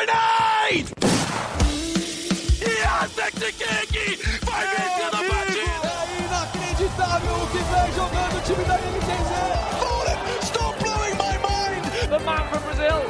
Grenade! 0.00 0.88
Yandex 2.80 3.36
King 3.92 4.16
vai 4.44 4.64
vencer 4.66 5.08
a 5.08 5.20
partida! 5.28 5.90
É 5.90 6.24
inacreditável 6.24 7.34
o 7.36 7.46
que 7.48 7.58
vem 7.58 7.88
jogando 7.94 8.34
o 8.36 8.40
time 8.40 8.64
da 8.64 8.76
NTZ! 8.78 9.30
Fallen, 9.78 10.18
stop 10.40 10.74
blowing 10.82 11.16
my 11.16 11.36
mind! 11.44 11.84
The 12.08 12.18
man 12.24 12.44
from 12.48 12.62
Brazil, 12.62 13.00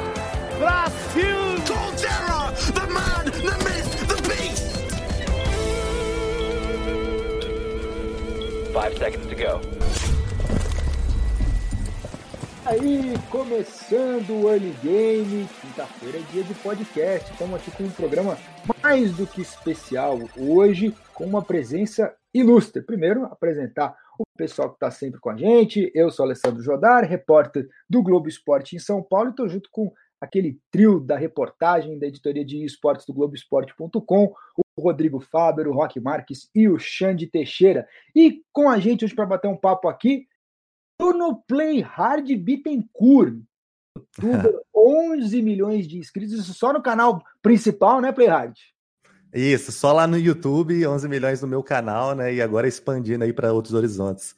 Brasil! 0.59 1.41
Colterra, 1.65 2.51
the 2.73 2.85
man, 2.91 3.25
the 3.25 3.55
myth, 3.63 3.91
the 4.07 4.17
beast! 4.27 4.67
Five 8.73 8.97
seconds 8.97 9.27
to 9.27 9.35
go. 9.35 9.61
Aí, 12.63 13.17
começando 13.29 14.43
o 14.43 14.49
Early 14.49 14.75
Game, 14.83 15.49
quinta-feira 15.81 16.19
é 16.19 16.21
dia 16.31 16.43
de 16.43 16.53
podcast. 16.55 17.31
Estamos 17.31 17.55
aqui 17.55 17.71
com 17.71 17.83
um 17.83 17.91
programa 17.91 18.37
mais 18.83 19.15
do 19.15 19.25
que 19.25 19.41
especial 19.41 20.19
hoje, 20.37 20.93
com 21.13 21.25
uma 21.25 21.41
presença 21.41 22.15
ilustre. 22.33 22.83
Primeiro, 22.83 23.25
apresentar 23.25 23.95
o 24.19 24.23
pessoal 24.37 24.69
que 24.69 24.75
está 24.75 24.91
sempre 24.91 25.19
com 25.19 25.31
a 25.31 25.37
gente. 25.37 25.91
Eu 25.95 26.11
sou 26.11 26.25
Alessandro 26.25 26.61
Jodar, 26.61 27.03
repórter 27.03 27.67
do 27.89 28.03
Globo 28.03 28.27
Esporte 28.27 28.75
em 28.75 28.79
São 28.79 29.01
Paulo, 29.01 29.29
e 29.29 29.31
estou 29.31 29.49
junto 29.49 29.69
com 29.71 29.91
aquele 30.19 30.59
trio 30.69 30.99
da 30.99 31.17
reportagem 31.17 31.97
da 31.97 32.05
editoria 32.05 32.45
de 32.45 32.63
esportes 32.63 33.05
do 33.07 33.13
Globoesporte.com, 33.13 34.33
o 34.55 34.81
Rodrigo 34.81 35.19
Faber, 35.19 35.67
o 35.67 35.73
Roque 35.73 35.99
Marques 35.99 36.47
e 36.53 36.69
o 36.69 36.77
Xande 36.77 37.25
Teixeira. 37.25 37.87
E 38.15 38.43
com 38.53 38.69
a 38.69 38.77
gente 38.77 39.03
hoje 39.03 39.15
para 39.15 39.25
bater 39.25 39.47
um 39.47 39.57
papo 39.57 39.87
aqui, 39.87 40.27
no 40.99 41.41
Play 41.47 41.81
Hard 41.81 42.29
Bittencourt. 42.35 43.41
Youtuber, 43.97 44.61
11 44.75 45.41
milhões 45.41 45.87
de 45.87 45.97
inscritos, 45.97 46.33
isso 46.33 46.53
só 46.53 46.73
no 46.73 46.81
canal 46.81 47.23
principal, 47.41 48.01
né, 48.01 48.11
Play 48.11 48.27
Hard? 48.27 48.57
Isso, 49.33 49.71
só 49.71 49.93
lá 49.93 50.05
no 50.05 50.17
YouTube, 50.17 50.85
11 50.85 51.07
milhões 51.07 51.41
no 51.41 51.47
meu 51.47 51.63
canal, 51.63 52.13
né, 52.13 52.33
e 52.33 52.41
agora 52.41 52.67
expandindo 52.67 53.23
aí 53.23 53.31
para 53.31 53.53
outros 53.53 53.73
horizontes. 53.73 54.35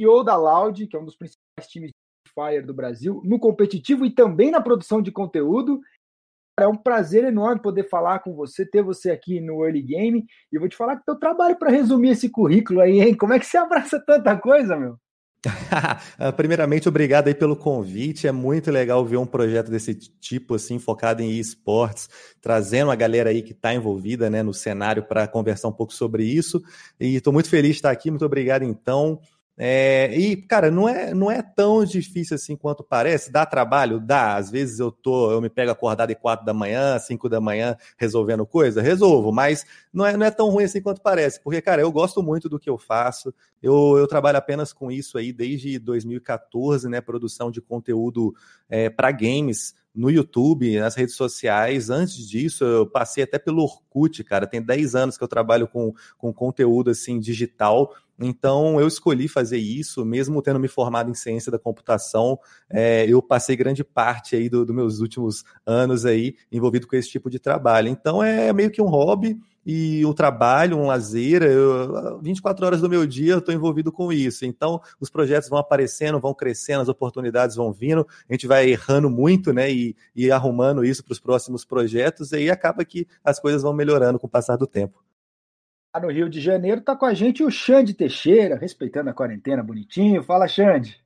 CEO 0.00 0.22
da 0.22 0.36
Loud, 0.36 0.86
que 0.86 0.96
é 0.96 1.00
um 1.00 1.04
dos 1.04 1.16
principais 1.16 1.68
times 1.68 1.90
de 1.90 2.32
Fire 2.32 2.62
do 2.62 2.74
Brasil, 2.74 3.20
no 3.24 3.38
competitivo 3.38 4.04
e 4.04 4.10
também 4.10 4.50
na 4.50 4.60
produção 4.60 5.00
de 5.00 5.10
conteúdo. 5.10 5.80
É 6.58 6.66
um 6.66 6.76
prazer 6.76 7.24
enorme 7.24 7.60
poder 7.60 7.88
falar 7.88 8.20
com 8.20 8.34
você, 8.34 8.64
ter 8.64 8.82
você 8.82 9.10
aqui 9.10 9.40
no 9.40 9.62
Early 9.62 9.82
Game. 9.82 10.26
E 10.50 10.56
eu 10.56 10.60
vou 10.60 10.68
te 10.68 10.76
falar 10.76 10.96
que 10.96 11.04
teu 11.04 11.16
trabalho 11.16 11.58
para 11.58 11.70
resumir 11.70 12.10
esse 12.10 12.30
currículo 12.30 12.80
aí, 12.80 13.00
hein? 13.00 13.14
Como 13.14 13.34
é 13.34 13.38
que 13.38 13.44
você 13.44 13.56
abraça 13.58 14.02
tanta 14.06 14.38
coisa, 14.38 14.76
meu? 14.76 14.98
Primeiramente, 16.36 16.88
obrigado 16.88 17.28
aí 17.28 17.34
pelo 17.34 17.56
convite. 17.56 18.26
É 18.26 18.32
muito 18.32 18.70
legal 18.70 19.04
ver 19.04 19.16
um 19.16 19.26
projeto 19.26 19.70
desse 19.70 19.94
tipo, 19.94 20.54
assim, 20.54 20.78
focado 20.78 21.22
em 21.22 21.38
esportes, 21.38 22.08
trazendo 22.40 22.90
a 22.90 22.94
galera 22.94 23.30
aí 23.30 23.42
que 23.42 23.52
está 23.52 23.74
envolvida 23.74 24.28
né, 24.30 24.42
no 24.42 24.54
cenário 24.54 25.02
para 25.02 25.26
conversar 25.26 25.68
um 25.68 25.72
pouco 25.72 25.92
sobre 25.92 26.24
isso. 26.24 26.62
E 26.98 27.16
estou 27.16 27.32
muito 27.32 27.48
feliz 27.48 27.72
de 27.72 27.76
estar 27.76 27.90
aqui. 27.90 28.10
Muito 28.10 28.24
obrigado, 28.24 28.62
então. 28.62 29.20
É, 29.58 30.14
e, 30.14 30.36
cara, 30.36 30.70
não 30.70 30.86
é, 30.86 31.14
não 31.14 31.30
é 31.30 31.40
tão 31.40 31.82
difícil 31.82 32.34
assim 32.34 32.54
quanto 32.54 32.84
parece. 32.84 33.32
Dá 33.32 33.46
trabalho? 33.46 33.98
Dá. 33.98 34.36
Às 34.36 34.50
vezes 34.50 34.78
eu 34.78 34.92
tô, 34.92 35.32
eu 35.32 35.40
me 35.40 35.48
pego 35.48 35.70
acordado 35.70 36.10
às 36.10 36.18
quatro 36.18 36.44
da 36.44 36.52
manhã, 36.52 36.98
cinco 36.98 37.28
da 37.28 37.40
manhã, 37.40 37.76
resolvendo 37.96 38.44
coisa, 38.44 38.82
resolvo, 38.82 39.32
mas 39.32 39.64
não 39.92 40.04
é, 40.04 40.16
não 40.16 40.26
é 40.26 40.30
tão 40.30 40.50
ruim 40.50 40.64
assim 40.64 40.82
quanto 40.82 41.00
parece, 41.00 41.40
porque, 41.40 41.62
cara, 41.62 41.80
eu 41.80 41.90
gosto 41.90 42.22
muito 42.22 42.48
do 42.48 42.58
que 42.58 42.68
eu 42.68 42.76
faço. 42.76 43.32
Eu, 43.62 43.96
eu 43.96 44.06
trabalho 44.06 44.36
apenas 44.36 44.72
com 44.72 44.90
isso 44.90 45.16
aí 45.16 45.32
desde 45.32 45.78
2014, 45.78 46.88
né? 46.88 47.00
Produção 47.00 47.50
de 47.50 47.62
conteúdo 47.62 48.34
é, 48.68 48.90
para 48.90 49.10
games 49.10 49.74
no 49.96 50.10
YouTube, 50.10 50.78
nas 50.78 50.94
redes 50.94 51.14
sociais. 51.14 51.88
Antes 51.88 52.28
disso, 52.28 52.62
eu 52.64 52.86
passei 52.86 53.24
até 53.24 53.38
pelo 53.38 53.62
Orkut, 53.62 54.22
cara. 54.22 54.46
Tem 54.46 54.60
10 54.60 54.94
anos 54.94 55.16
que 55.16 55.24
eu 55.24 55.28
trabalho 55.28 55.66
com, 55.66 55.94
com 56.18 56.32
conteúdo 56.32 56.90
assim 56.90 57.18
digital. 57.18 57.94
Então, 58.18 58.80
eu 58.80 58.86
escolhi 58.86 59.28
fazer 59.28 59.58
isso, 59.58 60.04
mesmo 60.04 60.40
tendo 60.42 60.60
me 60.60 60.68
formado 60.68 61.10
em 61.10 61.14
ciência 61.14 61.50
da 61.50 61.58
computação. 61.58 62.38
É, 62.68 63.06
eu 63.08 63.22
passei 63.22 63.56
grande 63.56 63.82
parte 63.82 64.36
aí 64.36 64.48
dos 64.48 64.66
do 64.66 64.74
meus 64.74 65.00
últimos 65.00 65.44
anos 65.64 66.04
aí 66.04 66.36
envolvido 66.52 66.86
com 66.86 66.96
esse 66.96 67.08
tipo 67.08 67.30
de 67.30 67.38
trabalho. 67.38 67.88
Então, 67.88 68.22
é 68.22 68.52
meio 68.52 68.70
que 68.70 68.82
um 68.82 68.88
hobby 68.88 69.38
e 69.66 70.06
o 70.06 70.14
trabalho, 70.14 70.78
um 70.78 70.86
lazer, 70.86 71.42
eu, 71.42 72.20
24 72.20 72.64
horas 72.64 72.80
do 72.80 72.88
meu 72.88 73.04
dia 73.04 73.32
eu 73.32 73.40
estou 73.40 73.52
envolvido 73.52 73.90
com 73.90 74.12
isso. 74.12 74.46
Então, 74.46 74.80
os 75.00 75.10
projetos 75.10 75.48
vão 75.48 75.58
aparecendo, 75.58 76.20
vão 76.20 76.32
crescendo, 76.32 76.82
as 76.82 76.88
oportunidades 76.88 77.56
vão 77.56 77.72
vindo, 77.72 78.06
a 78.28 78.32
gente 78.32 78.46
vai 78.46 78.68
errando 78.68 79.10
muito, 79.10 79.52
né, 79.52 79.68
e, 79.68 79.96
e 80.14 80.30
arrumando 80.30 80.84
isso 80.84 81.04
para 81.04 81.12
os 81.12 81.18
próximos 81.18 81.64
projetos, 81.64 82.30
e 82.30 82.36
aí 82.36 82.50
acaba 82.50 82.84
que 82.84 83.08
as 83.24 83.40
coisas 83.40 83.62
vão 83.62 83.72
melhorando 83.72 84.20
com 84.20 84.28
o 84.28 84.30
passar 84.30 84.56
do 84.56 84.68
tempo. 84.68 85.02
no 86.00 86.12
Rio 86.12 86.30
de 86.30 86.40
Janeiro 86.40 86.78
está 86.78 86.94
com 86.94 87.06
a 87.06 87.12
gente 87.12 87.42
o 87.42 87.50
Xande 87.50 87.92
Teixeira, 87.92 88.56
respeitando 88.56 89.10
a 89.10 89.14
quarentena 89.14 89.64
bonitinho. 89.64 90.22
Fala, 90.22 90.46
Xande. 90.46 91.04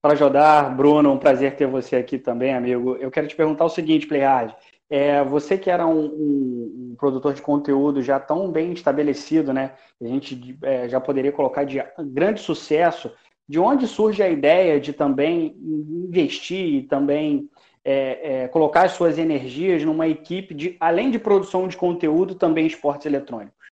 Fala, 0.00 0.14
Jodar. 0.14 0.76
Bruno, 0.76 1.12
um 1.12 1.18
prazer 1.18 1.56
ter 1.56 1.66
você 1.66 1.96
aqui 1.96 2.16
também, 2.16 2.54
amigo. 2.54 2.94
Eu 2.96 3.10
quero 3.10 3.26
te 3.26 3.34
perguntar 3.34 3.64
o 3.64 3.68
seguinte, 3.68 4.06
Playhard. 4.06 4.54
É, 4.94 5.24
você 5.24 5.56
que 5.56 5.70
era 5.70 5.86
um, 5.86 6.04
um, 6.04 6.90
um, 6.90 6.96
produtor 6.98 7.32
de 7.32 7.40
conteúdo 7.40 8.02
já 8.02 8.20
tão 8.20 8.52
bem 8.52 8.74
estabelecido, 8.74 9.50
né? 9.50 9.72
A 9.98 10.06
gente 10.06 10.58
é, 10.60 10.86
já 10.86 11.00
poderia 11.00 11.32
colocar 11.32 11.64
de 11.64 11.82
grande 11.98 12.42
sucesso. 12.42 13.10
De 13.48 13.58
onde 13.58 13.86
surge 13.86 14.22
a 14.22 14.28
ideia 14.28 14.78
de 14.78 14.92
também 14.92 15.56
investir 15.58 16.74
e 16.74 16.82
também 16.82 17.48
é, 17.82 18.42
é, 18.42 18.48
colocar 18.48 18.82
as 18.82 18.92
suas 18.92 19.16
energias 19.16 19.82
numa 19.82 20.06
equipe 20.06 20.52
de, 20.52 20.76
além 20.78 21.10
de 21.10 21.18
produção 21.18 21.66
de 21.66 21.76
conteúdo, 21.76 22.34
também 22.34 22.66
esportes 22.66 23.06
eletrônicos? 23.06 23.66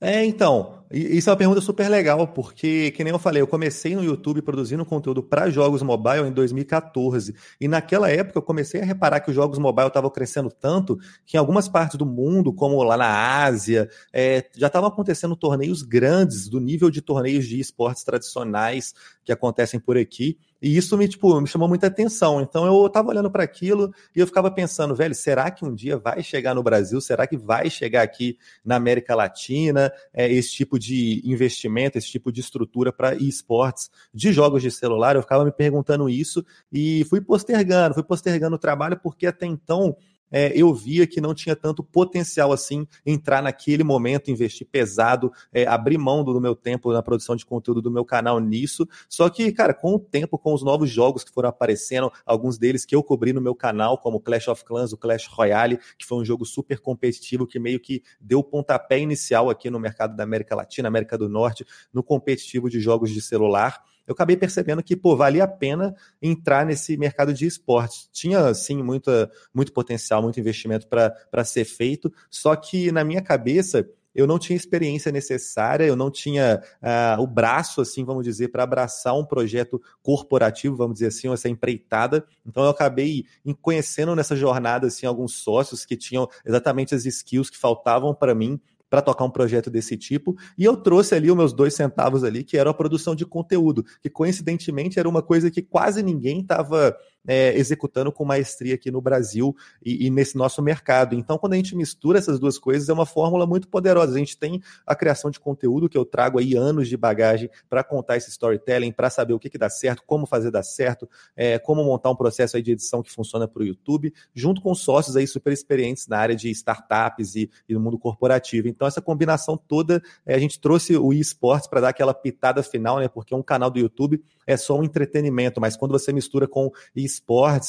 É, 0.00 0.24
então, 0.24 0.84
isso 0.90 1.28
é 1.28 1.32
uma 1.32 1.36
pergunta 1.36 1.60
super 1.60 1.88
legal, 1.88 2.28
porque, 2.28 2.90
que 2.92 3.02
nem 3.02 3.12
eu 3.12 3.18
falei, 3.18 3.42
eu 3.42 3.46
comecei 3.46 3.96
no 3.96 4.04
YouTube 4.04 4.40
produzindo 4.42 4.84
conteúdo 4.84 5.22
para 5.22 5.50
jogos 5.50 5.82
mobile 5.82 6.28
em 6.28 6.32
2014. 6.32 7.34
E 7.60 7.66
naquela 7.66 8.10
época 8.10 8.38
eu 8.38 8.42
comecei 8.42 8.80
a 8.80 8.84
reparar 8.84 9.20
que 9.20 9.30
os 9.30 9.34
jogos 9.34 9.58
mobile 9.58 9.88
estavam 9.88 10.10
crescendo 10.10 10.50
tanto 10.50 10.98
que 11.24 11.36
em 11.36 11.40
algumas 11.40 11.68
partes 11.68 11.96
do 11.96 12.06
mundo, 12.06 12.52
como 12.52 12.82
lá 12.82 12.96
na 12.96 13.44
Ásia, 13.44 13.88
é, 14.12 14.44
já 14.56 14.68
estavam 14.68 14.88
acontecendo 14.88 15.34
torneios 15.34 15.82
grandes, 15.82 16.48
do 16.48 16.60
nível 16.60 16.90
de 16.90 17.00
torneios 17.00 17.46
de 17.46 17.58
esportes 17.58 18.04
tradicionais 18.04 18.94
que 19.24 19.32
acontecem 19.32 19.80
por 19.80 19.98
aqui. 19.98 20.38
E 20.60 20.76
isso 20.76 20.96
me, 20.96 21.06
tipo, 21.06 21.38
me 21.40 21.46
chamou 21.46 21.68
muita 21.68 21.86
atenção. 21.88 22.40
Então 22.40 22.66
eu 22.66 22.86
estava 22.86 23.08
olhando 23.08 23.30
para 23.30 23.42
aquilo 23.42 23.92
e 24.14 24.20
eu 24.20 24.26
ficava 24.26 24.50
pensando, 24.50 24.94
velho, 24.94 25.14
será 25.14 25.50
que 25.50 25.64
um 25.64 25.74
dia 25.74 25.98
vai 25.98 26.22
chegar 26.22 26.54
no 26.54 26.62
Brasil? 26.62 27.00
Será 27.00 27.26
que 27.26 27.36
vai 27.36 27.68
chegar 27.68 28.02
aqui 28.02 28.38
na 28.64 28.76
América 28.76 29.14
Latina 29.14 29.92
é, 30.14 30.30
esse 30.32 30.52
tipo 30.52 30.75
de 30.78 31.22
investimento, 31.24 31.98
esse 31.98 32.08
tipo 32.08 32.30
de 32.30 32.40
estrutura 32.40 32.92
para 32.92 33.14
esportes 33.14 33.90
de 34.12 34.32
jogos 34.32 34.62
de 34.62 34.70
celular? 34.70 35.16
Eu 35.16 35.22
ficava 35.22 35.44
me 35.44 35.52
perguntando 35.52 36.08
isso 36.08 36.44
e 36.72 37.04
fui 37.04 37.20
postergando, 37.20 37.94
fui 37.94 38.02
postergando 38.02 38.56
o 38.56 38.58
trabalho 38.58 38.98
porque 39.02 39.26
até 39.26 39.46
então 39.46 39.96
é, 40.30 40.52
eu 40.54 40.72
via 40.74 41.06
que 41.06 41.20
não 41.20 41.34
tinha 41.34 41.54
tanto 41.54 41.82
potencial 41.82 42.52
assim 42.52 42.86
entrar 43.04 43.42
naquele 43.42 43.84
momento, 43.84 44.30
investir 44.30 44.66
pesado, 44.66 45.32
é, 45.52 45.66
abrir 45.66 45.98
mão 45.98 46.24
do 46.24 46.40
meu 46.40 46.54
tempo 46.54 46.92
na 46.92 47.02
produção 47.02 47.36
de 47.36 47.44
conteúdo 47.44 47.82
do 47.82 47.90
meu 47.90 48.04
canal 48.04 48.40
nisso. 48.40 48.86
Só 49.08 49.28
que, 49.28 49.52
cara, 49.52 49.74
com 49.74 49.94
o 49.94 49.98
tempo, 49.98 50.38
com 50.38 50.52
os 50.52 50.62
novos 50.62 50.90
jogos 50.90 51.24
que 51.24 51.32
foram 51.32 51.48
aparecendo, 51.48 52.12
alguns 52.24 52.58
deles 52.58 52.84
que 52.84 52.94
eu 52.94 53.02
cobri 53.02 53.32
no 53.32 53.40
meu 53.40 53.54
canal, 53.54 53.98
como 53.98 54.20
Clash 54.20 54.48
of 54.48 54.64
Clans, 54.64 54.92
o 54.92 54.96
Clash 54.96 55.26
Royale, 55.26 55.78
que 55.98 56.06
foi 56.06 56.18
um 56.18 56.24
jogo 56.24 56.44
super 56.44 56.80
competitivo 56.80 57.46
que 57.46 57.58
meio 57.58 57.80
que 57.80 58.02
deu 58.20 58.42
pontapé 58.42 58.98
inicial 58.98 59.50
aqui 59.50 59.70
no 59.70 59.78
mercado 59.78 60.16
da 60.16 60.24
América 60.24 60.54
Latina, 60.54 60.88
América 60.88 61.16
do 61.16 61.28
Norte, 61.28 61.66
no 61.92 62.02
competitivo 62.02 62.68
de 62.68 62.80
jogos 62.80 63.10
de 63.10 63.20
celular 63.20 63.82
eu 64.06 64.12
acabei 64.12 64.36
percebendo 64.36 64.82
que, 64.82 64.96
pô, 64.96 65.16
valia 65.16 65.44
a 65.44 65.48
pena 65.48 65.94
entrar 66.22 66.64
nesse 66.64 66.96
mercado 66.96 67.32
de 67.32 67.46
esportes. 67.46 68.08
Tinha, 68.12 68.54
sim, 68.54 68.82
muita, 68.82 69.30
muito 69.52 69.72
potencial, 69.72 70.22
muito 70.22 70.38
investimento 70.38 70.86
para 70.86 71.44
ser 71.44 71.64
feito, 71.64 72.12
só 72.30 72.54
que 72.54 72.92
na 72.92 73.04
minha 73.04 73.22
cabeça 73.22 73.88
eu 74.16 74.26
não 74.26 74.38
tinha 74.38 74.56
experiência 74.56 75.12
necessária, 75.12 75.84
eu 75.84 75.94
não 75.94 76.10
tinha 76.10 76.62
uh, 76.82 77.20
o 77.20 77.26
braço, 77.26 77.82
assim, 77.82 78.02
vamos 78.02 78.24
dizer, 78.24 78.48
para 78.48 78.62
abraçar 78.62 79.14
um 79.14 79.26
projeto 79.26 79.80
corporativo, 80.02 80.74
vamos 80.74 80.94
dizer 80.94 81.08
assim, 81.08 81.30
essa 81.30 81.50
empreitada. 81.50 82.26
Então 82.44 82.64
eu 82.64 82.70
acabei 82.70 83.26
conhecendo 83.60 84.16
nessa 84.16 84.34
jornada 84.34 84.86
assim 84.86 85.04
alguns 85.04 85.34
sócios 85.34 85.84
que 85.84 85.98
tinham 85.98 86.26
exatamente 86.46 86.94
as 86.94 87.04
skills 87.04 87.50
que 87.50 87.58
faltavam 87.58 88.14
para 88.14 88.34
mim 88.34 88.58
para 88.88 89.02
tocar 89.02 89.24
um 89.24 89.30
projeto 89.30 89.70
desse 89.70 89.96
tipo. 89.96 90.36
E 90.56 90.64
eu 90.64 90.76
trouxe 90.76 91.14
ali 91.14 91.30
os 91.30 91.36
meus 91.36 91.52
dois 91.52 91.74
centavos 91.74 92.24
ali, 92.24 92.44
que 92.44 92.56
era 92.56 92.70
a 92.70 92.74
produção 92.74 93.14
de 93.14 93.26
conteúdo, 93.26 93.84
que 94.00 94.08
coincidentemente 94.08 94.98
era 94.98 95.08
uma 95.08 95.22
coisa 95.22 95.50
que 95.50 95.62
quase 95.62 96.02
ninguém 96.02 96.40
estava 96.40 96.96
é, 97.26 97.56
executando 97.56 98.12
com 98.12 98.24
maestria 98.24 98.74
aqui 98.74 98.90
no 98.90 99.00
Brasil 99.00 99.54
e, 99.84 100.06
e, 100.06 100.10
nesse 100.10 100.36
nosso 100.36 100.62
mercado. 100.62 101.14
Então, 101.14 101.38
quando 101.38 101.54
a 101.54 101.56
gente 101.56 101.74
mistura 101.74 102.18
essas 102.18 102.38
duas 102.38 102.58
coisas, 102.58 102.88
é 102.88 102.92
uma 102.92 103.06
fórmula 103.06 103.46
muito 103.46 103.68
poderosa. 103.68 104.14
A 104.14 104.18
gente 104.18 104.36
tem 104.36 104.62
a 104.86 104.94
criação 104.94 105.30
de 105.30 105.40
conteúdo, 105.40 105.88
que 105.88 105.98
eu 105.98 106.04
trago 106.04 106.38
aí 106.38 106.54
anos 106.54 106.88
de 106.88 106.96
bagagem 106.96 107.50
para 107.68 107.82
contar 107.82 108.16
esse 108.16 108.30
storytelling, 108.30 108.92
para 108.92 109.10
saber 109.10 109.34
o 109.34 109.38
que, 109.38 109.50
que 109.50 109.58
dá 109.58 109.68
certo, 109.68 110.02
como 110.06 110.26
fazer 110.26 110.50
dar 110.50 110.62
certo, 110.62 111.08
é, 111.36 111.58
como 111.58 111.84
montar 111.84 112.10
um 112.10 112.16
processo 112.16 112.56
aí 112.56 112.62
de 112.62 112.72
edição 112.72 113.02
que 113.02 113.12
funciona 113.12 113.48
para 113.48 113.62
o 113.62 113.66
YouTube, 113.66 114.12
junto 114.34 114.60
com 114.60 114.74
sócios 114.74 115.16
aí 115.16 115.26
super 115.26 115.52
experientes 115.52 116.06
na 116.06 116.18
área 116.18 116.36
de 116.36 116.50
startups 116.50 117.34
e, 117.34 117.50
e 117.68 117.74
no 117.74 117.80
mundo 117.80 117.98
corporativo. 117.98 118.68
Então, 118.68 118.86
essa 118.86 119.02
combinação 119.02 119.56
toda, 119.56 120.02
é, 120.24 120.34
a 120.34 120.38
gente 120.38 120.60
trouxe 120.60 120.96
o 120.96 121.12
esportes 121.12 121.68
para 121.68 121.80
dar 121.80 121.88
aquela 121.88 122.14
pitada 122.14 122.62
final, 122.62 122.98
né? 122.98 123.08
Porque 123.08 123.34
um 123.34 123.42
canal 123.42 123.70
do 123.70 123.78
YouTube 123.78 124.22
é 124.46 124.56
só 124.56 124.78
um 124.78 124.84
entretenimento, 124.84 125.60
mas 125.60 125.76
quando 125.76 125.92
você 125.92 126.12
mistura 126.12 126.46
com 126.46 126.70
esportes, 126.94 127.15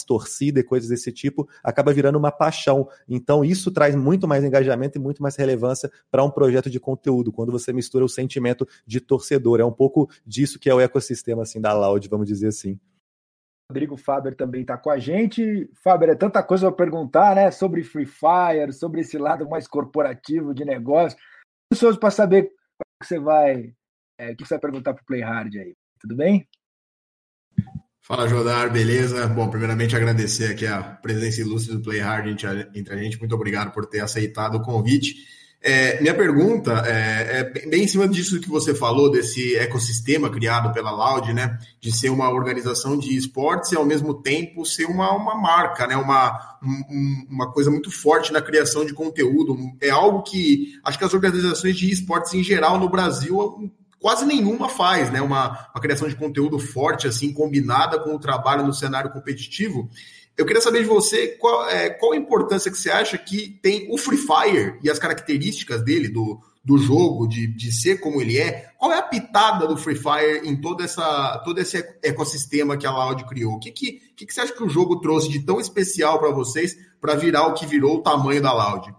torcida 0.05 0.59
e 0.59 0.63
coisas 0.63 0.89
desse 0.89 1.11
tipo, 1.11 1.47
acaba 1.63 1.93
virando 1.93 2.17
uma 2.17 2.31
paixão. 2.31 2.87
Então, 3.07 3.43
isso 3.43 3.71
traz 3.71 3.95
muito 3.95 4.27
mais 4.27 4.43
engajamento 4.43 4.97
e 4.97 5.01
muito 5.01 5.21
mais 5.21 5.35
relevância 5.35 5.91
para 6.11 6.23
um 6.23 6.29
projeto 6.29 6.69
de 6.69 6.79
conteúdo, 6.79 7.31
quando 7.31 7.51
você 7.51 7.71
mistura 7.73 8.05
o 8.05 8.09
sentimento 8.09 8.67
de 8.85 8.99
torcedor. 8.99 9.59
É 9.59 9.65
um 9.65 9.71
pouco 9.71 10.09
disso 10.25 10.59
que 10.59 10.69
é 10.69 10.73
o 10.73 10.81
ecossistema 10.81 11.43
assim 11.43 11.61
da 11.61 11.73
Loud, 11.73 12.07
vamos 12.07 12.27
dizer 12.27 12.47
assim. 12.47 12.79
Rodrigo 13.69 13.97
Faber 13.97 14.33
também 14.35 14.61
está 14.61 14.77
com 14.77 14.89
a 14.89 14.97
gente. 14.97 15.69
Faber, 15.83 16.09
é 16.09 16.15
tanta 16.15 16.41
coisa 16.41 16.67
para 16.67 16.85
perguntar, 16.85 17.35
né? 17.35 17.51
Sobre 17.51 17.83
Free 17.83 18.05
Fire, 18.05 18.71
sobre 18.71 19.01
esse 19.01 19.17
lado 19.17 19.47
mais 19.49 19.67
corporativo 19.67 20.53
de 20.53 20.63
negócio. 20.63 21.17
Ansioso 21.71 21.99
para 21.99 22.11
saber 22.11 22.45
o 22.45 23.03
que 23.03 23.07
você 23.07 23.19
vai, 23.19 23.73
é, 24.17 24.31
o 24.31 24.37
que 24.37 24.45
você 24.45 24.53
vai 24.53 24.61
perguntar 24.61 24.93
para 24.93 25.03
o 25.03 25.05
Play 25.05 25.21
Hard 25.21 25.53
aí. 25.55 25.75
Tudo 25.99 26.15
bem? 26.15 26.47
Fala, 28.07 28.25
Jodar, 28.25 28.71
beleza? 28.71 29.27
Bom, 29.27 29.49
primeiramente 29.49 29.93
agradecer 29.93 30.51
aqui 30.51 30.65
a 30.65 30.81
presença 30.81 31.41
ilustre 31.41 31.75
do 31.75 31.81
Play 31.81 31.99
Hard 31.99 32.25
entre 32.73 32.93
a 32.93 32.97
gente. 32.97 33.19
Muito 33.19 33.35
obrigado 33.35 33.73
por 33.73 33.85
ter 33.85 33.99
aceitado 33.99 34.55
o 34.55 34.61
convite. 34.61 35.27
É, 35.61 35.99
minha 35.99 36.13
pergunta 36.13 36.83
é, 36.85 37.39
é, 37.39 37.67
bem 37.67 37.83
em 37.83 37.87
cima 37.87 38.07
disso 38.07 38.39
que 38.39 38.47
você 38.47 38.73
falou, 38.73 39.11
desse 39.11 39.57
ecossistema 39.57 40.29
criado 40.29 40.73
pela 40.73 40.89
Loud, 40.89 41.33
né? 41.33 41.59
De 41.81 41.91
ser 41.91 42.09
uma 42.09 42.29
organização 42.29 42.97
de 42.97 43.13
esportes 43.13 43.73
e 43.73 43.75
ao 43.75 43.85
mesmo 43.85 44.13
tempo 44.13 44.65
ser 44.65 44.85
uma, 44.85 45.11
uma 45.11 45.35
marca, 45.35 45.85
né? 45.85 45.97
Uma, 45.97 46.57
um, 46.63 47.27
uma 47.29 47.51
coisa 47.51 47.69
muito 47.69 47.91
forte 47.91 48.31
na 48.31 48.41
criação 48.41 48.85
de 48.85 48.93
conteúdo. 48.93 49.57
É 49.81 49.89
algo 49.89 50.23
que 50.23 50.79
acho 50.81 50.97
que 50.97 51.03
as 51.03 51.13
organizações 51.13 51.75
de 51.75 51.91
esportes 51.91 52.33
em 52.33 52.41
geral 52.41 52.79
no 52.79 52.87
Brasil 52.87 53.69
quase 53.99 54.25
nenhuma 54.25 54.69
faz, 54.69 55.11
né? 55.11 55.21
Uma, 55.21 55.69
uma 55.73 55.81
criação 55.81 56.07
de 56.07 56.15
conteúdo 56.15 56.59
forte, 56.59 57.07
assim, 57.07 57.33
combinada 57.33 57.99
com 57.99 58.15
o 58.15 58.19
trabalho 58.19 58.65
no 58.65 58.73
cenário 58.73 59.11
competitivo. 59.11 59.89
Eu 60.37 60.45
queria 60.45 60.61
saber 60.61 60.81
de 60.81 60.87
você 60.87 61.29
qual, 61.29 61.67
é, 61.67 61.89
qual 61.89 62.13
a 62.13 62.17
importância 62.17 62.69
que 62.69 62.77
você 62.77 62.91
acha 62.91 63.17
que 63.17 63.59
tem 63.61 63.87
o 63.91 63.97
Free 63.97 64.17
Fire 64.17 64.77
e 64.83 64.89
as 64.89 64.99
características 64.99 65.83
dele, 65.83 66.09
do, 66.09 66.39
do 66.63 66.77
jogo, 66.77 67.27
de, 67.27 67.47
de 67.47 67.71
ser 67.71 67.99
como 68.01 68.21
ele 68.21 68.37
é. 68.37 68.69
Qual 68.77 68.91
é 68.91 68.97
a 68.97 69.01
pitada 69.01 69.65
do 69.65 69.77
Free 69.77 69.95
Fire 69.95 70.47
em 70.47 70.59
toda 70.59 70.83
essa, 70.83 71.41
todo 71.45 71.59
esse 71.59 71.77
ecossistema 72.03 72.77
que 72.77 72.85
a 72.85 72.91
Loud 72.91 73.25
criou? 73.25 73.53
O 73.53 73.59
que, 73.59 73.71
que, 73.71 73.93
que, 74.15 74.25
que 74.25 74.33
você 74.33 74.41
acha 74.41 74.53
que 74.53 74.63
o 74.63 74.69
jogo 74.69 74.99
trouxe 74.99 75.29
de 75.29 75.39
tão 75.39 75.59
especial 75.59 76.19
para 76.19 76.29
vocês 76.29 76.77
para 76.99 77.15
virar 77.15 77.47
o 77.47 77.53
que 77.53 77.65
virou 77.65 77.95
o 77.95 78.03
tamanho 78.03 78.41
da 78.41 78.51
Loud? 78.51 78.93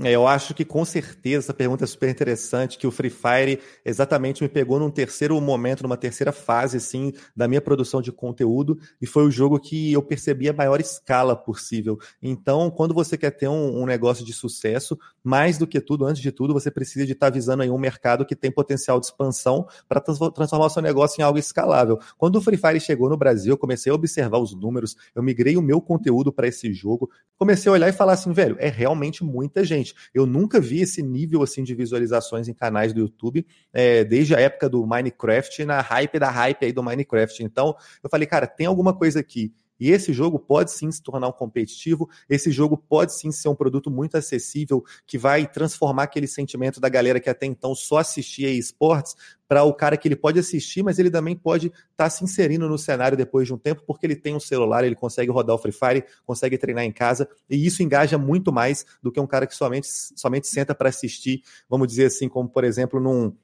É, 0.00 0.10
eu 0.10 0.26
acho 0.26 0.54
que 0.54 0.64
com 0.64 0.84
certeza 0.86 1.44
essa 1.44 1.54
pergunta 1.54 1.84
é 1.84 1.86
super 1.86 2.08
interessante, 2.08 2.78
que 2.78 2.86
o 2.86 2.90
Free 2.90 3.10
Fire 3.10 3.60
exatamente 3.84 4.42
me 4.42 4.48
pegou 4.48 4.78
num 4.78 4.90
terceiro 4.90 5.38
momento, 5.38 5.82
numa 5.82 5.98
terceira 5.98 6.32
fase 6.32 6.78
assim 6.78 7.12
da 7.36 7.46
minha 7.46 7.60
produção 7.60 8.00
de 8.00 8.10
conteúdo 8.10 8.78
e 9.02 9.06
foi 9.06 9.24
o 9.24 9.30
jogo 9.30 9.60
que 9.60 9.92
eu 9.92 10.02
percebi 10.02 10.48
a 10.48 10.52
maior 10.52 10.80
escala 10.80 11.36
possível. 11.36 11.98
Então, 12.22 12.70
quando 12.70 12.94
você 12.94 13.18
quer 13.18 13.32
ter 13.32 13.48
um, 13.48 13.82
um 13.82 13.84
negócio 13.84 14.24
de 14.24 14.32
sucesso, 14.32 14.98
mais 15.22 15.58
do 15.58 15.66
que 15.66 15.78
tudo, 15.78 16.06
antes 16.06 16.22
de 16.22 16.32
tudo, 16.32 16.54
você 16.54 16.70
precisa 16.70 17.04
de 17.04 17.12
estar 17.12 17.28
visando 17.28 17.62
aí 17.62 17.70
um 17.70 17.78
mercado 17.78 18.24
que 18.24 18.34
tem 18.34 18.50
potencial 18.50 18.98
de 18.98 19.06
expansão 19.06 19.66
para 19.86 20.00
transformar 20.00 20.66
o 20.66 20.70
seu 20.70 20.80
negócio 20.80 21.20
em 21.20 21.22
algo 21.22 21.38
escalável. 21.38 21.98
Quando 22.16 22.36
o 22.36 22.40
Free 22.40 22.56
Fire 22.56 22.80
chegou 22.80 23.10
no 23.10 23.16
Brasil, 23.16 23.52
eu 23.52 23.58
comecei 23.58 23.92
a 23.92 23.94
observar 23.94 24.38
os 24.38 24.54
números, 24.54 24.96
eu 25.14 25.22
migrei 25.22 25.58
o 25.58 25.62
meu 25.62 25.82
conteúdo 25.82 26.32
para 26.32 26.48
esse 26.48 26.72
jogo, 26.72 27.10
comecei 27.36 27.68
a 27.68 27.74
olhar 27.74 27.88
e 27.88 27.92
falar 27.92 28.14
assim, 28.14 28.32
velho, 28.32 28.56
é 28.58 28.68
realmente 28.68 29.22
muita 29.22 29.62
gente 29.62 29.81
gente, 29.82 29.94
eu 30.14 30.26
nunca 30.26 30.60
vi 30.60 30.80
esse 30.80 31.02
nível 31.02 31.42
assim 31.42 31.62
de 31.62 31.74
visualizações 31.74 32.48
em 32.48 32.54
canais 32.54 32.92
do 32.92 33.00
YouTube 33.00 33.46
é, 33.72 34.04
desde 34.04 34.34
a 34.34 34.40
época 34.40 34.68
do 34.68 34.86
Minecraft, 34.86 35.64
na 35.64 35.80
hype 35.80 36.18
da 36.18 36.30
hype 36.30 36.64
aí 36.64 36.72
do 36.72 36.82
Minecraft. 36.82 37.42
Então, 37.42 37.74
eu 38.02 38.08
falei, 38.10 38.26
cara, 38.26 38.46
tem 38.46 38.66
alguma 38.66 38.96
coisa 38.96 39.20
aqui. 39.20 39.52
E 39.82 39.90
esse 39.90 40.12
jogo 40.12 40.38
pode 40.38 40.70
sim 40.70 40.92
se 40.92 41.02
tornar 41.02 41.26
um 41.26 41.32
competitivo, 41.32 42.08
esse 42.30 42.52
jogo 42.52 42.76
pode 42.76 43.18
sim 43.18 43.32
ser 43.32 43.48
um 43.48 43.54
produto 43.54 43.90
muito 43.90 44.16
acessível 44.16 44.84
que 45.04 45.18
vai 45.18 45.44
transformar 45.44 46.04
aquele 46.04 46.28
sentimento 46.28 46.80
da 46.80 46.88
galera 46.88 47.18
que 47.18 47.28
até 47.28 47.46
então 47.46 47.74
só 47.74 47.96
assistia 47.96 48.48
esportes 48.48 49.16
para 49.52 49.64
o 49.64 49.74
cara 49.74 49.98
que 49.98 50.08
ele 50.08 50.16
pode 50.16 50.38
assistir, 50.38 50.82
mas 50.82 50.98
ele 50.98 51.10
também 51.10 51.36
pode 51.36 51.66
estar 51.66 51.84
tá 51.94 52.08
se 52.08 52.24
inserindo 52.24 52.66
no 52.66 52.78
cenário 52.78 53.18
depois 53.18 53.46
de 53.46 53.52
um 53.52 53.58
tempo, 53.58 53.82
porque 53.86 54.06
ele 54.06 54.16
tem 54.16 54.34
um 54.34 54.40
celular, 54.40 54.82
ele 54.82 54.94
consegue 54.94 55.30
rodar 55.30 55.54
o 55.54 55.58
Free 55.58 55.72
Fire, 55.72 56.04
consegue 56.24 56.56
treinar 56.56 56.84
em 56.84 56.90
casa, 56.90 57.28
e 57.50 57.66
isso 57.66 57.82
engaja 57.82 58.16
muito 58.16 58.50
mais 58.50 58.86
do 59.02 59.12
que 59.12 59.20
um 59.20 59.26
cara 59.26 59.46
que 59.46 59.54
somente, 59.54 59.86
somente 60.16 60.48
senta 60.48 60.74
para 60.74 60.88
assistir, 60.88 61.42
vamos 61.68 61.86
dizer 61.86 62.06
assim, 62.06 62.30
como 62.30 62.48
por 62.48 62.64
exemplo 62.64 62.98
num 62.98 63.36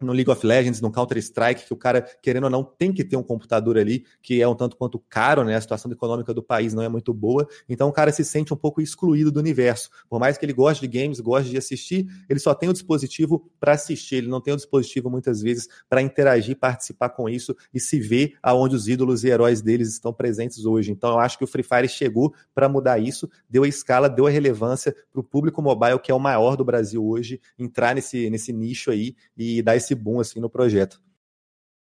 no 0.00 0.12
League 0.12 0.30
of 0.30 0.44
Legends, 0.46 0.80
no 0.80 0.90
Counter-Strike, 0.90 1.66
que 1.66 1.72
o 1.72 1.76
cara, 1.76 2.02
querendo 2.22 2.44
ou 2.44 2.50
não, 2.50 2.64
tem 2.64 2.92
que 2.92 3.04
ter 3.04 3.16
um 3.16 3.22
computador 3.22 3.78
ali, 3.78 4.04
que 4.20 4.40
é 4.42 4.48
um 4.48 4.54
tanto 4.54 4.76
quanto 4.76 4.98
caro, 4.98 5.44
né? 5.44 5.54
A 5.54 5.60
situação 5.60 5.90
econômica 5.90 6.34
do 6.34 6.42
país 6.42 6.74
não 6.74 6.82
é 6.82 6.88
muito 6.88 7.14
boa, 7.14 7.46
então 7.68 7.88
o 7.88 7.92
cara 7.92 8.10
se 8.12 8.24
sente 8.24 8.52
um 8.52 8.56
pouco 8.56 8.80
excluído 8.80 9.30
do 9.30 9.40
universo. 9.40 9.90
Por 10.08 10.18
mais 10.18 10.36
que 10.36 10.44
ele 10.44 10.52
goste 10.52 10.86
de 10.86 10.98
games, 10.98 11.20
goste 11.20 11.50
de 11.50 11.56
assistir, 11.56 12.06
ele 12.28 12.40
só 12.40 12.54
tem 12.54 12.68
o 12.68 12.72
dispositivo 12.72 13.50
para 13.60 13.72
assistir, 13.72 14.16
ele 14.16 14.28
não 14.28 14.40
tem 14.40 14.52
o 14.52 14.56
dispositivo 14.56 15.10
muitas 15.10 15.40
vezes 15.40 15.68
para 15.88 16.02
interagir, 16.02 16.56
participar 16.56 17.10
com 17.10 17.28
isso 17.28 17.54
e 17.72 17.80
se 17.80 18.00
ver 18.00 18.34
aonde 18.42 18.74
os 18.74 18.88
ídolos 18.88 19.24
e 19.24 19.28
heróis 19.28 19.62
deles 19.62 19.88
estão 19.88 20.12
presentes 20.12 20.64
hoje. 20.64 20.90
Então 20.90 21.10
eu 21.10 21.18
acho 21.18 21.38
que 21.38 21.44
o 21.44 21.46
Free 21.46 21.62
Fire 21.62 21.88
chegou 21.88 22.34
para 22.54 22.68
mudar 22.68 22.98
isso, 22.98 23.28
deu 23.48 23.62
a 23.62 23.68
escala, 23.68 24.08
deu 24.08 24.26
a 24.26 24.30
relevância 24.30 24.94
para 25.12 25.20
o 25.20 25.24
público 25.24 25.62
mobile, 25.62 25.98
que 25.98 26.10
é 26.10 26.14
o 26.14 26.20
maior 26.20 26.56
do 26.56 26.64
Brasil 26.64 27.04
hoje, 27.04 27.40
entrar 27.58 27.94
nesse, 27.94 28.28
nesse 28.30 28.52
nicho 28.52 28.90
aí 28.90 29.14
e 29.36 29.62
dar 29.62 29.76
esse 29.76 29.83
boom 29.92 30.20
assim 30.20 30.38
no 30.38 30.48
projeto. 30.48 31.02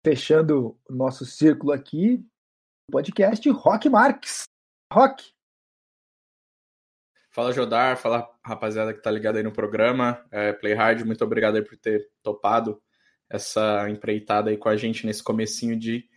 Fechando 0.05 0.77
o 0.89 0.93
nosso 0.93 1.25
círculo 1.25 1.71
aqui, 1.71 2.27
podcast 2.91 3.49
Rock 3.51 3.89
Marques. 3.89 4.43
Rock. 4.93 5.33
Fala 7.31 7.53
Jodar, 7.53 7.97
fala 7.97 8.29
rapaziada 8.45 8.93
que 8.93 9.01
tá 9.01 9.13
ligado 9.13 9.37
aí 9.37 9.45
no 9.45 9.53
programa. 9.53 10.27
É, 10.33 10.53
Play 10.53 10.75
Hard, 10.75 11.05
muito 11.05 11.23
obrigado 11.23 11.55
aí 11.55 11.63
por 11.63 11.77
ter 11.77 12.11
topado 12.21 12.83
essa 13.31 13.89
empreitada 13.89 14.51
aí 14.51 14.57
com 14.57 14.69
a 14.69 14.77
gente 14.77 15.07
nesse 15.07 15.23
comecinho 15.23 15.79
de 15.79 16.09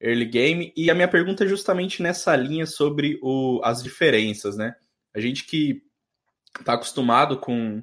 early 0.00 0.24
game. 0.24 0.72
E 0.74 0.90
a 0.90 0.94
minha 0.94 1.08
pergunta 1.08 1.44
é 1.44 1.48
justamente 1.48 2.02
nessa 2.02 2.34
linha 2.34 2.64
sobre 2.64 3.18
o, 3.20 3.60
as 3.62 3.82
diferenças, 3.82 4.56
né? 4.56 4.74
A 5.14 5.20
gente 5.20 5.44
que 5.44 5.82
tá 6.64 6.74
acostumado 6.74 7.38
com 7.38 7.82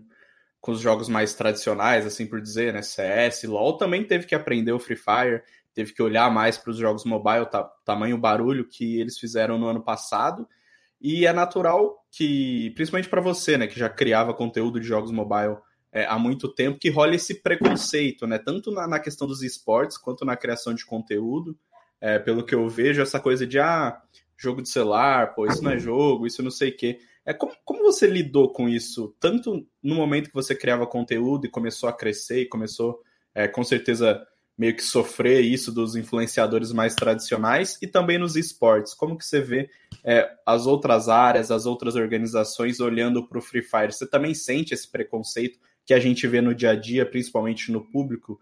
com 0.60 0.72
os 0.72 0.80
jogos 0.80 1.08
mais 1.08 1.34
tradicionais, 1.34 2.06
assim 2.06 2.26
por 2.26 2.42
dizer, 2.42 2.74
né? 2.74 2.82
CS, 2.82 3.44
LoL 3.44 3.78
também 3.78 4.04
teve 4.04 4.26
que 4.26 4.36
aprender 4.36 4.72
o 4.72 4.80
Free 4.80 4.96
Fire, 4.96 5.42
teve 5.74 5.94
que 5.94 6.02
olhar 6.02 6.32
mais 6.32 6.58
para 6.58 6.72
os 6.72 6.78
jogos 6.78 7.06
mobile, 7.06 7.48
tamanho 7.86 8.18
barulho 8.18 8.68
que 8.68 9.00
eles 9.00 9.18
fizeram 9.18 9.58
no 9.58 9.68
ano 9.68 9.84
passado. 9.84 10.48
E 11.00 11.28
é 11.28 11.32
natural 11.32 12.04
que, 12.12 12.72
principalmente 12.72 13.10
para 13.10 13.22
você, 13.22 13.58
né, 13.58 13.68
que 13.68 13.80
já 13.80 13.88
criava 13.88 14.34
conteúdo 14.34 14.80
de 14.80 14.88
jogos 14.88 15.12
mobile 15.12 15.58
é, 15.92 16.06
há 16.06 16.18
muito 16.18 16.48
tempo, 16.54 16.80
que 16.80 16.90
role 16.90 17.16
esse 17.16 17.42
preconceito, 17.42 18.28
né? 18.28 18.38
Tanto 18.38 18.72
na, 18.72 18.88
na 18.88 19.00
questão 19.00 19.28
dos 19.28 19.42
esportes 19.42 19.98
quanto 19.98 20.26
na 20.26 20.36
criação 20.36 20.74
de 20.74 20.86
conteúdo. 20.86 21.58
É, 22.00 22.20
pelo 22.20 22.46
que 22.46 22.54
eu 22.54 22.68
vejo, 22.70 23.02
essa 23.02 23.20
coisa 23.20 23.48
de 23.48 23.58
ah, 23.58 24.00
jogo 24.38 24.62
de 24.62 24.70
celular, 24.70 25.34
pô, 25.34 25.48
isso 25.48 25.64
não 25.64 25.72
é 25.72 25.80
jogo, 25.80 26.28
isso 26.28 26.44
não 26.44 26.52
sei 26.52 26.70
o 26.70 26.78
quê. 26.78 27.00
É, 27.28 27.34
como, 27.34 27.52
como 27.66 27.84
você 27.84 28.08
lidou 28.08 28.54
com 28.54 28.70
isso, 28.70 29.14
tanto 29.20 29.68
no 29.84 29.96
momento 29.96 30.30
que 30.30 30.34
você 30.34 30.56
criava 30.56 30.88
conteúdo 30.88 31.46
e 31.46 31.50
começou 31.50 31.90
a 31.90 31.94
crescer 31.94 32.44
e 32.44 32.48
começou, 32.48 33.02
é, 33.36 33.50
com 33.50 33.66
certeza, 33.66 34.26
meio 34.58 34.74
que 34.74 34.82
sofrer 34.82 35.42
isso 35.42 35.70
dos 35.70 35.98
influenciadores 35.98 36.72
mais 36.72 36.96
tradicionais 36.96 37.78
e 37.82 37.86
também 37.86 38.18
nos 38.18 38.38
esportes? 38.38 38.94
Como 38.94 39.18
que 39.18 39.26
você 39.26 39.42
vê 39.42 39.70
é, 40.06 40.26
as 40.46 40.66
outras 40.66 41.10
áreas, 41.10 41.52
as 41.52 41.66
outras 41.66 41.96
organizações 41.96 42.80
olhando 42.80 43.28
para 43.28 43.40
o 43.40 43.42
Free 43.42 43.62
Fire? 43.62 43.92
Você 43.92 44.08
também 44.08 44.34
sente 44.34 44.74
esse 44.74 44.90
preconceito 44.90 45.60
que 45.86 45.94
a 45.94 46.00
gente 46.00 46.26
vê 46.28 46.40
no 46.40 46.56
dia 46.56 46.72
a 46.72 46.76
dia, 46.76 47.06
principalmente 47.06 47.74
no 47.74 47.82
público, 47.92 48.40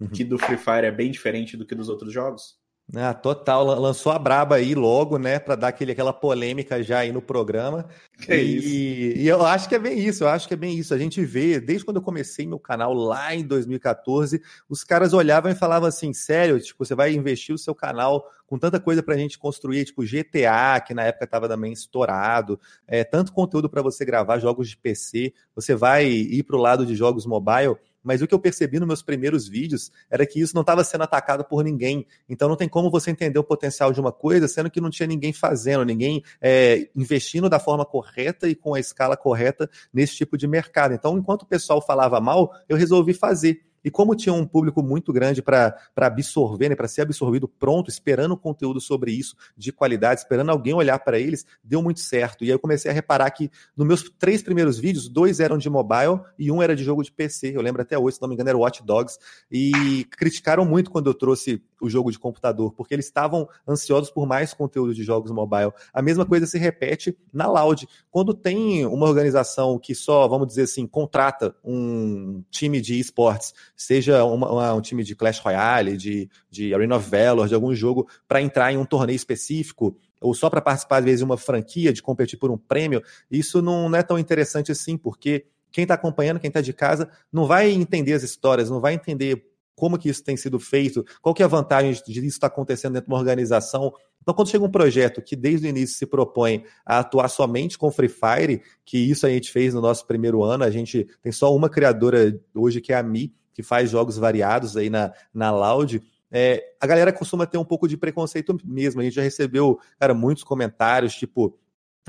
uhum. 0.00 0.08
que 0.08 0.22
do 0.22 0.38
Free 0.38 0.56
Fire 0.56 0.86
é 0.86 0.92
bem 0.92 1.10
diferente 1.10 1.56
do 1.56 1.66
que 1.66 1.74
dos 1.74 1.88
outros 1.88 2.12
jogos? 2.12 2.57
Ah, 2.96 3.12
total, 3.12 3.66
lançou 3.66 4.10
a 4.10 4.18
braba 4.18 4.56
aí 4.56 4.74
logo, 4.74 5.18
né, 5.18 5.38
para 5.38 5.54
dar 5.54 5.68
aquele, 5.68 5.92
aquela 5.92 6.10
polêmica 6.10 6.82
já 6.82 7.00
aí 7.00 7.12
no 7.12 7.20
programa. 7.20 7.86
Que 8.18 8.34
e, 8.34 9.18
e, 9.18 9.28
eu 9.28 9.44
acho 9.44 9.68
que 9.68 9.74
é 9.74 9.78
bem 9.78 9.98
isso, 9.98 10.24
eu 10.24 10.28
acho 10.28 10.48
que 10.48 10.54
é 10.54 10.56
bem 10.56 10.74
isso. 10.74 10.94
A 10.94 10.98
gente 10.98 11.22
vê, 11.22 11.60
desde 11.60 11.84
quando 11.84 11.98
eu 11.98 12.02
comecei 12.02 12.46
meu 12.46 12.58
canal 12.58 12.94
lá 12.94 13.34
em 13.34 13.44
2014, 13.44 14.40
os 14.70 14.82
caras 14.84 15.12
olhavam 15.12 15.50
e 15.50 15.54
falavam 15.54 15.86
assim: 15.86 16.14
sério, 16.14 16.58
tipo, 16.58 16.82
você 16.82 16.94
vai 16.94 17.12
investir 17.12 17.54
o 17.54 17.58
seu 17.58 17.74
canal 17.74 18.24
com 18.46 18.58
tanta 18.58 18.80
coisa 18.80 19.02
para 19.02 19.14
a 19.14 19.18
gente 19.18 19.38
construir, 19.38 19.84
tipo 19.84 20.02
GTA, 20.02 20.80
que 20.80 20.94
na 20.94 21.04
época 21.04 21.26
estava 21.26 21.46
também 21.46 21.74
estourado, 21.74 22.58
é, 22.86 23.04
tanto 23.04 23.34
conteúdo 23.34 23.68
para 23.68 23.82
você 23.82 24.02
gravar 24.02 24.38
jogos 24.38 24.66
de 24.66 24.78
PC, 24.78 25.34
você 25.54 25.74
vai 25.74 26.06
ir 26.06 26.42
para 26.42 26.56
o 26.56 26.60
lado 26.60 26.86
de 26.86 26.94
jogos 26.96 27.26
mobile 27.26 27.76
mas 28.08 28.22
o 28.22 28.26
que 28.26 28.34
eu 28.34 28.38
percebi 28.38 28.78
nos 28.78 28.88
meus 28.88 29.02
primeiros 29.02 29.46
vídeos 29.46 29.92
era 30.10 30.24
que 30.24 30.40
isso 30.40 30.54
não 30.54 30.62
estava 30.62 30.82
sendo 30.82 31.04
atacado 31.04 31.44
por 31.44 31.62
ninguém. 31.62 32.06
Então 32.26 32.48
não 32.48 32.56
tem 32.56 32.66
como 32.66 32.90
você 32.90 33.10
entender 33.10 33.38
o 33.38 33.44
potencial 33.44 33.92
de 33.92 34.00
uma 34.00 34.10
coisa, 34.10 34.48
sendo 34.48 34.70
que 34.70 34.80
não 34.80 34.88
tinha 34.88 35.06
ninguém 35.06 35.30
fazendo, 35.30 35.84
ninguém 35.84 36.22
é, 36.40 36.88
investindo 36.96 37.50
da 37.50 37.60
forma 37.60 37.84
correta 37.84 38.48
e 38.48 38.54
com 38.54 38.72
a 38.72 38.80
escala 38.80 39.14
correta 39.14 39.68
nesse 39.92 40.16
tipo 40.16 40.38
de 40.38 40.48
mercado. 40.48 40.94
Então, 40.94 41.18
enquanto 41.18 41.42
o 41.42 41.46
pessoal 41.46 41.84
falava 41.84 42.18
mal, 42.18 42.50
eu 42.66 42.78
resolvi 42.78 43.12
fazer. 43.12 43.67
E 43.84 43.90
como 43.90 44.14
tinha 44.14 44.32
um 44.32 44.46
público 44.46 44.82
muito 44.82 45.12
grande 45.12 45.42
para 45.42 45.74
absorver, 45.96 46.68
né, 46.68 46.74
para 46.74 46.88
ser 46.88 47.02
absorvido 47.02 47.48
pronto, 47.48 47.88
esperando 47.88 48.36
conteúdo 48.36 48.80
sobre 48.80 49.12
isso 49.12 49.36
de 49.56 49.72
qualidade, 49.72 50.20
esperando 50.20 50.50
alguém 50.50 50.74
olhar 50.74 50.98
para 50.98 51.18
eles, 51.18 51.46
deu 51.62 51.82
muito 51.82 52.00
certo. 52.00 52.44
E 52.44 52.48
aí 52.48 52.50
eu 52.50 52.58
comecei 52.58 52.90
a 52.90 52.94
reparar 52.94 53.30
que 53.30 53.50
nos 53.76 53.86
meus 53.86 54.10
três 54.18 54.42
primeiros 54.42 54.78
vídeos, 54.78 55.08
dois 55.08 55.40
eram 55.40 55.58
de 55.58 55.70
mobile 55.70 56.20
e 56.38 56.50
um 56.50 56.62
era 56.62 56.74
de 56.74 56.84
jogo 56.84 57.02
de 57.02 57.12
PC. 57.12 57.56
Eu 57.56 57.62
lembro 57.62 57.82
até 57.82 57.98
hoje, 57.98 58.16
se 58.16 58.22
não 58.22 58.28
me 58.28 58.34
engano, 58.34 58.50
era 58.50 58.58
Watch 58.58 58.82
Dogs. 58.84 59.18
E 59.50 60.04
criticaram 60.10 60.64
muito 60.64 60.90
quando 60.90 61.08
eu 61.08 61.14
trouxe 61.14 61.62
o 61.80 61.88
jogo 61.88 62.10
de 62.10 62.18
computador, 62.18 62.72
porque 62.72 62.94
eles 62.94 63.06
estavam 63.06 63.48
ansiosos 63.66 64.10
por 64.10 64.26
mais 64.26 64.52
conteúdo 64.52 64.94
de 64.94 65.02
jogos 65.02 65.30
mobile. 65.30 65.72
A 65.92 66.02
mesma 66.02 66.24
coisa 66.24 66.46
se 66.46 66.58
repete 66.58 67.16
na 67.32 67.46
Loud. 67.46 67.88
Quando 68.10 68.34
tem 68.34 68.86
uma 68.86 69.06
organização 69.06 69.78
que 69.78 69.94
só, 69.94 70.26
vamos 70.26 70.46
dizer 70.48 70.62
assim, 70.62 70.86
contrata 70.86 71.54
um 71.64 72.42
time 72.50 72.80
de 72.80 72.98
esportes 72.98 73.54
seja 73.76 74.24
uma, 74.24 74.50
uma, 74.50 74.74
um 74.74 74.80
time 74.80 75.02
de 75.02 75.14
Clash 75.14 75.38
Royale, 75.38 75.96
de, 75.96 76.28
de 76.50 76.74
Arena 76.74 76.96
of 76.96 77.08
Valor, 77.08 77.48
de 77.48 77.54
algum 77.54 77.74
jogo, 77.74 78.08
para 78.26 78.42
entrar 78.42 78.72
em 78.72 78.76
um 78.76 78.84
torneio 78.84 79.16
específico, 79.16 79.96
ou 80.20 80.34
só 80.34 80.50
para 80.50 80.60
participar, 80.60 80.98
às 80.98 81.04
vezes, 81.04 81.20
de 81.20 81.24
uma 81.24 81.36
franquia, 81.36 81.92
de 81.92 82.02
competir 82.02 82.38
por 82.38 82.50
um 82.50 82.58
prêmio, 82.58 83.02
isso 83.30 83.62
não, 83.62 83.88
não 83.88 83.98
é 83.98 84.02
tão 84.02 84.18
interessante 84.18 84.72
assim, 84.72 84.96
porque 84.96 85.46
quem 85.70 85.82
está 85.82 85.94
acompanhando, 85.94 86.40
quem 86.40 86.48
está 86.48 86.60
de 86.60 86.72
casa, 86.72 87.08
não 87.32 87.46
vai 87.46 87.70
entender 87.70 88.14
as 88.14 88.22
histórias, 88.22 88.70
não 88.70 88.80
vai 88.80 88.94
entender 88.94 89.46
como 89.78 89.96
que 89.96 90.08
isso 90.08 90.22
tem 90.24 90.36
sido 90.36 90.58
feito, 90.58 91.04
qual 91.22 91.32
que 91.32 91.42
é 91.42 91.44
a 91.44 91.48
vantagem 91.48 91.92
de 91.92 92.18
isso 92.18 92.26
estar 92.26 92.48
tá 92.48 92.52
acontecendo 92.52 92.94
dentro 92.94 93.06
de 93.06 93.12
uma 93.12 93.18
organização. 93.18 93.92
Então, 94.20 94.34
quando 94.34 94.50
chega 94.50 94.64
um 94.64 94.70
projeto 94.70 95.22
que 95.22 95.36
desde 95.36 95.66
o 95.66 95.70
início 95.70 95.96
se 95.96 96.04
propõe 96.04 96.64
a 96.84 96.98
atuar 96.98 97.28
somente 97.28 97.78
com 97.78 97.90
Free 97.90 98.08
Fire, 98.08 98.62
que 98.84 98.98
isso 98.98 99.24
a 99.24 99.30
gente 99.30 99.52
fez 99.52 99.72
no 99.72 99.80
nosso 99.80 100.06
primeiro 100.06 100.42
ano, 100.42 100.64
a 100.64 100.70
gente 100.70 101.06
tem 101.22 101.30
só 101.30 101.54
uma 101.54 101.70
criadora 101.70 102.38
hoje 102.54 102.80
que 102.80 102.92
é 102.92 102.96
a 102.96 103.02
Mi, 103.02 103.32
que 103.54 103.62
faz 103.62 103.90
jogos 103.90 104.18
variados 104.18 104.76
aí 104.76 104.90
na, 104.90 105.12
na 105.32 105.50
Loud, 105.50 106.02
é, 106.30 106.62
a 106.80 106.86
galera 106.86 107.12
costuma 107.12 107.46
ter 107.46 107.58
um 107.58 107.64
pouco 107.64 107.88
de 107.88 107.96
preconceito 107.96 108.56
mesmo. 108.64 109.00
A 109.00 109.04
gente 109.04 109.14
já 109.14 109.22
recebeu, 109.22 109.78
cara, 109.98 110.12
muitos 110.12 110.44
comentários, 110.44 111.14
tipo, 111.14 111.56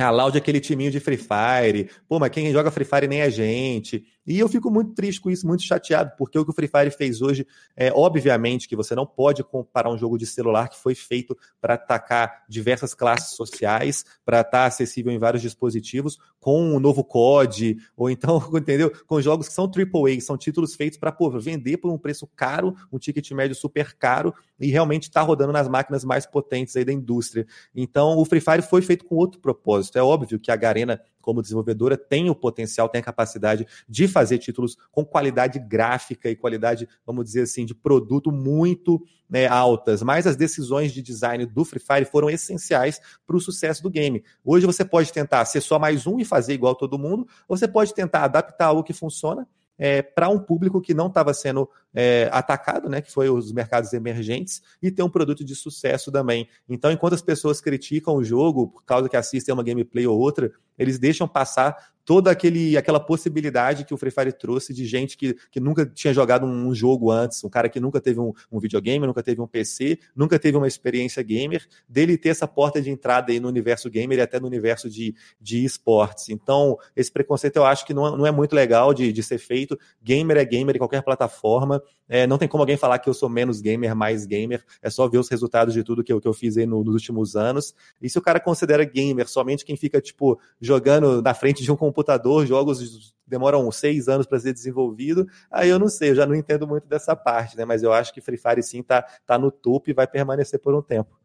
a 0.03 0.11
Loud 0.11 0.37
é 0.37 0.39
aquele 0.39 0.59
timinho 0.59 0.91
de 0.91 0.99
Free 0.99 1.17
Fire, 1.17 1.89
pô, 2.07 2.19
mas 2.19 2.29
quem 2.29 2.51
joga 2.51 2.71
Free 2.71 2.85
Fire 2.85 3.07
nem 3.07 3.21
a 3.21 3.29
gente. 3.29 4.05
E 4.29 4.37
eu 4.37 4.47
fico 4.47 4.69
muito 4.69 4.93
triste 4.93 5.19
com 5.19 5.31
isso, 5.31 5.47
muito 5.47 5.63
chateado, 5.63 6.11
porque 6.15 6.37
o 6.37 6.45
que 6.45 6.51
o 6.51 6.53
Free 6.53 6.67
Fire 6.67 6.91
fez 6.91 7.19
hoje 7.19 7.47
é, 7.75 7.91
obviamente, 7.91 8.67
que 8.67 8.75
você 8.75 8.93
não 8.93 9.03
pode 9.03 9.43
comparar 9.43 9.89
um 9.89 9.97
jogo 9.97 10.19
de 10.19 10.25
celular 10.27 10.69
que 10.69 10.77
foi 10.77 10.93
feito 10.93 11.35
para 11.59 11.73
atacar 11.73 12.43
diversas 12.47 12.93
classes 12.93 13.35
sociais, 13.35 14.05
para 14.23 14.41
estar 14.41 14.51
tá 14.51 14.65
acessível 14.65 15.11
em 15.11 15.17
vários 15.17 15.41
dispositivos, 15.41 16.19
com 16.39 16.75
um 16.75 16.79
novo 16.79 17.03
COD, 17.03 17.77
ou 17.97 18.07
então, 18.07 18.39
entendeu? 18.53 18.91
Com 19.07 19.19
jogos 19.19 19.47
que 19.47 19.53
são 19.53 19.65
AAA, 19.65 20.21
são 20.21 20.37
títulos 20.37 20.75
feitos 20.75 20.99
para 20.99 21.15
vender 21.39 21.77
por 21.77 21.91
um 21.91 21.97
preço 21.97 22.27
caro, 22.35 22.75
um 22.91 22.99
ticket 22.99 23.31
médio 23.31 23.55
super 23.55 23.95
caro, 23.95 24.31
e 24.59 24.67
realmente 24.67 25.03
está 25.03 25.21
rodando 25.21 25.53
nas 25.53 25.67
máquinas 25.67 26.03
mais 26.03 26.27
potentes 26.27 26.75
aí 26.75 26.85
da 26.85 26.93
indústria. 26.93 27.47
Então, 27.73 28.15
o 28.15 28.25
Free 28.25 28.41
Fire 28.41 28.61
foi 28.61 28.83
feito 28.83 29.05
com 29.05 29.15
outro 29.15 29.39
propósito. 29.41 29.88
É 29.97 30.03
óbvio 30.03 30.39
que 30.39 30.51
a 30.51 30.55
Garena 30.55 31.01
como 31.29 31.41
desenvolvedora, 31.43 31.95
tem 31.95 32.29
o 32.29 32.35
potencial, 32.35 32.89
tem 32.89 33.01
a 33.01 33.03
capacidade 33.03 33.67
de 33.87 34.07
fazer 34.07 34.39
títulos 34.39 34.75
com 34.91 35.05
qualidade 35.05 35.59
gráfica 35.59 36.29
e 36.29 36.35
qualidade, 36.35 36.87
vamos 37.05 37.25
dizer 37.25 37.41
assim, 37.41 37.65
de 37.65 37.75
produto 37.75 38.31
muito 38.31 38.99
né, 39.29 39.45
altas. 39.45 40.01
Mas 40.01 40.25
as 40.25 40.35
decisões 40.35 40.91
de 40.91 41.03
design 41.03 41.45
do 41.45 41.63
Free 41.63 41.79
Fire 41.79 42.05
foram 42.05 42.29
essenciais 42.29 42.99
para 43.27 43.37
o 43.37 43.39
sucesso 43.39 43.83
do 43.83 43.91
game. 43.91 44.23
Hoje 44.43 44.65
você 44.65 44.83
pode 44.83 45.13
tentar 45.13 45.45
ser 45.45 45.61
só 45.61 45.77
mais 45.77 46.07
um 46.07 46.19
e 46.19 46.25
fazer 46.25 46.53
igual 46.53 46.73
todo 46.73 46.97
mundo, 46.97 47.27
ou 47.47 47.55
você 47.55 47.67
pode 47.67 47.93
tentar 47.93 48.23
adaptar 48.23 48.67
algo 48.67 48.83
que 48.83 48.93
funciona 48.93 49.47
é, 49.79 50.01
para 50.01 50.27
um 50.29 50.37
público 50.37 50.81
que 50.81 50.93
não 50.93 51.07
estava 51.07 51.33
sendo 51.33 51.69
é, 51.93 52.29
atacado, 52.31 52.89
né, 52.89 53.01
que 53.01 53.11
foi 53.11 53.29
os 53.29 53.51
mercados 53.53 53.93
emergentes, 53.93 54.61
e 54.81 54.91
ter 54.91 55.01
um 55.01 55.09
produto 55.09 55.43
de 55.43 55.55
sucesso 55.55 56.11
também. 56.11 56.47
Então, 56.67 56.91
enquanto 56.91 57.13
as 57.13 57.21
pessoas 57.21 57.61
criticam 57.61 58.15
o 58.15 58.23
jogo 58.23 58.67
por 58.67 58.83
causa 58.83 59.07
que 59.07 59.15
assistem 59.15 59.53
uma 59.53 59.63
gameplay 59.63 60.05
ou 60.05 60.19
outra, 60.19 60.51
eles 60.79 60.97
deixam 60.97 61.27
passar 61.27 61.75
toda 62.09 62.31
aquele, 62.31 62.75
aquela 62.75 62.99
possibilidade 62.99 63.85
que 63.85 63.93
o 63.93 63.97
Free 63.97 64.09
Fire 64.09 64.33
trouxe 64.33 64.73
de 64.73 64.83
gente 64.83 65.15
que, 65.15 65.35
que 65.51 65.59
nunca 65.59 65.85
tinha 65.85 66.11
jogado 66.11 66.43
um, 66.43 66.73
jogo 66.73 67.11
antes, 67.11 67.43
um 67.43 67.49
cara 67.49 67.69
que 67.69 67.79
nunca 67.79 68.01
teve 68.01 68.19
um, 68.19 68.33
um, 68.51 68.59
videogame, 68.59 69.05
nunca 69.05 69.21
teve 69.21 69.39
um 69.39 69.45
PC, 69.45 69.99
nunca 70.15 70.39
teve 70.39 70.57
uma 70.57 70.67
experiência 70.67 71.21
gamer, 71.21 71.67
dele 71.87 72.17
ter 72.17 72.29
essa 72.29 72.47
porta 72.47 72.81
de 72.81 72.89
entrada 72.89 73.31
aí 73.31 73.39
no 73.39 73.47
universo 73.47 73.91
gamer 73.91 74.17
e 74.17 74.21
até 74.21 74.39
no 74.39 74.47
universo 74.47 74.89
de, 74.89 75.13
de 75.39 75.63
esportes. 75.63 76.29
Então, 76.29 76.79
esse 76.95 77.11
preconceito 77.11 77.57
eu 77.57 77.65
acho 77.65 77.85
que 77.85 77.93
não, 77.93 78.17
não 78.17 78.25
é 78.25 78.31
muito 78.31 78.53
legal 78.53 78.91
de, 78.91 79.13
de 79.13 79.21
ser 79.21 79.37
feito. 79.37 79.77
Gamer 80.01 80.37
é 80.37 80.45
gamer 80.45 80.77
em 80.77 80.79
qualquer 80.79 81.03
plataforma. 81.03 81.79
É, 82.07 82.25
não 82.25 82.39
tem 82.39 82.47
como 82.47 82.63
alguém 82.63 82.75
falar 82.75 82.97
que 82.97 83.07
eu 83.07 83.13
sou 83.13 83.29
menos 83.29 83.61
gamer, 83.61 83.95
mais 83.95 84.25
gamer. 84.25 84.65
É 84.81 84.89
só 84.89 85.07
ver 85.07 85.19
os 85.19 85.29
resultados 85.29 85.75
de 85.75 85.83
tudo 85.83 86.03
que 86.03 86.11
eu, 86.11 86.19
que 86.19 86.27
eu 86.27 86.33
fiz 86.33 86.57
aí 86.57 86.65
no, 86.65 86.83
nos 86.83 86.95
últimos 86.95 87.35
anos. 87.35 87.75
E 88.01 88.09
se 88.09 88.17
o 88.17 88.21
cara 88.21 88.39
considera 88.39 88.83
gamer 88.83 89.27
somente 89.27 89.63
quem 89.63 89.77
fica, 89.77 90.01
tipo, 90.01 90.39
jogando 90.69 91.21
na 91.21 91.33
frente 91.33 91.63
de 91.63 91.71
um 91.71 91.75
computador 91.75 92.45
jogos 92.45 93.13
demoram 93.25 93.71
seis 93.71 94.07
anos 94.07 94.27
para 94.27 94.39
ser 94.39 94.53
desenvolvido, 94.53 95.27
aí 95.51 95.69
eu 95.69 95.79
não 95.79 95.87
sei, 95.87 96.11
eu 96.11 96.15
já 96.15 96.25
não 96.25 96.35
entendo 96.35 96.67
muito 96.67 96.87
dessa 96.87 97.15
parte, 97.15 97.57
né? 97.57 97.65
Mas 97.65 97.81
eu 97.81 97.91
acho 97.91 98.13
que 98.13 98.21
Free 98.21 98.37
Fire 98.37 98.61
sim 98.61 98.83
tá, 98.83 99.01
tá 99.25 99.37
no 99.37 99.51
topo 99.51 99.89
e 99.89 99.93
vai 99.93 100.07
permanecer 100.07 100.59
por 100.59 100.75
um 100.75 100.81
tempo. 100.81 101.19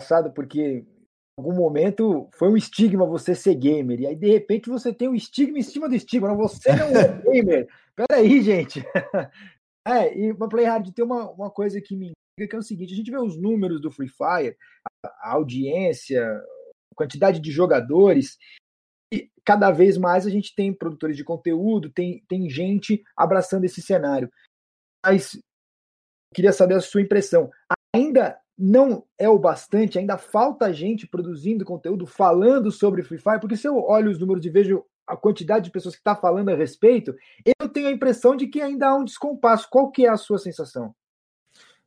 Engraçado, 0.00 0.32
porque 0.32 0.60
em 0.60 0.86
algum 1.36 1.54
momento 1.54 2.28
foi 2.34 2.48
um 2.48 2.56
estigma 2.56 3.04
você 3.04 3.34
ser 3.34 3.54
gamer, 3.54 4.00
e 4.00 4.06
aí 4.06 4.16
de 4.16 4.30
repente 4.30 4.70
você 4.70 4.92
tem 4.92 5.08
um 5.08 5.14
estigma 5.14 5.58
em 5.58 5.62
cima 5.62 5.88
do 5.88 5.94
estigma, 5.94 6.28
não, 6.28 6.36
você 6.36 6.74
não 6.74 6.86
é 6.88 7.22
gamer. 7.22 7.68
Peraí, 7.96 8.42
gente. 8.42 8.84
É, 9.84 10.16
e 10.16 10.32
para 10.32 10.46
Play 10.46 10.64
Hard 10.64 10.92
tem 10.92 11.04
uma, 11.04 11.28
uma 11.32 11.50
coisa 11.50 11.80
que 11.80 11.96
me 11.96 12.12
intriga, 12.12 12.50
que 12.50 12.54
é 12.54 12.58
o 12.60 12.62
seguinte, 12.62 12.92
a 12.92 12.96
gente 12.96 13.10
vê 13.10 13.18
os 13.18 13.36
números 13.36 13.80
do 13.80 13.90
Free 13.90 14.06
Fire, 14.08 14.56
a, 15.04 15.08
a 15.08 15.32
audiência, 15.32 16.40
quantidade 16.94 17.40
de 17.40 17.50
jogadores, 17.50 18.38
cada 19.44 19.70
vez 19.70 19.96
mais 19.98 20.26
a 20.26 20.30
gente 20.30 20.54
tem 20.54 20.72
produtores 20.72 21.16
de 21.16 21.24
conteúdo, 21.24 21.90
tem, 21.90 22.24
tem 22.28 22.48
gente 22.48 23.02
abraçando 23.16 23.64
esse 23.64 23.82
cenário. 23.82 24.30
Mas 25.04 25.38
queria 26.34 26.52
saber 26.52 26.74
a 26.74 26.80
sua 26.80 27.02
impressão. 27.02 27.50
Ainda 27.94 28.38
não 28.56 29.04
é 29.18 29.28
o 29.28 29.38
bastante, 29.38 29.98
ainda 29.98 30.16
falta 30.16 30.72
gente 30.72 31.06
produzindo 31.06 31.64
conteúdo, 31.64 32.06
falando 32.06 32.70
sobre 32.70 33.02
Free 33.02 33.18
Fire, 33.18 33.40
porque 33.40 33.56
se 33.56 33.66
eu 33.66 33.76
olho 33.76 34.10
os 34.10 34.18
números 34.18 34.44
e 34.44 34.50
vejo 34.50 34.84
a 35.06 35.16
quantidade 35.16 35.64
de 35.64 35.70
pessoas 35.70 35.94
que 35.94 36.00
está 36.00 36.14
falando 36.14 36.50
a 36.50 36.56
respeito, 36.56 37.14
eu 37.60 37.68
tenho 37.68 37.88
a 37.88 37.92
impressão 37.92 38.36
de 38.36 38.46
que 38.46 38.60
ainda 38.60 38.88
há 38.88 38.94
um 38.94 39.04
descompasso. 39.04 39.68
Qual 39.68 39.90
que 39.90 40.06
é 40.06 40.08
a 40.08 40.16
sua 40.16 40.38
sensação? 40.38 40.94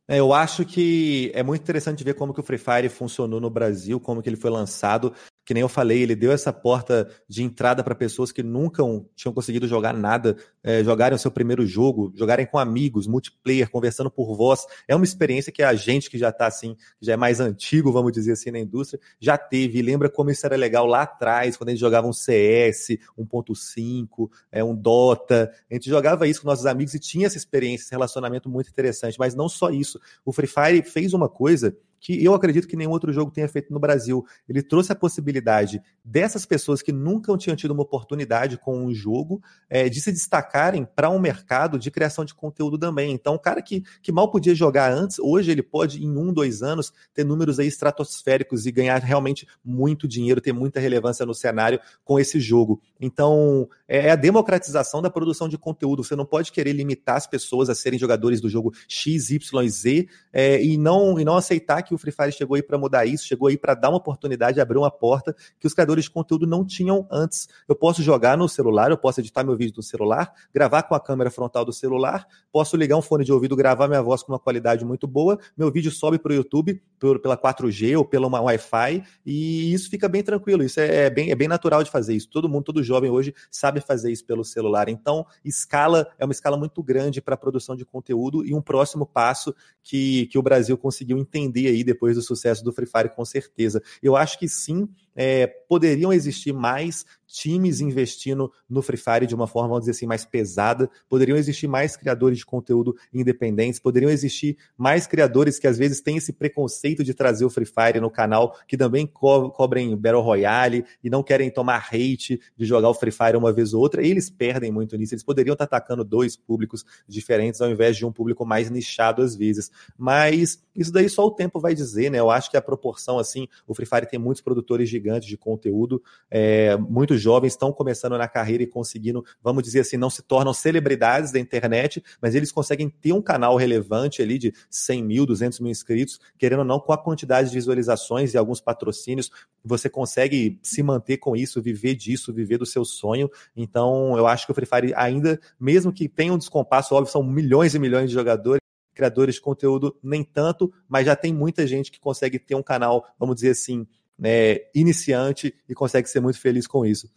É, 0.08 0.20
eu 0.20 0.32
acho 0.32 0.64
que 0.64 1.32
é 1.34 1.42
muito 1.42 1.62
interessante 1.62 2.04
ver 2.04 2.14
como 2.14 2.32
que 2.32 2.38
o 2.40 2.42
Free 2.42 2.58
Fire 2.58 2.88
funcionou 2.88 3.40
no 3.40 3.50
Brasil, 3.50 3.98
como 3.98 4.22
que 4.22 4.28
ele 4.28 4.36
foi 4.36 4.50
lançado 4.50 5.12
que 5.46 5.54
nem 5.54 5.60
eu 5.60 5.68
falei, 5.68 6.02
ele 6.02 6.16
deu 6.16 6.32
essa 6.32 6.52
porta 6.52 7.08
de 7.28 7.44
entrada 7.44 7.84
para 7.84 7.94
pessoas 7.94 8.32
que 8.32 8.42
nunca 8.42 8.82
tinham 9.14 9.32
conseguido 9.32 9.68
jogar 9.68 9.94
nada, 9.94 10.36
é, 10.60 10.82
jogarem 10.82 11.14
o 11.14 11.18
seu 11.18 11.30
primeiro 11.30 11.64
jogo, 11.64 12.12
jogarem 12.16 12.44
com 12.44 12.58
amigos, 12.58 13.06
multiplayer, 13.06 13.70
conversando 13.70 14.10
por 14.10 14.36
voz. 14.36 14.66
É 14.88 14.96
uma 14.96 15.04
experiência 15.04 15.52
que 15.52 15.62
a 15.62 15.72
gente 15.72 16.10
que 16.10 16.18
já 16.18 16.30
está 16.30 16.48
assim, 16.48 16.76
já 17.00 17.12
é 17.12 17.16
mais 17.16 17.38
antigo, 17.38 17.92
vamos 17.92 18.10
dizer 18.10 18.32
assim, 18.32 18.50
na 18.50 18.58
indústria, 18.58 19.00
já 19.20 19.38
teve. 19.38 19.78
E 19.78 19.82
lembra 19.82 20.10
como 20.10 20.30
isso 20.30 20.44
era 20.44 20.56
legal 20.56 20.84
lá 20.84 21.02
atrás, 21.02 21.56
quando 21.56 21.68
a 21.68 21.72
gente 21.72 21.80
jogava 21.80 22.08
um 22.08 22.12
CS 22.12 22.98
1.5, 23.16 24.28
é, 24.50 24.64
um 24.64 24.74
Dota. 24.74 25.52
A 25.70 25.74
gente 25.74 25.88
jogava 25.88 26.26
isso 26.26 26.42
com 26.42 26.48
nossos 26.48 26.66
amigos 26.66 26.92
e 26.92 26.98
tinha 26.98 27.26
essa 27.28 27.36
experiência, 27.36 27.84
esse 27.84 27.92
relacionamento 27.92 28.48
muito 28.48 28.68
interessante. 28.68 29.16
Mas 29.16 29.36
não 29.36 29.48
só 29.48 29.70
isso. 29.70 30.00
O 30.24 30.32
Free 30.32 30.48
Fire 30.48 30.82
fez 30.82 31.14
uma 31.14 31.28
coisa 31.28 31.76
que 32.06 32.24
eu 32.24 32.34
acredito 32.34 32.68
que 32.68 32.76
nenhum 32.76 32.92
outro 32.92 33.12
jogo 33.12 33.32
tenha 33.32 33.48
feito 33.48 33.72
no 33.72 33.80
Brasil. 33.80 34.24
Ele 34.48 34.62
trouxe 34.62 34.92
a 34.92 34.94
possibilidade 34.94 35.82
dessas 36.04 36.46
pessoas 36.46 36.80
que 36.80 36.92
nunca 36.92 37.36
tinham 37.36 37.56
tido 37.56 37.72
uma 37.72 37.82
oportunidade 37.82 38.56
com 38.56 38.78
um 38.78 38.94
jogo 38.94 39.42
é, 39.68 39.88
de 39.88 40.00
se 40.00 40.12
destacarem 40.12 40.86
para 40.94 41.10
um 41.10 41.18
mercado 41.18 41.80
de 41.80 41.90
criação 41.90 42.24
de 42.24 42.32
conteúdo 42.32 42.78
também. 42.78 43.10
Então, 43.10 43.34
o 43.34 43.38
cara 43.40 43.60
que, 43.60 43.82
que 44.00 44.12
mal 44.12 44.30
podia 44.30 44.54
jogar 44.54 44.92
antes, 44.92 45.18
hoje 45.18 45.50
ele 45.50 45.64
pode, 45.64 46.00
em 46.00 46.16
um, 46.16 46.32
dois 46.32 46.62
anos, 46.62 46.92
ter 47.12 47.24
números 47.24 47.58
aí 47.58 47.66
estratosféricos 47.66 48.66
e 48.66 48.70
ganhar 48.70 49.02
realmente 49.02 49.44
muito 49.64 50.06
dinheiro, 50.06 50.40
ter 50.40 50.52
muita 50.52 50.78
relevância 50.78 51.26
no 51.26 51.34
cenário 51.34 51.80
com 52.04 52.20
esse 52.20 52.38
jogo. 52.38 52.80
Então, 53.00 53.68
é, 53.88 54.06
é 54.06 54.10
a 54.12 54.16
democratização 54.16 55.02
da 55.02 55.10
produção 55.10 55.48
de 55.48 55.58
conteúdo. 55.58 56.04
Você 56.04 56.14
não 56.14 56.24
pode 56.24 56.52
querer 56.52 56.72
limitar 56.72 57.16
as 57.16 57.26
pessoas 57.26 57.68
a 57.68 57.74
serem 57.74 57.98
jogadores 57.98 58.40
do 58.40 58.48
jogo 58.48 58.72
X, 58.86 59.30
Y, 59.30 59.68
Z 59.68 60.08
é, 60.32 60.62
e, 60.62 60.78
não, 60.78 61.18
e 61.18 61.24
não 61.24 61.36
aceitar 61.36 61.82
que 61.82 61.95
o 61.96 61.98
Free 61.98 62.12
Fire 62.12 62.32
chegou 62.32 62.54
aí 62.54 62.62
para 62.62 62.78
mudar 62.78 63.06
isso, 63.06 63.26
chegou 63.26 63.48
aí 63.48 63.58
para 63.58 63.74
dar 63.74 63.88
uma 63.88 63.98
oportunidade, 63.98 64.60
abrir 64.60 64.78
uma 64.78 64.90
porta 64.90 65.34
que 65.58 65.66
os 65.66 65.74
criadores 65.74 66.04
de 66.04 66.10
conteúdo 66.10 66.46
não 66.46 66.64
tinham 66.64 67.06
antes. 67.10 67.48
Eu 67.68 67.74
posso 67.74 68.02
jogar 68.02 68.36
no 68.36 68.48
celular, 68.48 68.90
eu 68.90 68.98
posso 68.98 69.20
editar 69.20 69.44
meu 69.44 69.56
vídeo 69.56 69.74
no 69.76 69.82
celular, 69.82 70.32
gravar 70.54 70.82
com 70.84 70.94
a 70.94 71.00
câmera 71.00 71.30
frontal 71.30 71.64
do 71.64 71.72
celular, 71.72 72.26
posso 72.52 72.76
ligar 72.76 72.96
um 72.96 73.02
fone 73.02 73.24
de 73.24 73.32
ouvido, 73.32 73.56
gravar 73.56 73.88
minha 73.88 74.02
voz 74.02 74.22
com 74.22 74.32
uma 74.32 74.38
qualidade 74.38 74.84
muito 74.84 75.06
boa, 75.06 75.38
meu 75.56 75.70
vídeo 75.70 75.90
sobe 75.90 76.18
para 76.18 76.32
o 76.32 76.34
YouTube 76.34 76.80
por, 76.98 77.18
pela 77.20 77.36
4G 77.36 77.96
ou 77.96 78.04
pela 78.04 78.26
Wi-Fi 78.28 79.02
e 79.24 79.72
isso 79.72 79.90
fica 79.90 80.08
bem 80.08 80.22
tranquilo. 80.22 80.62
Isso 80.62 80.80
é, 80.80 81.06
é, 81.06 81.10
bem, 81.10 81.30
é 81.30 81.34
bem 81.34 81.48
natural 81.48 81.82
de 81.82 81.90
fazer 81.90 82.14
isso. 82.14 82.28
Todo 82.28 82.48
mundo, 82.48 82.64
todo 82.64 82.82
jovem 82.82 83.10
hoje 83.10 83.34
sabe 83.50 83.80
fazer 83.80 84.10
isso 84.10 84.24
pelo 84.24 84.44
celular. 84.44 84.88
Então, 84.88 85.26
escala 85.44 86.08
é 86.18 86.24
uma 86.24 86.32
escala 86.32 86.56
muito 86.56 86.82
grande 86.82 87.20
para 87.20 87.34
a 87.34 87.38
produção 87.38 87.76
de 87.76 87.84
conteúdo 87.84 88.44
e 88.44 88.54
um 88.54 88.60
próximo 88.60 89.06
passo 89.06 89.54
que, 89.82 90.26
que 90.26 90.38
o 90.38 90.42
Brasil 90.42 90.76
conseguiu 90.76 91.18
entender 91.18 91.75
aí 91.76 91.84
depois 91.84 92.16
do 92.16 92.22
sucesso 92.22 92.64
do 92.64 92.72
Free 92.72 92.86
Fire, 92.86 93.14
com 93.14 93.24
certeza. 93.24 93.82
Eu 94.02 94.16
acho 94.16 94.38
que 94.38 94.48
sim, 94.48 94.88
é, 95.16 95.46
poderiam 95.46 96.12
existir 96.12 96.52
mais 96.52 97.04
times 97.26 97.80
investindo 97.80 98.52
no 98.68 98.80
Free 98.80 98.96
Fire 98.96 99.26
de 99.26 99.34
uma 99.34 99.46
forma, 99.46 99.68
vamos 99.68 99.82
dizer 99.82 99.92
assim, 99.92 100.06
mais 100.06 100.24
pesada, 100.24 100.88
poderiam 101.08 101.36
existir 101.36 101.66
mais 101.66 101.96
criadores 101.96 102.38
de 102.38 102.46
conteúdo 102.46 102.94
independentes, 103.12 103.80
poderiam 103.80 104.10
existir 104.10 104.56
mais 104.76 105.06
criadores 105.06 105.58
que 105.58 105.66
às 105.66 105.76
vezes 105.76 106.00
têm 106.00 106.18
esse 106.18 106.32
preconceito 106.32 107.02
de 107.02 107.14
trazer 107.14 107.44
o 107.44 107.50
Free 107.50 107.66
Fire 107.66 108.00
no 108.00 108.10
canal, 108.10 108.56
que 108.68 108.76
também 108.76 109.06
co 109.06 109.50
cobrem 109.50 109.96
Battle 109.96 110.22
Royale 110.22 110.84
e 111.02 111.10
não 111.10 111.22
querem 111.22 111.50
tomar 111.50 111.88
hate 111.92 112.40
de 112.56 112.64
jogar 112.64 112.90
o 112.90 112.94
Free 112.94 113.10
Fire 113.10 113.36
uma 113.36 113.52
vez 113.52 113.74
ou 113.74 113.80
outra, 113.80 114.06
e 114.06 114.10
eles 114.10 114.30
perdem 114.30 114.70
muito 114.70 114.96
nisso, 114.96 115.14
eles 115.14 115.24
poderiam 115.24 115.54
estar 115.54 115.64
atacando 115.64 116.04
dois 116.04 116.36
públicos 116.36 116.84
diferentes 117.08 117.60
ao 117.60 117.70
invés 117.70 117.96
de 117.96 118.06
um 118.06 118.12
público 118.12 118.44
mais 118.46 118.70
nichado 118.70 119.22
às 119.22 119.34
vezes, 119.34 119.70
mas 119.98 120.62
isso 120.74 120.92
daí 120.92 121.08
só 121.08 121.26
o 121.26 121.30
tempo 121.30 121.58
vai 121.58 121.74
dizer, 121.74 122.10
né, 122.10 122.18
eu 122.18 122.30
acho 122.30 122.50
que 122.50 122.56
a 122.56 122.62
proporção, 122.62 123.18
assim, 123.18 123.48
o 123.66 123.74
Free 123.74 123.86
Fire 123.86 124.06
tem 124.06 124.18
muitos 124.18 124.42
produtores 124.42 124.88
gigantes 124.88 125.05
de 125.26 125.36
conteúdo, 125.36 126.02
é, 126.30 126.76
muitos 126.76 127.20
jovens 127.20 127.52
estão 127.52 127.72
começando 127.72 128.16
na 128.18 128.28
carreira 128.28 128.62
e 128.62 128.66
conseguindo, 128.66 129.24
vamos 129.42 129.62
dizer 129.62 129.80
assim, 129.80 129.96
não 129.96 130.10
se 130.10 130.22
tornam 130.22 130.52
celebridades 130.52 131.32
da 131.32 131.38
internet, 131.38 132.02
mas 132.20 132.34
eles 132.34 132.52
conseguem 132.52 132.88
ter 132.88 133.12
um 133.12 133.22
canal 133.22 133.56
relevante 133.56 134.22
ali 134.22 134.38
de 134.38 134.52
100 134.70 135.02
mil, 135.02 135.26
200 135.26 135.60
mil 135.60 135.70
inscritos, 135.70 136.20
querendo 136.38 136.60
ou 136.60 136.64
não, 136.64 136.80
com 136.80 136.92
a 136.92 136.98
quantidade 136.98 137.48
de 137.48 137.54
visualizações 137.54 138.34
e 138.34 138.38
alguns 138.38 138.60
patrocínios, 138.60 139.30
você 139.64 139.88
consegue 139.88 140.58
se 140.62 140.82
manter 140.82 141.18
com 141.18 141.36
isso, 141.36 141.62
viver 141.62 141.94
disso, 141.94 142.32
viver 142.32 142.58
do 142.58 142.66
seu 142.66 142.84
sonho. 142.84 143.30
Então, 143.56 144.16
eu 144.16 144.26
acho 144.26 144.46
que 144.46 144.52
o 144.52 144.54
Free 144.54 144.66
Fire 144.66 144.94
ainda, 144.94 145.40
mesmo 145.58 145.92
que 145.92 146.08
tenha 146.08 146.32
um 146.32 146.38
descompasso, 146.38 146.94
óbvio, 146.94 147.12
são 147.12 147.22
milhões 147.22 147.74
e 147.74 147.78
milhões 147.78 148.08
de 148.08 148.14
jogadores, 148.14 148.60
criadores 148.96 149.34
de 149.34 149.40
conteúdo 149.40 149.94
nem 150.02 150.24
tanto, 150.24 150.72
mas 150.88 151.04
já 151.04 151.14
tem 151.14 151.32
muita 151.32 151.66
gente 151.66 151.92
que 151.92 152.00
consegue 152.00 152.38
ter 152.38 152.54
um 152.54 152.62
canal, 152.62 153.06
vamos 153.18 153.36
dizer 153.36 153.50
assim, 153.50 153.86
né, 154.18 154.56
iniciante 154.74 155.54
e 155.68 155.74
consegue 155.74 156.08
ser 156.08 156.20
muito 156.20 156.40
feliz 156.40 156.66
com 156.66 156.84
isso. 156.84 157.08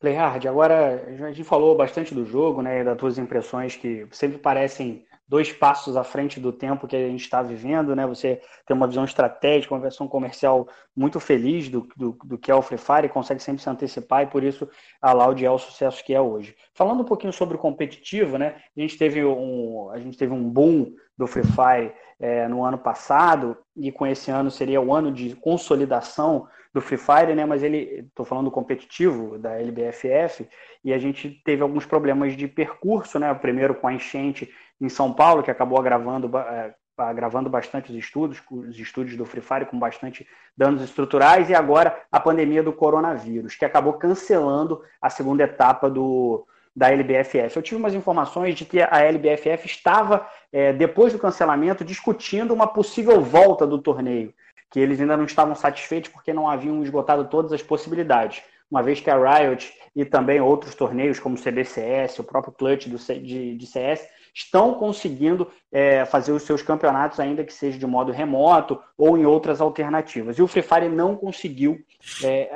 Playhard, 0.00 0.46
agora 0.46 1.04
a 1.08 1.32
gente 1.32 1.42
falou 1.42 1.76
bastante 1.76 2.14
do 2.14 2.24
jogo, 2.24 2.62
né, 2.62 2.84
das 2.84 2.96
tuas 2.96 3.18
impressões 3.18 3.76
que 3.76 4.06
sempre 4.12 4.38
parecem 4.38 5.04
dois 5.28 5.52
passos 5.52 5.96
à 5.96 6.02
frente 6.02 6.40
do 6.40 6.50
tempo 6.50 6.88
que 6.88 6.96
a 6.96 7.06
gente 7.06 7.20
está 7.20 7.42
vivendo, 7.42 7.94
né? 7.94 8.06
Você 8.06 8.40
tem 8.66 8.74
uma 8.74 8.88
visão 8.88 9.04
estratégica, 9.04 9.74
uma 9.74 9.86
visão 9.86 10.08
comercial 10.08 10.66
muito 10.96 11.20
feliz 11.20 11.68
do, 11.68 11.86
do, 11.94 12.18
do, 12.24 12.38
que 12.38 12.50
é 12.50 12.54
o 12.54 12.62
Free 12.62 12.78
Fire 12.78 13.06
e 13.06 13.10
consegue 13.10 13.42
sempre 13.42 13.62
se 13.62 13.68
antecipar 13.68 14.22
e 14.22 14.26
por 14.26 14.42
isso 14.42 14.66
a 15.02 15.12
Loud 15.12 15.44
é 15.44 15.50
o 15.50 15.58
sucesso 15.58 16.02
que 16.02 16.14
é 16.14 16.20
hoje. 16.20 16.56
Falando 16.72 17.02
um 17.02 17.04
pouquinho 17.04 17.32
sobre 17.32 17.56
o 17.56 17.60
competitivo, 17.60 18.38
né? 18.38 18.56
A 18.74 18.80
gente 18.80 18.96
teve 18.96 19.22
um, 19.22 19.90
a 19.90 19.98
gente 19.98 20.16
teve 20.16 20.32
um 20.32 20.48
boom 20.48 20.94
do 21.18 21.26
Free 21.26 21.42
Fire 21.42 21.92
é, 22.20 22.46
no 22.48 22.64
ano 22.64 22.78
passado 22.78 23.56
e 23.76 23.90
com 23.90 24.06
esse 24.06 24.30
ano 24.30 24.50
seria 24.50 24.80
o 24.80 24.94
ano 24.94 25.10
de 25.12 25.34
consolidação 25.36 26.46
do 26.72 26.80
Free 26.80 26.98
Fire, 26.98 27.34
né? 27.34 27.44
Mas 27.44 27.62
ele, 27.62 28.06
estou 28.08 28.24
falando 28.24 28.50
competitivo 28.50 29.38
da 29.38 29.58
LBFF 29.58 30.48
e 30.84 30.92
a 30.92 30.98
gente 30.98 31.30
teve 31.44 31.62
alguns 31.62 31.84
problemas 31.84 32.36
de 32.36 32.46
percurso, 32.46 33.18
né? 33.18 33.30
O 33.32 33.38
primeiro 33.38 33.74
com 33.74 33.88
a 33.88 33.92
enchente 33.92 34.48
em 34.80 34.88
São 34.88 35.12
Paulo, 35.12 35.42
que 35.42 35.50
acabou 35.50 35.78
agravando, 35.78 36.30
é, 36.38 36.74
agravando 36.96 37.50
bastante 37.50 37.90
os 37.90 37.96
estudos, 37.96 38.40
os 38.50 38.78
estúdios 38.78 39.16
do 39.16 39.24
Free 39.24 39.40
Fire 39.40 39.66
com 39.66 39.78
bastante 39.78 40.26
danos 40.56 40.82
estruturais, 40.82 41.48
e 41.50 41.54
agora 41.54 42.00
a 42.12 42.20
pandemia 42.20 42.62
do 42.62 42.72
coronavírus, 42.72 43.56
que 43.56 43.64
acabou 43.64 43.94
cancelando 43.94 44.80
a 45.00 45.08
segunda 45.08 45.44
etapa 45.44 45.88
do, 45.88 46.46
da 46.78 46.90
LBFF. 46.92 47.56
Eu 47.56 47.62
tive 47.62 47.76
umas 47.76 47.92
informações 47.92 48.54
de 48.54 48.64
que 48.64 48.80
a 48.80 49.00
LBFF 49.00 49.66
estava, 49.66 50.24
é, 50.52 50.72
depois 50.72 51.12
do 51.12 51.18
cancelamento, 51.18 51.84
discutindo 51.84 52.54
uma 52.54 52.68
possível 52.68 53.20
volta 53.20 53.66
do 53.66 53.78
torneio, 53.78 54.32
que 54.70 54.78
eles 54.78 55.00
ainda 55.00 55.16
não 55.16 55.24
estavam 55.24 55.56
satisfeitos 55.56 56.08
porque 56.08 56.32
não 56.32 56.48
haviam 56.48 56.80
esgotado 56.80 57.24
todas 57.24 57.52
as 57.52 57.62
possibilidades 57.62 58.42
uma 58.70 58.82
vez 58.82 59.00
que 59.00 59.10
a 59.10 59.16
Riot 59.16 59.72
e 59.96 60.04
também 60.04 60.40
outros 60.40 60.74
torneios 60.74 61.18
como 61.18 61.36
o 61.36 61.40
CBCS, 61.40 62.18
o 62.18 62.24
próprio 62.24 62.52
Clutch 62.52 62.86
do, 62.86 62.98
de, 62.98 63.56
de 63.56 63.66
CS, 63.66 64.06
estão 64.34 64.74
conseguindo 64.74 65.50
é, 65.70 66.04
fazer 66.04 66.32
os 66.32 66.42
seus 66.42 66.62
campeonatos, 66.62 67.20
ainda 67.20 67.44
que 67.44 67.52
seja 67.52 67.78
de 67.78 67.86
modo 67.86 68.12
remoto 68.12 68.80
ou 68.96 69.18
em 69.18 69.26
outras 69.26 69.60
alternativas. 69.60 70.38
E 70.38 70.42
o 70.42 70.46
Free 70.46 70.62
Fire 70.62 70.88
não 70.88 71.14
conseguiu 71.14 71.78
é, 72.22 72.50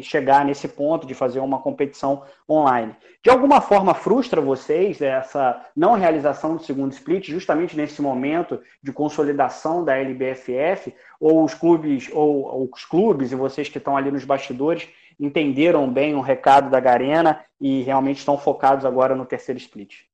chegar 0.00 0.44
nesse 0.44 0.68
ponto 0.68 1.06
de 1.06 1.14
fazer 1.14 1.40
uma 1.40 1.60
competição 1.60 2.22
online. 2.48 2.94
De 3.22 3.30
alguma 3.30 3.60
forma, 3.60 3.94
frustra 3.94 4.40
vocês 4.40 5.00
essa 5.00 5.64
não 5.76 5.94
realização 5.94 6.56
do 6.56 6.62
segundo 6.62 6.92
split, 6.92 7.28
justamente 7.28 7.76
nesse 7.76 8.02
momento 8.02 8.60
de 8.82 8.92
consolidação 8.92 9.84
da 9.84 9.96
LBFF, 9.96 10.94
ou 11.18 11.44
os 11.44 11.54
clubes, 11.54 12.10
ou 12.12 12.68
os 12.72 12.84
clubes 12.84 13.32
e 13.32 13.34
vocês 13.36 13.68
que 13.68 13.78
estão 13.78 13.96
ali 13.96 14.10
nos 14.10 14.24
bastidores 14.24 14.88
entenderam 15.18 15.90
bem 15.90 16.14
o 16.14 16.20
recado 16.20 16.70
da 16.70 16.80
Garena 16.80 17.44
e 17.60 17.82
realmente 17.82 18.18
estão 18.18 18.38
focados 18.38 18.86
agora 18.86 19.14
no 19.14 19.26
terceiro 19.26 19.58
split? 19.58 20.09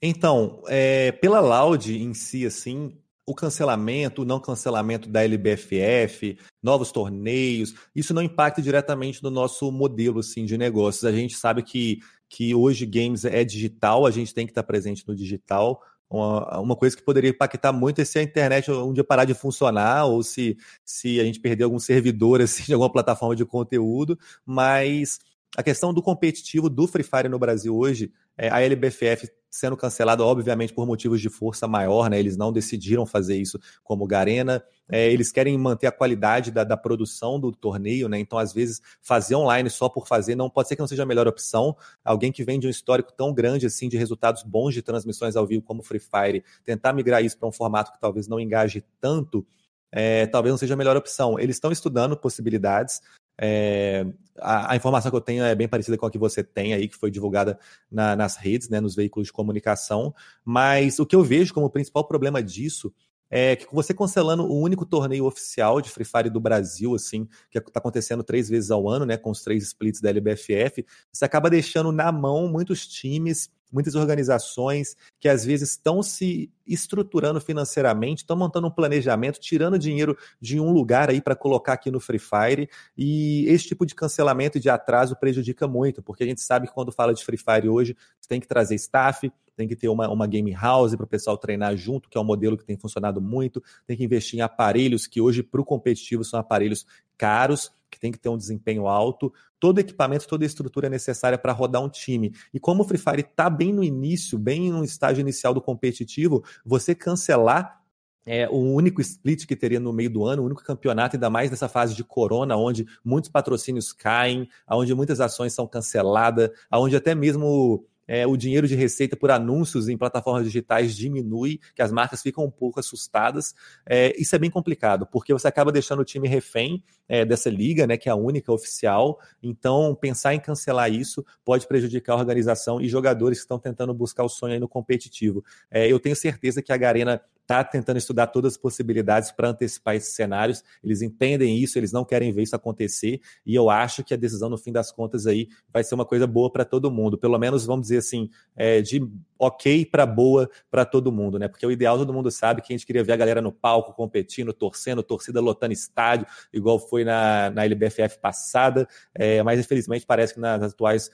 Então, 0.00 0.62
é, 0.68 1.12
pela 1.12 1.40
Loud 1.40 1.96
em 1.96 2.12
si, 2.12 2.44
assim, 2.44 2.96
o 3.26 3.34
cancelamento, 3.34 4.22
o 4.22 4.24
não 4.24 4.38
cancelamento 4.38 5.08
da 5.08 5.24
LBFF, 5.24 6.38
novos 6.62 6.92
torneios, 6.92 7.74
isso 7.94 8.14
não 8.14 8.22
impacta 8.22 8.62
diretamente 8.62 9.22
no 9.22 9.30
nosso 9.30 9.70
modelo 9.72 10.20
assim, 10.20 10.44
de 10.44 10.56
negócios. 10.56 11.04
A 11.04 11.10
gente 11.10 11.36
sabe 11.36 11.62
que, 11.62 11.98
que 12.28 12.54
hoje 12.54 12.86
games 12.86 13.24
é 13.24 13.42
digital, 13.44 14.06
a 14.06 14.10
gente 14.12 14.32
tem 14.32 14.46
que 14.46 14.52
estar 14.52 14.62
presente 14.62 15.06
no 15.08 15.16
digital. 15.16 15.82
Uma, 16.08 16.60
uma 16.60 16.76
coisa 16.76 16.96
que 16.96 17.02
poderia 17.02 17.30
impactar 17.30 17.72
muito 17.72 18.00
é 18.00 18.04
se 18.04 18.16
a 18.20 18.22
internet 18.22 18.70
um 18.70 18.92
dia 18.92 19.02
parar 19.02 19.24
de 19.24 19.34
funcionar 19.34 20.04
ou 20.04 20.22
se, 20.22 20.56
se 20.84 21.18
a 21.18 21.24
gente 21.24 21.40
perder 21.40 21.64
algum 21.64 21.80
servidor 21.80 22.40
assim, 22.42 22.62
de 22.62 22.74
alguma 22.74 22.92
plataforma 22.92 23.34
de 23.34 23.44
conteúdo, 23.44 24.16
mas 24.44 25.18
a 25.56 25.62
questão 25.62 25.92
do 25.94 26.02
competitivo 26.02 26.68
do 26.68 26.86
Free 26.86 27.02
Fire 27.02 27.30
no 27.30 27.38
Brasil 27.38 27.74
hoje, 27.74 28.12
é, 28.36 28.50
a 28.50 28.60
LBFF 28.60 29.26
sendo 29.50 29.74
cancelada, 29.74 30.22
obviamente, 30.22 30.74
por 30.74 30.86
motivos 30.86 31.18
de 31.18 31.30
força 31.30 31.66
maior, 31.66 32.10
né? 32.10 32.18
Eles 32.18 32.36
não 32.36 32.52
decidiram 32.52 33.06
fazer 33.06 33.38
isso 33.38 33.58
como 33.82 34.06
Garena. 34.06 34.62
É, 34.86 35.10
eles 35.10 35.32
querem 35.32 35.56
manter 35.56 35.86
a 35.86 35.92
qualidade 35.92 36.50
da, 36.50 36.62
da, 36.62 36.76
produção 36.76 37.40
do 37.40 37.50
torneio, 37.50 38.06
né? 38.06 38.18
Então, 38.18 38.38
às 38.38 38.52
vezes, 38.52 38.82
fazer 39.00 39.34
online 39.34 39.70
só 39.70 39.88
por 39.88 40.06
fazer 40.06 40.34
não 40.34 40.50
pode 40.50 40.68
ser 40.68 40.76
que 40.76 40.82
não 40.82 40.86
seja 40.86 41.04
a 41.04 41.06
melhor 41.06 41.26
opção. 41.26 41.74
Alguém 42.04 42.30
que 42.30 42.44
vem 42.44 42.60
de 42.60 42.66
um 42.66 42.70
histórico 42.70 43.10
tão 43.14 43.32
grande 43.32 43.64
assim 43.64 43.88
de 43.88 43.96
resultados 43.96 44.42
bons 44.42 44.74
de 44.74 44.82
transmissões 44.82 45.36
ao 45.36 45.46
vivo 45.46 45.62
como 45.62 45.82
Free 45.82 46.00
Fire, 46.00 46.44
tentar 46.62 46.92
migrar 46.92 47.24
isso 47.24 47.38
para 47.38 47.48
um 47.48 47.52
formato 47.52 47.92
que 47.92 47.98
talvez 47.98 48.28
não 48.28 48.38
engaje 48.38 48.84
tanto, 49.00 49.46
é, 49.90 50.26
talvez 50.26 50.52
não 50.52 50.58
seja 50.58 50.74
a 50.74 50.76
melhor 50.76 50.98
opção. 50.98 51.38
Eles 51.40 51.56
estão 51.56 51.72
estudando 51.72 52.14
possibilidades. 52.14 53.00
É, 53.38 54.06
a, 54.38 54.72
a, 54.72 54.76
informação 54.76 55.10
que 55.10 55.16
eu 55.16 55.20
tenho 55.20 55.44
é 55.44 55.54
bem 55.54 55.68
parecida 55.68 55.96
com 55.96 56.06
a 56.06 56.10
que 56.10 56.18
você 56.18 56.42
tem 56.42 56.74
aí, 56.74 56.88
que 56.88 56.96
foi 56.96 57.10
divulgada 57.10 57.58
na, 57.90 58.16
nas 58.16 58.36
redes, 58.36 58.68
né, 58.68 58.80
nos 58.80 58.94
veículos 58.94 59.28
de 59.28 59.32
comunicação. 59.32 60.14
Mas 60.44 60.98
o 60.98 61.06
que 61.06 61.16
eu 61.16 61.22
vejo 61.22 61.52
como 61.52 61.70
principal 61.70 62.06
problema 62.06 62.42
disso 62.42 62.92
é 63.28 63.56
que 63.56 63.66
você 63.72 63.92
cancelando 63.92 64.44
o 64.44 64.60
único 64.60 64.86
torneio 64.86 65.24
oficial 65.24 65.80
de 65.80 65.90
Free 65.90 66.04
Fire 66.04 66.30
do 66.30 66.40
Brasil, 66.40 66.94
assim, 66.94 67.28
que 67.50 67.58
está 67.58 67.80
acontecendo 67.80 68.22
três 68.22 68.48
vezes 68.48 68.70
ao 68.70 68.88
ano, 68.88 69.04
né, 69.04 69.16
com 69.16 69.30
os 69.30 69.42
três 69.42 69.64
splits 69.64 70.00
da 70.00 70.10
LBFF, 70.10 70.86
você 71.12 71.24
acaba 71.24 71.50
deixando 71.50 71.90
na 71.90 72.12
mão 72.12 72.48
muitos 72.48 72.86
times 72.86 73.50
muitas 73.72 73.94
organizações 73.94 74.96
que 75.18 75.28
às 75.28 75.44
vezes 75.44 75.70
estão 75.70 76.02
se 76.02 76.50
estruturando 76.66 77.40
financeiramente, 77.40 78.22
estão 78.22 78.36
montando 78.36 78.66
um 78.66 78.70
planejamento, 78.70 79.38
tirando 79.38 79.78
dinheiro 79.78 80.16
de 80.40 80.58
um 80.58 80.72
lugar 80.72 81.10
aí 81.10 81.20
para 81.20 81.36
colocar 81.36 81.74
aqui 81.74 81.90
no 81.90 82.00
Free 82.00 82.18
Fire, 82.18 82.68
e 82.96 83.44
esse 83.48 83.68
tipo 83.68 83.86
de 83.86 83.94
cancelamento 83.94 84.58
e 84.58 84.60
de 84.60 84.68
atraso 84.68 85.16
prejudica 85.16 85.68
muito, 85.68 86.02
porque 86.02 86.24
a 86.24 86.26
gente 86.26 86.40
sabe 86.40 86.66
que 86.66 86.74
quando 86.74 86.92
fala 86.92 87.14
de 87.14 87.24
Free 87.24 87.38
Fire 87.38 87.68
hoje, 87.68 87.96
você 88.20 88.28
tem 88.28 88.40
que 88.40 88.48
trazer 88.48 88.74
staff, 88.74 89.30
tem 89.56 89.66
que 89.66 89.74
ter 89.74 89.88
uma, 89.88 90.08
uma 90.08 90.26
game 90.26 90.52
house 90.52 90.94
para 90.94 91.04
o 91.04 91.08
pessoal 91.08 91.38
treinar 91.38 91.76
junto, 91.76 92.08
que 92.08 92.18
é 92.18 92.20
um 92.20 92.24
modelo 92.24 92.58
que 92.58 92.64
tem 92.64 92.76
funcionado 92.76 93.20
muito, 93.20 93.62
tem 93.86 93.96
que 93.96 94.04
investir 94.04 94.38
em 94.38 94.42
aparelhos 94.42 95.06
que 95.06 95.20
hoje, 95.20 95.42
para 95.42 95.60
o 95.60 95.64
competitivo, 95.64 96.22
são 96.22 96.38
aparelhos 96.38 96.86
caros, 97.16 97.72
que 97.90 97.98
tem 97.98 98.12
que 98.12 98.18
ter 98.18 98.28
um 98.28 98.36
desempenho 98.36 98.86
alto, 98.86 99.32
todo 99.58 99.78
equipamento, 99.78 100.26
toda 100.26 100.44
estrutura 100.44 100.88
necessária 100.88 101.38
para 101.38 101.52
rodar 101.52 101.82
um 101.82 101.88
time. 101.88 102.32
E 102.52 102.60
como 102.60 102.82
o 102.82 102.86
Free 102.86 102.98
Fire 102.98 103.20
está 103.20 103.48
bem 103.48 103.72
no 103.72 103.82
início, 103.82 104.38
bem 104.38 104.70
no 104.70 104.84
estágio 104.84 105.20
inicial 105.20 105.54
do 105.54 105.60
competitivo, 105.60 106.44
você 106.64 106.94
cancelar 106.94 107.80
é 108.28 108.48
o 108.48 108.56
único 108.56 109.00
split 109.00 109.46
que 109.46 109.54
teria 109.54 109.78
no 109.78 109.92
meio 109.92 110.10
do 110.10 110.24
ano, 110.24 110.42
o 110.42 110.46
único 110.46 110.64
campeonato, 110.64 111.14
ainda 111.14 111.30
mais 111.30 111.48
nessa 111.48 111.68
fase 111.68 111.94
de 111.94 112.02
corona, 112.02 112.56
onde 112.56 112.84
muitos 113.04 113.30
patrocínios 113.30 113.92
caem, 113.92 114.48
onde 114.68 114.92
muitas 114.96 115.20
ações 115.20 115.52
são 115.52 115.64
canceladas, 115.64 116.50
onde 116.72 116.96
até 116.96 117.14
mesmo 117.14 117.86
é, 118.06 118.26
o 118.26 118.36
dinheiro 118.36 118.66
de 118.66 118.74
receita 118.74 119.16
por 119.16 119.30
anúncios 119.30 119.88
em 119.88 119.96
plataformas 119.96 120.44
digitais 120.44 120.94
diminui, 120.94 121.60
que 121.74 121.82
as 121.82 121.92
marcas 121.92 122.22
ficam 122.22 122.44
um 122.44 122.50
pouco 122.50 122.80
assustadas. 122.80 123.54
É, 123.84 124.14
isso 124.20 124.34
é 124.34 124.38
bem 124.38 124.50
complicado, 124.50 125.06
porque 125.06 125.32
você 125.32 125.48
acaba 125.48 125.72
deixando 125.72 126.00
o 126.00 126.04
time 126.04 126.28
refém 126.28 126.82
é, 127.08 127.24
dessa 127.24 127.50
liga, 127.50 127.86
né, 127.86 127.96
que 127.96 128.08
é 128.08 128.12
a 128.12 128.16
única 128.16 128.52
oficial. 128.52 129.18
Então, 129.42 129.94
pensar 129.94 130.34
em 130.34 130.40
cancelar 130.40 130.90
isso 130.90 131.24
pode 131.44 131.66
prejudicar 131.66 132.14
a 132.14 132.16
organização 132.16 132.80
e 132.80 132.88
jogadores 132.88 133.38
que 133.38 133.44
estão 133.44 133.58
tentando 133.58 133.92
buscar 133.94 134.24
o 134.24 134.28
sonho 134.28 134.58
no 134.60 134.68
competitivo. 134.68 135.44
É, 135.70 135.90
eu 135.90 135.98
tenho 135.98 136.16
certeza 136.16 136.62
que 136.62 136.72
a 136.72 136.76
Garena 136.76 137.20
está 137.46 137.62
tentando 137.62 137.96
estudar 137.96 138.26
todas 138.26 138.54
as 138.54 138.58
possibilidades 138.58 139.30
para 139.30 139.50
antecipar 139.50 139.94
esses 139.94 140.14
cenários. 140.14 140.64
Eles 140.82 141.00
entendem 141.00 141.56
isso, 141.56 141.78
eles 141.78 141.92
não 141.92 142.04
querem 142.04 142.32
ver 142.32 142.42
isso 142.42 142.56
acontecer, 142.56 143.20
e 143.46 143.54
eu 143.54 143.70
acho 143.70 144.02
que 144.02 144.12
a 144.12 144.16
decisão, 144.16 144.50
no 144.50 144.58
fim 144.58 144.72
das 144.72 144.90
contas, 144.90 145.26
aí 145.26 145.48
vai 145.72 145.84
ser 145.84 145.94
uma 145.94 146.04
coisa 146.04 146.26
boa 146.26 146.50
para 146.50 146.64
todo 146.64 146.90
mundo. 146.90 147.16
Pelo 147.16 147.38
menos, 147.38 147.64
vamos 147.64 147.82
dizer 147.82 147.98
assim, 147.98 148.28
é, 148.56 148.82
de 148.82 149.00
ok 149.38 149.86
para 149.86 150.04
boa 150.04 150.50
para 150.70 150.84
todo 150.84 151.12
mundo, 151.12 151.38
né? 151.38 151.46
Porque 151.46 151.64
o 151.64 151.70
ideal 151.70 151.96
todo 151.96 152.12
mundo 152.12 152.30
sabe 152.30 152.60
que 152.60 152.72
a 152.72 152.76
gente 152.76 152.84
queria 152.84 153.04
ver 153.04 153.12
a 153.12 153.16
galera 153.16 153.40
no 153.40 153.52
palco 153.52 153.92
competindo, 153.94 154.52
torcendo, 154.52 155.02
torcida 155.02 155.40
lotando 155.40 155.72
estádio, 155.72 156.26
igual 156.52 156.80
foi 156.80 157.04
na, 157.04 157.50
na 157.50 157.64
LBFF 157.64 158.18
passada, 158.20 158.88
é, 159.14 159.42
mas 159.42 159.60
infelizmente 159.60 160.04
parece 160.04 160.34
que 160.34 160.40
nas 160.40 160.72
atuais 160.72 161.10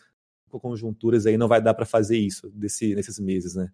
conjunturas 0.51 1.27
aí 1.27 1.37
não 1.37 1.49
vai 1.49 1.61
dar 1.61 1.75
para 1.75 1.87
fazer 1.87 2.17
isso 2.19 2.51
desse, 2.51 2.95
nesses 2.95 3.19
meses, 3.19 3.55
né? 3.55 3.71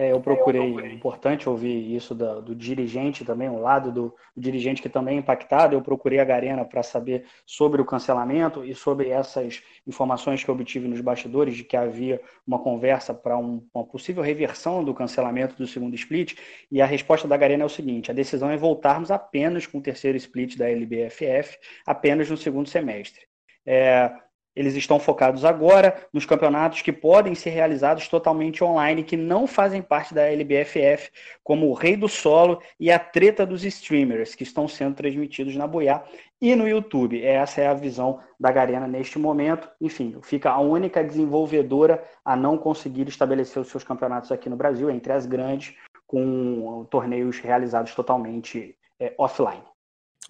É, 0.00 0.12
eu 0.12 0.20
procurei, 0.22 0.62
é 0.80 0.90
importante 0.94 1.46
ouvir 1.46 1.94
isso 1.94 2.14
do, 2.14 2.40
do 2.40 2.54
dirigente 2.54 3.22
também, 3.22 3.50
o 3.50 3.58
lado 3.58 3.92
do, 3.92 4.16
do, 4.34 4.40
dirigente 4.40 4.80
que 4.80 4.88
também 4.88 5.16
é 5.16 5.18
impactado. 5.18 5.74
Eu 5.74 5.82
procurei 5.82 6.18
a 6.18 6.24
Garena 6.24 6.64
para 6.64 6.82
saber 6.82 7.26
sobre 7.44 7.82
o 7.82 7.84
cancelamento 7.84 8.64
e 8.64 8.74
sobre 8.74 9.10
essas 9.10 9.62
informações 9.86 10.42
que 10.42 10.48
eu 10.48 10.54
obtive 10.54 10.88
nos 10.88 11.02
bastidores 11.02 11.54
de 11.54 11.64
que 11.64 11.76
havia 11.76 12.18
uma 12.46 12.58
conversa 12.58 13.12
para 13.12 13.36
um, 13.36 13.62
uma 13.74 13.84
possível 13.84 14.22
reversão 14.22 14.82
do 14.82 14.94
cancelamento 14.94 15.54
do 15.56 15.66
segundo 15.66 15.94
split. 15.94 16.34
E 16.72 16.80
a 16.80 16.86
resposta 16.86 17.28
da 17.28 17.36
Garena 17.36 17.64
é 17.64 17.66
o 17.66 17.68
seguinte: 17.68 18.10
a 18.10 18.14
decisão 18.14 18.50
é 18.50 18.56
voltarmos 18.56 19.10
apenas 19.10 19.66
com 19.66 19.76
o 19.76 19.82
terceiro 19.82 20.16
split 20.16 20.56
da 20.56 20.66
LBFF, 20.70 21.58
apenas 21.86 22.30
no 22.30 22.38
segundo 22.38 22.70
semestre. 22.70 23.20
É, 23.66 24.10
eles 24.54 24.74
estão 24.74 24.98
focados 24.98 25.44
agora 25.44 25.96
nos 26.12 26.26
campeonatos 26.26 26.82
que 26.82 26.92
podem 26.92 27.34
ser 27.34 27.50
realizados 27.50 28.08
totalmente 28.08 28.62
online, 28.64 29.04
que 29.04 29.16
não 29.16 29.46
fazem 29.46 29.80
parte 29.80 30.12
da 30.12 30.22
LBFF, 30.22 31.10
como 31.42 31.68
o 31.68 31.74
Rei 31.74 31.96
do 31.96 32.08
Solo 32.08 32.60
e 32.78 32.90
a 32.90 32.98
Treta 32.98 33.46
dos 33.46 33.64
Streamers, 33.64 34.34
que 34.34 34.42
estão 34.42 34.66
sendo 34.66 34.96
transmitidos 34.96 35.54
na 35.56 35.66
Boiá 35.66 36.02
e 36.40 36.54
no 36.54 36.68
YouTube. 36.68 37.22
Essa 37.22 37.60
é 37.60 37.68
a 37.68 37.74
visão 37.74 38.20
da 38.38 38.50
Garena 38.50 38.88
neste 38.88 39.18
momento. 39.18 39.68
Enfim, 39.80 40.18
fica 40.22 40.50
a 40.50 40.60
única 40.60 41.04
desenvolvedora 41.04 42.02
a 42.24 42.34
não 42.34 42.58
conseguir 42.58 43.08
estabelecer 43.08 43.60
os 43.62 43.68
seus 43.68 43.84
campeonatos 43.84 44.32
aqui 44.32 44.48
no 44.48 44.56
Brasil, 44.56 44.90
entre 44.90 45.12
as 45.12 45.26
grandes, 45.26 45.74
com 46.06 46.84
torneios 46.90 47.38
realizados 47.38 47.94
totalmente 47.94 48.76
é, 48.98 49.14
offline. 49.16 49.69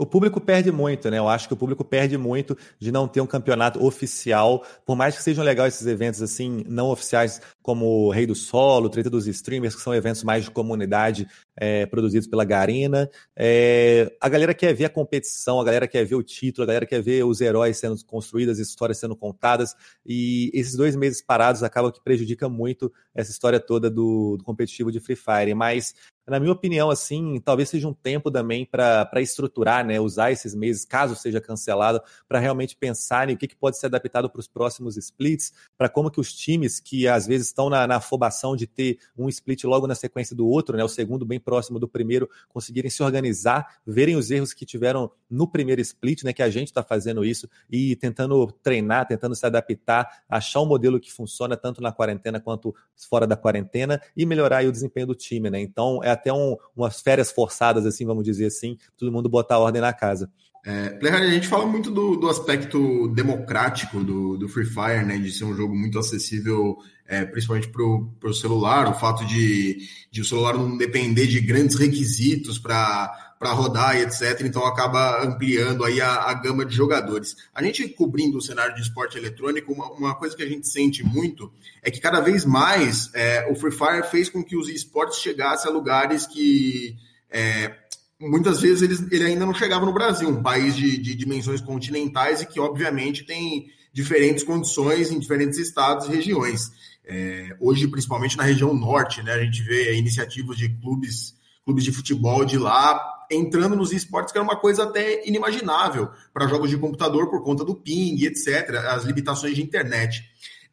O 0.00 0.06
público 0.06 0.40
perde 0.40 0.72
muito, 0.72 1.10
né? 1.10 1.18
Eu 1.18 1.28
acho 1.28 1.46
que 1.46 1.52
o 1.52 1.56
público 1.56 1.84
perde 1.84 2.16
muito 2.16 2.56
de 2.78 2.90
não 2.90 3.06
ter 3.06 3.20
um 3.20 3.26
campeonato 3.26 3.84
oficial. 3.84 4.64
Por 4.86 4.96
mais 4.96 5.14
que 5.14 5.22
sejam 5.22 5.44
legais 5.44 5.74
esses 5.74 5.86
eventos 5.86 6.22
assim, 6.22 6.64
não 6.66 6.88
oficiais, 6.88 7.42
como 7.60 8.06
o 8.06 8.10
Rei 8.10 8.26
do 8.26 8.34
Solo, 8.34 8.88
Treta 8.88 9.10
dos 9.10 9.26
Streamers, 9.26 9.74
que 9.74 9.82
são 9.82 9.94
eventos 9.94 10.24
mais 10.24 10.44
de 10.44 10.50
comunidade 10.50 11.28
é, 11.54 11.84
produzidos 11.84 12.26
pela 12.26 12.46
Garena. 12.46 13.10
É, 13.36 14.10
a 14.18 14.28
galera 14.30 14.54
quer 14.54 14.72
ver 14.72 14.86
a 14.86 14.88
competição, 14.88 15.60
a 15.60 15.64
galera 15.64 15.86
quer 15.86 16.06
ver 16.06 16.14
o 16.14 16.22
título, 16.22 16.62
a 16.64 16.66
galera 16.66 16.86
quer 16.86 17.02
ver 17.02 17.22
os 17.26 17.42
heróis 17.42 17.76
sendo 17.76 18.02
construídos, 18.06 18.58
as 18.58 18.66
histórias 18.66 18.96
sendo 18.96 19.14
contadas. 19.14 19.76
E 20.06 20.50
esses 20.54 20.76
dois 20.76 20.96
meses 20.96 21.20
parados 21.20 21.62
acabam 21.62 21.92
que 21.92 22.02
prejudica 22.02 22.48
muito 22.48 22.90
essa 23.14 23.30
história 23.30 23.60
toda 23.60 23.90
do, 23.90 24.38
do 24.38 24.44
competitivo 24.44 24.90
de 24.90 24.98
Free 24.98 25.14
Fire. 25.14 25.54
Mas 25.54 25.94
na 26.30 26.38
minha 26.38 26.52
opinião, 26.52 26.90
assim, 26.90 27.40
talvez 27.44 27.68
seja 27.68 27.88
um 27.88 27.92
tempo 27.92 28.30
também 28.30 28.64
para 28.64 29.10
estruturar, 29.16 29.84
né? 29.84 29.98
Usar 29.98 30.30
esses 30.30 30.54
meses, 30.54 30.84
caso 30.84 31.16
seja 31.16 31.40
cancelado, 31.40 32.00
para 32.28 32.38
realmente 32.38 32.76
pensar 32.76 33.28
em 33.28 33.34
o 33.34 33.36
que, 33.36 33.48
que 33.48 33.56
pode 33.56 33.76
ser 33.76 33.86
adaptado 33.86 34.30
para 34.30 34.38
os 34.38 34.46
próximos 34.46 34.96
splits, 34.96 35.52
para 35.76 35.88
como 35.88 36.08
que 36.08 36.20
os 36.20 36.32
times 36.32 36.78
que 36.78 37.08
às 37.08 37.26
vezes 37.26 37.48
estão 37.48 37.68
na, 37.68 37.84
na 37.84 37.96
afobação 37.96 38.54
de 38.54 38.64
ter 38.64 39.00
um 39.18 39.28
split 39.28 39.64
logo 39.64 39.88
na 39.88 39.96
sequência 39.96 40.36
do 40.36 40.46
outro, 40.46 40.76
né? 40.76 40.84
O 40.84 40.88
segundo 40.88 41.26
bem 41.26 41.40
próximo 41.40 41.80
do 41.80 41.88
primeiro, 41.88 42.30
conseguirem 42.48 42.90
se 42.90 43.02
organizar, 43.02 43.78
verem 43.84 44.14
os 44.14 44.30
erros 44.30 44.54
que 44.54 44.64
tiveram 44.64 45.10
no 45.28 45.48
primeiro 45.48 45.80
split, 45.80 46.22
né? 46.22 46.32
Que 46.32 46.44
a 46.44 46.50
gente 46.50 46.68
está 46.68 46.84
fazendo 46.84 47.24
isso 47.24 47.48
e 47.68 47.96
tentando 47.96 48.46
treinar, 48.62 49.04
tentando 49.04 49.34
se 49.34 49.44
adaptar, 49.44 50.22
achar 50.28 50.60
um 50.60 50.66
modelo 50.66 51.00
que 51.00 51.12
funciona 51.12 51.56
tanto 51.56 51.82
na 51.82 51.90
quarentena 51.90 52.38
quanto 52.38 52.72
fora 52.94 53.26
da 53.26 53.36
quarentena 53.36 54.00
e 54.16 54.24
melhorar 54.24 54.64
o 54.64 54.70
desempenho 54.70 55.08
do 55.08 55.14
time, 55.16 55.50
né? 55.50 55.60
Então 55.60 56.00
é 56.04 56.19
até 56.20 56.32
um, 56.32 56.56
umas 56.76 57.00
férias 57.00 57.32
forçadas, 57.32 57.86
assim, 57.86 58.04
vamos 58.04 58.24
dizer 58.24 58.46
assim, 58.46 58.76
todo 58.96 59.10
mundo 59.10 59.28
botar 59.28 59.58
ordem 59.58 59.80
na 59.80 59.92
casa. 59.92 60.30
É, 60.64 60.98
a 61.02 61.30
gente 61.30 61.48
fala 61.48 61.66
muito 61.66 61.90
do, 61.90 62.16
do 62.16 62.28
aspecto 62.28 63.08
democrático 63.08 64.04
do, 64.04 64.36
do, 64.36 64.46
Free 64.46 64.66
Fire, 64.66 65.06
né? 65.06 65.16
De 65.16 65.32
ser 65.32 65.44
um 65.44 65.56
jogo 65.56 65.74
muito 65.74 65.98
acessível, 65.98 66.76
é, 67.06 67.24
principalmente 67.24 67.68
para 67.68 67.82
o 67.82 68.34
celular, 68.34 68.90
o 68.90 68.98
fato 68.98 69.24
de, 69.24 69.78
de 70.10 70.20
o 70.20 70.24
celular 70.24 70.54
não 70.58 70.76
depender 70.76 71.26
de 71.26 71.40
grandes 71.40 71.78
requisitos 71.78 72.58
para 72.58 73.29
para 73.40 73.52
rodar 73.52 73.96
e 73.96 74.02
etc. 74.02 74.42
Então 74.44 74.66
acaba 74.66 75.24
ampliando 75.24 75.82
aí 75.82 75.98
a, 75.98 76.24
a, 76.24 76.34
gama 76.34 76.62
de 76.62 76.76
jogadores. 76.76 77.34
A 77.54 77.62
gente 77.62 77.88
cobrindo 77.88 78.36
o 78.36 78.42
cenário 78.42 78.74
de 78.74 78.82
esporte 78.82 79.16
eletrônico, 79.16 79.72
uma, 79.72 79.90
uma 79.92 80.14
coisa 80.14 80.36
que 80.36 80.42
a 80.42 80.46
gente 80.46 80.68
sente 80.68 81.02
muito 81.02 81.50
é 81.82 81.90
que 81.90 82.02
cada 82.02 82.20
vez 82.20 82.44
mais 82.44 83.08
é, 83.14 83.50
o 83.50 83.56
Free 83.56 83.72
Fire 83.72 84.02
fez 84.10 84.28
com 84.28 84.44
que 84.44 84.58
os 84.58 84.68
esportes 84.68 85.20
chegassem 85.20 85.70
a 85.70 85.72
lugares 85.72 86.26
que 86.26 86.94
é, 87.30 87.74
muitas 88.20 88.60
vezes 88.60 88.82
eles, 88.82 89.10
ele 89.10 89.24
ainda 89.24 89.46
não 89.46 89.54
chegava 89.54 89.86
no 89.86 89.94
Brasil, 89.94 90.28
um 90.28 90.42
país 90.42 90.76
de, 90.76 90.98
de 90.98 91.14
dimensões 91.14 91.62
continentais 91.62 92.42
e 92.42 92.46
que 92.46 92.60
obviamente 92.60 93.24
tem 93.24 93.68
diferentes 93.90 94.44
condições 94.44 95.10
em 95.10 95.18
diferentes 95.18 95.58
estados 95.58 96.06
e 96.06 96.10
regiões. 96.10 96.70
É, 97.06 97.56
hoje, 97.58 97.88
principalmente 97.88 98.36
na 98.36 98.44
região 98.44 98.74
norte, 98.74 99.22
né, 99.22 99.32
a 99.32 99.42
gente 99.42 99.62
vê 99.62 99.96
iniciativas 99.96 100.58
de 100.58 100.68
clubes, 100.68 101.34
clubes 101.64 101.84
de 101.84 101.90
futebol 101.90 102.44
de 102.44 102.58
lá 102.58 103.18
entrando 103.30 103.76
nos 103.76 103.92
esportes, 103.92 104.32
que 104.32 104.38
era 104.38 104.44
uma 104.44 104.56
coisa 104.56 104.84
até 104.84 105.26
inimaginável 105.26 106.10
para 106.34 106.48
jogos 106.48 106.68
de 106.68 106.76
computador 106.76 107.30
por 107.30 107.42
conta 107.42 107.64
do 107.64 107.74
ping, 107.74 108.24
etc., 108.24 108.76
as 108.88 109.04
limitações 109.04 109.54
de 109.54 109.62
internet. 109.62 110.24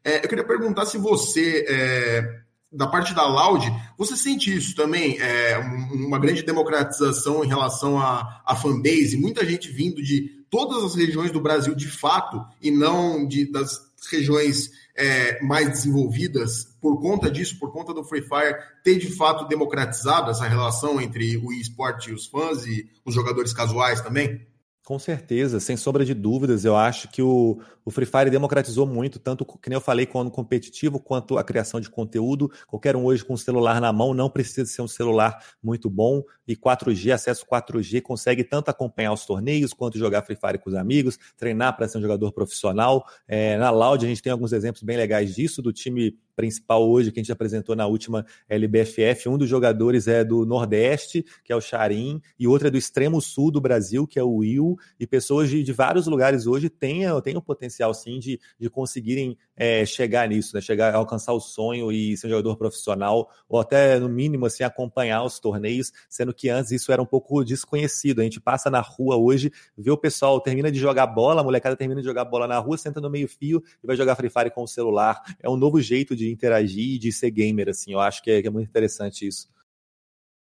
É, 0.03 0.23
eu 0.23 0.29
queria 0.29 0.43
perguntar 0.43 0.85
se 0.85 0.97
você, 0.97 1.65
é, 1.67 2.39
da 2.71 2.87
parte 2.87 3.13
da 3.13 3.27
Loud, 3.27 3.71
você 3.97 4.15
sente 4.15 4.55
isso 4.55 4.75
também, 4.75 5.19
é, 5.19 5.57
uma 5.91 6.17
grande 6.17 6.43
democratização 6.43 7.43
em 7.43 7.47
relação 7.47 7.99
à, 7.99 8.41
à 8.45 8.55
fanbase, 8.55 9.17
muita 9.17 9.45
gente 9.45 9.69
vindo 9.69 10.01
de 10.01 10.45
todas 10.49 10.83
as 10.83 10.95
regiões 10.95 11.31
do 11.31 11.41
Brasil 11.41 11.75
de 11.75 11.87
fato, 11.87 12.43
e 12.61 12.71
não 12.71 13.27
de, 13.27 13.51
das 13.51 13.87
regiões 14.09 14.71
é, 14.97 15.41
mais 15.43 15.69
desenvolvidas 15.69 16.65
por 16.81 16.99
conta 16.99 17.29
disso, 17.29 17.59
por 17.59 17.71
conta 17.71 17.93
do 17.93 18.03
Free 18.03 18.23
Fire 18.23 18.57
ter 18.83 18.97
de 18.97 19.15
fato 19.15 19.47
democratizado 19.47 20.31
essa 20.31 20.47
relação 20.47 20.99
entre 20.99 21.37
o 21.37 21.53
esporte 21.53 22.09
e 22.09 22.13
os 22.13 22.25
fãs 22.25 22.65
e 22.65 22.89
os 23.05 23.13
jogadores 23.13 23.53
casuais 23.53 24.01
também? 24.01 24.45
Com 24.83 24.97
certeza, 24.97 25.59
sem 25.59 25.75
sombra 25.75 26.05
de 26.05 26.13
dúvidas, 26.13 26.63
eu 26.63 26.75
acho 26.75 27.09
que 27.09 27.21
o, 27.21 27.59
o 27.87 27.89
Free 27.89 28.05
Fire 28.05 28.29
democratizou 28.29 28.85
muito, 28.85 29.17
tanto 29.17 29.45
que 29.45 29.69
nem 29.69 29.77
eu 29.77 29.81
falei, 29.81 30.05
quanto 30.05 30.29
competitivo, 30.29 30.99
quanto 30.99 31.37
a 31.37 31.43
criação 31.43 31.79
de 31.79 31.89
conteúdo. 31.89 32.51
Qualquer 32.67 32.97
um 32.97 33.05
hoje 33.05 33.23
com 33.23 33.33
o 33.33 33.37
celular 33.37 33.79
na 33.79 33.93
mão 33.93 34.13
não 34.13 34.29
precisa 34.29 34.69
ser 34.69 34.81
um 34.81 34.89
celular 34.89 35.41
muito 35.63 35.89
bom 35.89 36.21
e 36.45 36.53
4G, 36.53 37.13
acesso 37.13 37.45
4G, 37.49 38.01
consegue 38.01 38.43
tanto 38.43 38.67
acompanhar 38.67 39.13
os 39.13 39.25
torneios 39.25 39.71
quanto 39.71 39.97
jogar 39.97 40.23
Free 40.23 40.35
Fire 40.35 40.57
com 40.57 40.69
os 40.69 40.75
amigos, 40.75 41.17
treinar 41.37 41.77
para 41.77 41.87
ser 41.87 41.99
um 41.99 42.01
jogador 42.01 42.33
profissional. 42.33 43.05
É, 43.25 43.55
na 43.55 43.69
Loud 43.69 44.05
a 44.05 44.09
gente 44.09 44.21
tem 44.21 44.33
alguns 44.33 44.51
exemplos 44.51 44.83
bem 44.83 44.97
legais 44.97 45.33
disso, 45.33 45.61
do 45.61 45.71
time 45.71 46.13
principal 46.37 46.87
hoje 46.87 47.11
que 47.11 47.19
a 47.19 47.23
gente 47.23 47.31
apresentou 47.31 47.75
na 47.75 47.87
última 47.87 48.23
LBFF. 48.47 49.27
Um 49.27 49.39
dos 49.39 49.49
jogadores 49.49 50.07
é 50.07 50.23
do 50.23 50.45
Nordeste, 50.45 51.25
que 51.43 51.51
é 51.51 51.55
o 51.55 51.59
Charim, 51.59 52.21
e 52.39 52.47
outro 52.47 52.67
é 52.67 52.71
do 52.71 52.77
extremo 52.77 53.19
sul 53.19 53.49
do 53.49 53.59
Brasil, 53.59 54.05
que 54.05 54.19
é 54.19 54.23
o 54.23 54.35
Will. 54.35 54.77
E 54.99 55.07
pessoas 55.07 55.49
de, 55.49 55.63
de 55.63 55.73
vários 55.73 56.05
lugares 56.05 56.45
hoje 56.45 56.69
têm, 56.69 57.01
têm 57.23 57.35
o 57.35 57.41
potencial, 57.41 57.76
sim, 57.93 58.19
de, 58.19 58.39
de 58.59 58.69
conseguirem 58.69 59.37
é, 59.55 59.85
chegar 59.85 60.27
nisso, 60.27 60.55
né? 60.55 60.61
chegar 60.61 60.93
alcançar 60.93 61.33
o 61.33 61.39
sonho 61.39 61.91
e 61.91 62.15
ser 62.17 62.27
um 62.27 62.29
jogador 62.29 62.55
profissional, 62.57 63.29
ou 63.47 63.59
até, 63.59 63.99
no 63.99 64.07
mínimo, 64.07 64.45
assim, 64.45 64.63
acompanhar 64.63 65.23
os 65.23 65.39
torneios, 65.39 65.91
sendo 66.09 66.33
que 66.33 66.49
antes 66.49 66.71
isso 66.71 66.91
era 66.91 67.01
um 67.01 67.05
pouco 67.05 67.43
desconhecido. 67.43 68.21
A 68.21 68.23
gente 68.23 68.39
passa 68.39 68.69
na 68.69 68.81
rua 68.81 69.17
hoje, 69.17 69.51
vê 69.77 69.91
o 69.91 69.97
pessoal, 69.97 70.39
termina 70.39 70.71
de 70.71 70.79
jogar 70.79 71.07
bola, 71.07 71.41
a 71.41 71.43
molecada 71.43 71.75
termina 71.75 72.01
de 72.01 72.07
jogar 72.07 72.25
bola 72.25 72.47
na 72.47 72.59
rua, 72.59 72.77
senta 72.77 73.01
no 73.01 73.09
meio-fio 73.09 73.63
e 73.83 73.87
vai 73.87 73.95
jogar 73.95 74.15
Free 74.15 74.29
Fire 74.29 74.51
com 74.51 74.63
o 74.63 74.67
celular. 74.67 75.21
É 75.41 75.49
um 75.49 75.57
novo 75.57 75.81
jeito 75.81 76.15
de 76.15 76.31
interagir 76.31 76.95
e 76.95 76.99
de 76.99 77.11
ser 77.11 77.31
gamer, 77.31 77.69
assim. 77.69 77.93
Eu 77.93 77.99
acho 77.99 78.21
que 78.21 78.31
é, 78.31 78.41
que 78.41 78.47
é 78.47 78.51
muito 78.51 78.69
interessante 78.69 79.27
isso. 79.27 79.49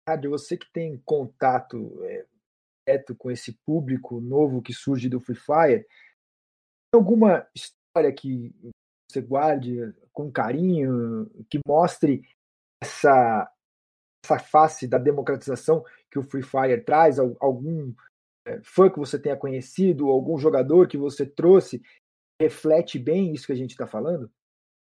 Rádio, 0.09 0.31
você 0.31 0.57
que 0.57 0.71
tem 0.71 1.01
contato 1.05 1.99
é, 2.05 2.25
direto 2.87 3.15
com 3.15 3.31
esse 3.31 3.53
público 3.65 4.21
novo 4.21 4.61
que 4.61 4.73
surge 4.73 5.09
do 5.09 5.19
Free 5.19 5.37
Fire, 5.37 5.87
alguma 6.95 7.47
história 7.55 8.13
que 8.13 8.55
você 9.11 9.21
guarde 9.21 9.95
com 10.13 10.31
carinho, 10.31 11.31
que 11.49 11.59
mostre 11.67 12.23
essa, 12.83 13.51
essa 14.25 14.39
face 14.39 14.87
da 14.87 14.99
democratização 14.99 15.85
que 16.11 16.19
o 16.19 16.23
Free 16.23 16.43
Fire 16.43 16.85
traz? 16.85 17.19
Algum 17.19 17.93
é, 18.47 18.61
fã 18.63 18.91
que 18.91 18.99
você 18.99 19.19
tenha 19.19 19.37
conhecido, 19.37 20.09
algum 20.09 20.39
jogador 20.39 20.89
que 20.89 20.97
você 20.99 21.25
trouxe 21.27 21.83
reflete 22.41 22.99
bem 22.99 23.33
isso 23.33 23.47
que 23.47 23.53
a 23.53 23.57
gente 23.57 23.71
está 23.71 23.87
falando? 23.87 24.31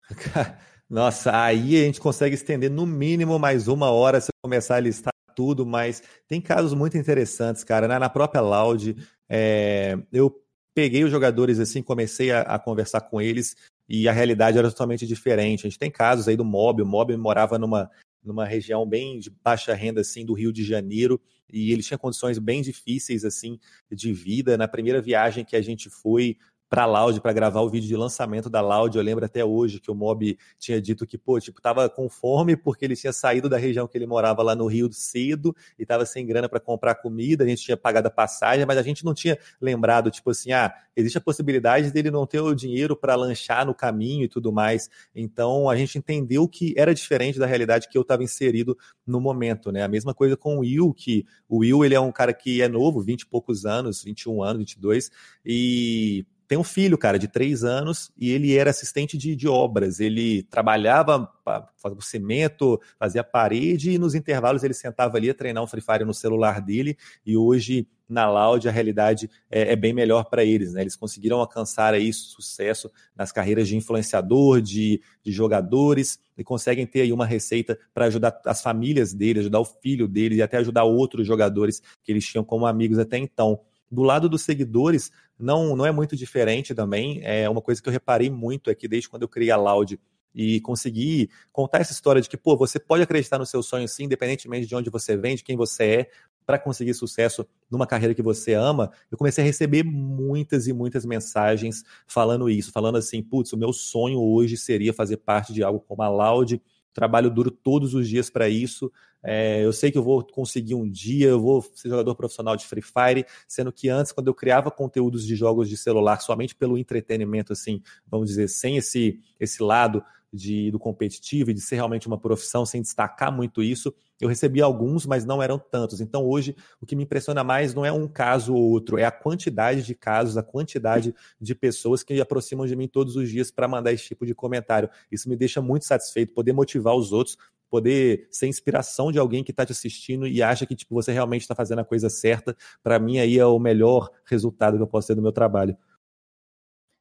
Nossa, 0.89 1.41
aí 1.41 1.81
a 1.81 1.85
gente 1.85 2.01
consegue 2.01 2.35
estender 2.35 2.69
no 2.69 2.85
mínimo 2.85 3.39
mais 3.39 3.67
uma 3.67 3.91
hora 3.91 4.19
se 4.19 4.29
começar 4.43 4.75
a 4.75 4.79
listar 4.79 5.13
tudo, 5.35 5.65
mas 5.65 6.03
tem 6.27 6.41
casos 6.41 6.73
muito 6.73 6.97
interessantes, 6.97 7.63
cara. 7.63 7.87
Na, 7.87 8.09
própria 8.09 8.41
Loud, 8.41 8.95
é, 9.29 9.97
eu 10.11 10.40
peguei 10.73 11.03
os 11.03 11.11
jogadores 11.11 11.59
assim, 11.59 11.81
comecei 11.81 12.31
a, 12.31 12.41
a, 12.41 12.59
conversar 12.59 13.01
com 13.01 13.21
eles 13.21 13.55
e 13.87 14.07
a 14.07 14.11
realidade 14.11 14.57
era 14.57 14.69
totalmente 14.69 15.05
diferente. 15.05 15.61
A 15.65 15.69
gente 15.69 15.79
tem 15.79 15.91
casos 15.91 16.27
aí 16.27 16.37
do 16.37 16.45
Mob, 16.45 16.81
o 16.81 16.85
Mob 16.85 17.15
morava 17.17 17.57
numa, 17.57 17.89
numa 18.23 18.45
região 18.45 18.85
bem 18.87 19.19
de 19.19 19.29
baixa 19.29 19.73
renda 19.73 20.01
assim 20.01 20.25
do 20.25 20.33
Rio 20.33 20.53
de 20.53 20.63
Janeiro 20.63 21.19
e 21.51 21.71
ele 21.71 21.83
tinha 21.83 21.97
condições 21.97 22.39
bem 22.39 22.61
difíceis 22.61 23.25
assim 23.25 23.59
de 23.91 24.13
vida. 24.13 24.57
Na 24.57 24.67
primeira 24.67 25.01
viagem 25.01 25.43
que 25.43 25.55
a 25.55 25.61
gente 25.61 25.89
foi, 25.89 26.37
para 26.71 26.83
a 26.83 26.85
Loud 26.85 27.19
para 27.19 27.33
gravar 27.33 27.59
o 27.59 27.69
vídeo 27.69 27.89
de 27.89 27.97
lançamento 27.97 28.49
da 28.49 28.61
Loud. 28.61 28.97
Eu 28.97 29.03
lembro 29.03 29.25
até 29.25 29.43
hoje 29.43 29.77
que 29.77 29.91
o 29.91 29.93
Mob 29.93 30.37
tinha 30.57 30.81
dito 30.81 31.05
que, 31.05 31.17
pô, 31.17 31.37
tipo, 31.37 31.61
tava 31.61 31.89
com 31.89 32.07
fome 32.07 32.55
porque 32.55 32.85
ele 32.85 32.95
tinha 32.95 33.11
saído 33.11 33.49
da 33.49 33.57
região 33.57 33.85
que 33.89 33.97
ele 33.97 34.07
morava 34.07 34.41
lá 34.41 34.55
no 34.55 34.67
Rio 34.67 34.89
cedo 34.93 35.53
e 35.77 35.85
tava 35.85 36.05
sem 36.05 36.25
grana 36.25 36.47
para 36.47 36.61
comprar 36.61 36.95
comida. 36.95 37.43
A 37.43 37.47
gente 37.47 37.61
tinha 37.61 37.75
pagado 37.75 38.07
a 38.07 38.09
passagem, 38.09 38.65
mas 38.65 38.77
a 38.77 38.81
gente 38.81 39.03
não 39.03 39.13
tinha 39.13 39.37
lembrado, 39.59 40.09
tipo 40.09 40.29
assim, 40.29 40.53
ah, 40.53 40.73
existe 40.95 41.17
a 41.17 41.21
possibilidade 41.21 41.91
dele 41.91 42.09
não 42.09 42.25
ter 42.25 42.39
o 42.39 42.55
dinheiro 42.55 42.95
para 42.95 43.15
lanchar 43.15 43.65
no 43.65 43.75
caminho 43.75 44.23
e 44.23 44.29
tudo 44.29 44.49
mais. 44.49 44.89
Então 45.13 45.69
a 45.69 45.75
gente 45.75 45.97
entendeu 45.97 46.47
que 46.47 46.73
era 46.77 46.95
diferente 46.95 47.37
da 47.37 47.45
realidade 47.45 47.89
que 47.89 47.97
eu 47.97 48.01
estava 48.01 48.23
inserido 48.23 48.77
no 49.05 49.19
momento, 49.19 49.73
né? 49.73 49.83
A 49.83 49.89
mesma 49.89 50.13
coisa 50.13 50.37
com 50.37 50.55
o 50.55 50.59
Will, 50.61 50.93
que 50.93 51.25
o 51.49 51.57
Will 51.57 51.83
ele 51.83 51.95
é 51.95 51.99
um 51.99 52.13
cara 52.13 52.33
que 52.33 52.61
é 52.61 52.69
novo, 52.69 53.01
20 53.01 53.23
e 53.23 53.27
poucos 53.27 53.65
anos, 53.65 54.01
21 54.05 54.41
anos, 54.41 54.59
22, 54.59 55.11
e 55.45 56.25
tem 56.51 56.57
um 56.57 56.65
filho, 56.65 56.97
cara, 56.97 57.17
de 57.17 57.29
três 57.29 57.63
anos, 57.63 58.11
e 58.17 58.29
ele 58.29 58.57
era 58.57 58.71
assistente 58.71 59.17
de, 59.17 59.37
de 59.37 59.47
obras. 59.47 60.01
Ele 60.01 60.43
trabalhava, 60.43 61.31
fazia 61.77 62.01
cimento, 62.01 62.77
fazia 62.99 63.23
parede, 63.23 63.91
e 63.91 63.97
nos 63.97 64.15
intervalos 64.15 64.61
ele 64.61 64.73
sentava 64.73 65.15
ali 65.15 65.29
a 65.29 65.33
treinar 65.33 65.63
um 65.63 65.67
Free 65.67 65.79
Fire 65.79 66.03
no 66.03 66.13
celular 66.13 66.59
dele. 66.59 66.97
E 67.25 67.37
hoje, 67.37 67.87
na 68.09 68.29
Loud, 68.29 68.67
a 68.67 68.71
realidade 68.71 69.29
é, 69.49 69.71
é 69.71 69.75
bem 69.77 69.93
melhor 69.93 70.25
para 70.25 70.43
eles, 70.43 70.73
né? 70.73 70.81
Eles 70.81 70.97
conseguiram 70.97 71.39
alcançar 71.39 71.93
aí 71.93 72.11
sucesso 72.11 72.91
nas 73.15 73.31
carreiras 73.31 73.69
de 73.69 73.77
influenciador, 73.77 74.59
de, 74.59 75.01
de 75.23 75.31
jogadores, 75.31 76.19
e 76.37 76.43
conseguem 76.43 76.85
ter 76.85 77.03
aí 77.03 77.13
uma 77.13 77.25
receita 77.25 77.79
para 77.93 78.07
ajudar 78.07 78.37
as 78.45 78.61
famílias 78.61 79.13
deles, 79.13 79.43
ajudar 79.43 79.61
o 79.61 79.65
filho 79.81 80.05
deles 80.05 80.39
e 80.39 80.41
até 80.41 80.57
ajudar 80.57 80.83
outros 80.83 81.25
jogadores 81.25 81.81
que 82.03 82.11
eles 82.11 82.27
tinham 82.27 82.43
como 82.43 82.65
amigos 82.65 82.99
até 82.99 83.17
então. 83.17 83.61
Do 83.91 84.03
lado 84.03 84.29
dos 84.29 84.43
seguidores, 84.43 85.11
não, 85.41 85.75
não 85.75 85.85
é 85.85 85.91
muito 85.91 86.15
diferente 86.15 86.73
também. 86.73 87.21
É 87.23 87.49
uma 87.49 87.61
coisa 87.61 87.81
que 87.81 87.89
eu 87.89 87.93
reparei 87.93 88.29
muito 88.29 88.69
aqui 88.69 88.87
desde 88.87 89.09
quando 89.09 89.23
eu 89.23 89.27
criei 89.27 89.51
a 89.51 89.57
Loud 89.57 89.99
e 90.33 90.61
consegui 90.61 91.29
contar 91.51 91.79
essa 91.79 91.91
história 91.91 92.21
de 92.21 92.29
que, 92.29 92.37
pô, 92.37 92.55
você 92.55 92.79
pode 92.79 93.03
acreditar 93.03 93.37
no 93.37 93.45
seu 93.45 93.61
sonho 93.61 93.87
sim, 93.87 94.05
independentemente 94.05 94.65
de 94.65 94.75
onde 94.75 94.89
você 94.89 95.17
vem, 95.17 95.35
de 95.35 95.43
quem 95.43 95.57
você 95.57 95.83
é, 95.83 96.09
para 96.45 96.57
conseguir 96.57 96.93
sucesso 96.93 97.45
numa 97.69 97.85
carreira 97.85 98.15
que 98.15 98.21
você 98.21 98.53
ama. 98.53 98.91
Eu 99.11 99.17
comecei 99.17 99.43
a 99.43 99.47
receber 99.47 99.83
muitas 99.83 100.67
e 100.67 100.73
muitas 100.73 101.05
mensagens 101.05 101.83
falando 102.07 102.49
isso, 102.49 102.71
falando 102.71 102.97
assim, 102.97 103.21
putz, 103.21 103.51
o 103.53 103.57
meu 103.57 103.73
sonho 103.73 104.21
hoje 104.21 104.57
seria 104.57 104.93
fazer 104.93 105.17
parte 105.17 105.53
de 105.53 105.63
algo 105.63 105.79
como 105.81 106.01
a 106.01 106.09
Loud 106.09 106.61
trabalho 106.93 107.29
duro 107.29 107.51
todos 107.51 107.93
os 107.93 108.07
dias 108.07 108.29
para 108.29 108.49
isso. 108.49 108.91
É, 109.23 109.63
eu 109.63 109.71
sei 109.71 109.91
que 109.91 109.97
eu 109.97 110.03
vou 110.03 110.23
conseguir 110.23 110.75
um 110.75 110.89
dia, 110.89 111.29
eu 111.29 111.39
vou 111.39 111.61
ser 111.75 111.89
jogador 111.89 112.15
profissional 112.15 112.55
de 112.55 112.65
Free 112.65 112.81
Fire, 112.81 113.25
sendo 113.47 113.71
que 113.71 113.89
antes, 113.89 114.11
quando 114.11 114.27
eu 114.27 114.33
criava 114.33 114.71
conteúdos 114.71 115.25
de 115.25 115.35
jogos 115.35 115.69
de 115.69 115.77
celular 115.77 116.19
somente 116.21 116.55
pelo 116.55 116.77
entretenimento, 116.77 117.53
assim, 117.53 117.81
vamos 118.07 118.29
dizer, 118.29 118.47
sem 118.47 118.77
esse, 118.77 119.19
esse 119.39 119.61
lado 119.61 120.03
de, 120.33 120.71
do 120.71 120.79
competitivo 120.79 121.51
e 121.51 121.53
de 121.53 121.59
ser 121.59 121.75
realmente 121.75 122.07
uma 122.07 122.17
profissão, 122.17 122.65
sem 122.65 122.81
destacar 122.81 123.31
muito 123.31 123.61
isso. 123.61 123.93
Eu 124.19 124.29
recebi 124.29 124.61
alguns, 124.61 125.05
mas 125.05 125.25
não 125.25 125.41
eram 125.41 125.59
tantos. 125.59 125.99
Então, 125.99 126.23
hoje, 126.23 126.55
o 126.79 126.85
que 126.85 126.95
me 126.95 127.03
impressiona 127.03 127.43
mais 127.43 127.73
não 127.73 127.85
é 127.85 127.91
um 127.91 128.07
caso 128.07 128.53
ou 128.53 128.71
outro, 128.71 128.97
é 128.97 129.03
a 129.03 129.11
quantidade 129.11 129.83
de 129.83 129.95
casos, 129.95 130.37
a 130.37 130.43
quantidade 130.43 131.13
de 131.39 131.55
pessoas 131.55 132.03
que 132.03 132.21
aproximam 132.21 132.65
de 132.65 132.75
mim 132.75 132.87
todos 132.87 133.15
os 133.15 133.29
dias 133.29 133.51
para 133.51 133.67
mandar 133.67 133.91
esse 133.91 134.05
tipo 134.05 134.25
de 134.25 134.33
comentário. 134.33 134.89
Isso 135.11 135.27
me 135.27 135.35
deixa 135.35 135.61
muito 135.61 135.85
satisfeito, 135.85 136.33
poder 136.33 136.53
motivar 136.53 136.95
os 136.95 137.11
outros, 137.11 137.35
poder 137.71 138.27
ser 138.29 138.47
inspiração 138.47 139.11
de 139.11 139.17
alguém 139.17 139.43
que 139.43 139.51
está 139.51 139.65
te 139.65 139.71
assistindo 139.71 140.27
e 140.27 140.43
acha 140.43 140.65
que 140.65 140.75
tipo, 140.75 140.93
você 140.93 141.13
realmente 141.13 141.41
está 141.41 141.55
fazendo 141.55 141.79
a 141.79 141.85
coisa 141.85 142.09
certa. 142.09 142.55
Para 142.83 142.99
mim, 142.99 143.17
aí 143.17 143.39
é 143.39 143.45
o 143.45 143.57
melhor 143.57 144.11
resultado 144.25 144.75
que 144.75 144.83
eu 144.83 144.87
posso 144.87 145.07
ter 145.07 145.15
do 145.15 145.21
meu 145.21 145.31
trabalho. 145.31 145.75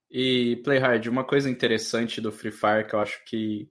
E 0.08 0.56
Playhard, 0.64 1.08
uma 1.08 1.24
coisa 1.24 1.50
interessante 1.50 2.20
do 2.20 2.32
Free 2.32 2.52
Fire 2.52 2.86
que 2.88 2.94
eu 2.94 3.00
acho 3.00 3.24
que 3.24 3.68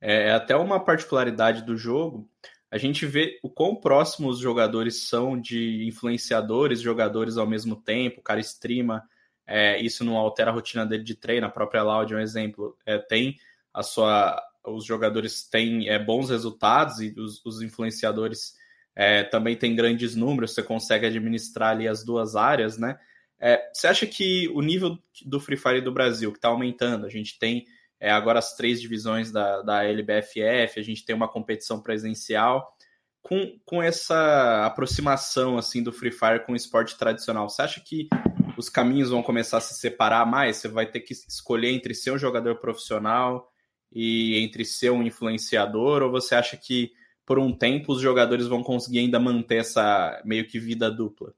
é, 0.00 0.28
é 0.28 0.32
até 0.32 0.54
uma 0.54 0.78
particularidade 0.78 1.62
do 1.62 1.76
jogo, 1.76 2.28
a 2.70 2.78
gente 2.78 3.04
vê 3.06 3.38
o 3.42 3.50
quão 3.50 3.76
próximos 3.76 4.36
os 4.36 4.42
jogadores 4.42 5.08
são 5.08 5.38
de 5.38 5.86
influenciadores, 5.86 6.80
jogadores 6.80 7.36
ao 7.36 7.46
mesmo 7.46 7.76
tempo, 7.76 8.20
o 8.20 8.22
cara 8.22 8.40
streama, 8.40 9.02
é, 9.46 9.78
isso 9.80 10.04
não 10.04 10.16
altera 10.16 10.50
a 10.50 10.54
rotina 10.54 10.86
dele 10.86 11.04
de 11.04 11.14
treino, 11.14 11.46
a 11.46 11.50
própria 11.50 11.82
Loud 11.82 12.12
é 12.12 12.16
um 12.16 12.20
exemplo, 12.20 12.76
é, 12.86 12.96
tem 12.96 13.36
a 13.74 13.82
sua, 13.82 14.42
os 14.66 14.84
jogadores 14.84 15.48
têm 15.48 15.88
é, 15.88 15.98
bons 15.98 16.30
resultados 16.30 17.00
e 17.00 17.14
os, 17.18 17.44
os 17.44 17.62
influenciadores 17.62 18.54
é, 18.94 19.24
também 19.24 19.56
têm 19.56 19.74
grandes 19.74 20.14
números, 20.14 20.54
você 20.54 20.62
consegue 20.62 21.06
administrar 21.06 21.70
ali 21.70 21.88
as 21.88 22.04
duas 22.04 22.36
áreas, 22.36 22.78
né? 22.78 22.98
É, 23.40 23.70
você 23.72 23.88
acha 23.88 24.06
que 24.06 24.48
o 24.54 24.60
nível 24.60 24.96
do 25.24 25.40
Free 25.40 25.56
Fire 25.56 25.80
do 25.80 25.90
Brasil, 25.90 26.30
que 26.30 26.38
está 26.38 26.48
aumentando, 26.48 27.06
a 27.06 27.08
gente 27.08 27.38
tem 27.38 27.64
é, 27.98 28.10
agora 28.10 28.38
as 28.38 28.54
três 28.54 28.80
divisões 28.80 29.32
da, 29.32 29.62
da 29.62 29.84
LBFF, 29.84 30.78
a 30.78 30.82
gente 30.82 31.04
tem 31.04 31.14
uma 31.14 31.28
competição 31.28 31.80
presencial, 31.80 32.76
com, 33.22 33.58
com 33.64 33.82
essa 33.82 34.66
aproximação 34.66 35.56
assim 35.56 35.82
do 35.82 35.92
Free 35.92 36.10
Fire 36.10 36.44
com 36.44 36.52
o 36.52 36.56
esporte 36.56 36.98
tradicional, 36.98 37.48
você 37.48 37.62
acha 37.62 37.80
que 37.80 38.08
os 38.56 38.68
caminhos 38.68 39.10
vão 39.10 39.22
começar 39.22 39.58
a 39.58 39.60
se 39.60 39.74
separar 39.74 40.26
mais? 40.26 40.56
Você 40.56 40.68
vai 40.68 40.86
ter 40.86 41.00
que 41.00 41.12
escolher 41.12 41.70
entre 41.70 41.94
ser 41.94 42.12
um 42.12 42.18
jogador 42.18 42.56
profissional 42.56 43.51
e 43.94 44.38
entre 44.38 44.64
ser 44.64 44.90
um 44.90 45.02
influenciador, 45.02 46.02
ou 46.02 46.10
você 46.10 46.34
acha 46.34 46.56
que 46.56 46.92
por 47.24 47.38
um 47.38 47.52
tempo 47.52 47.92
os 47.92 48.00
jogadores 48.00 48.46
vão 48.46 48.62
conseguir 48.62 49.00
ainda 49.00 49.20
manter 49.20 49.56
essa 49.56 50.20
meio 50.24 50.46
que 50.46 50.58
vida 50.58 50.90
dupla? 50.90 51.32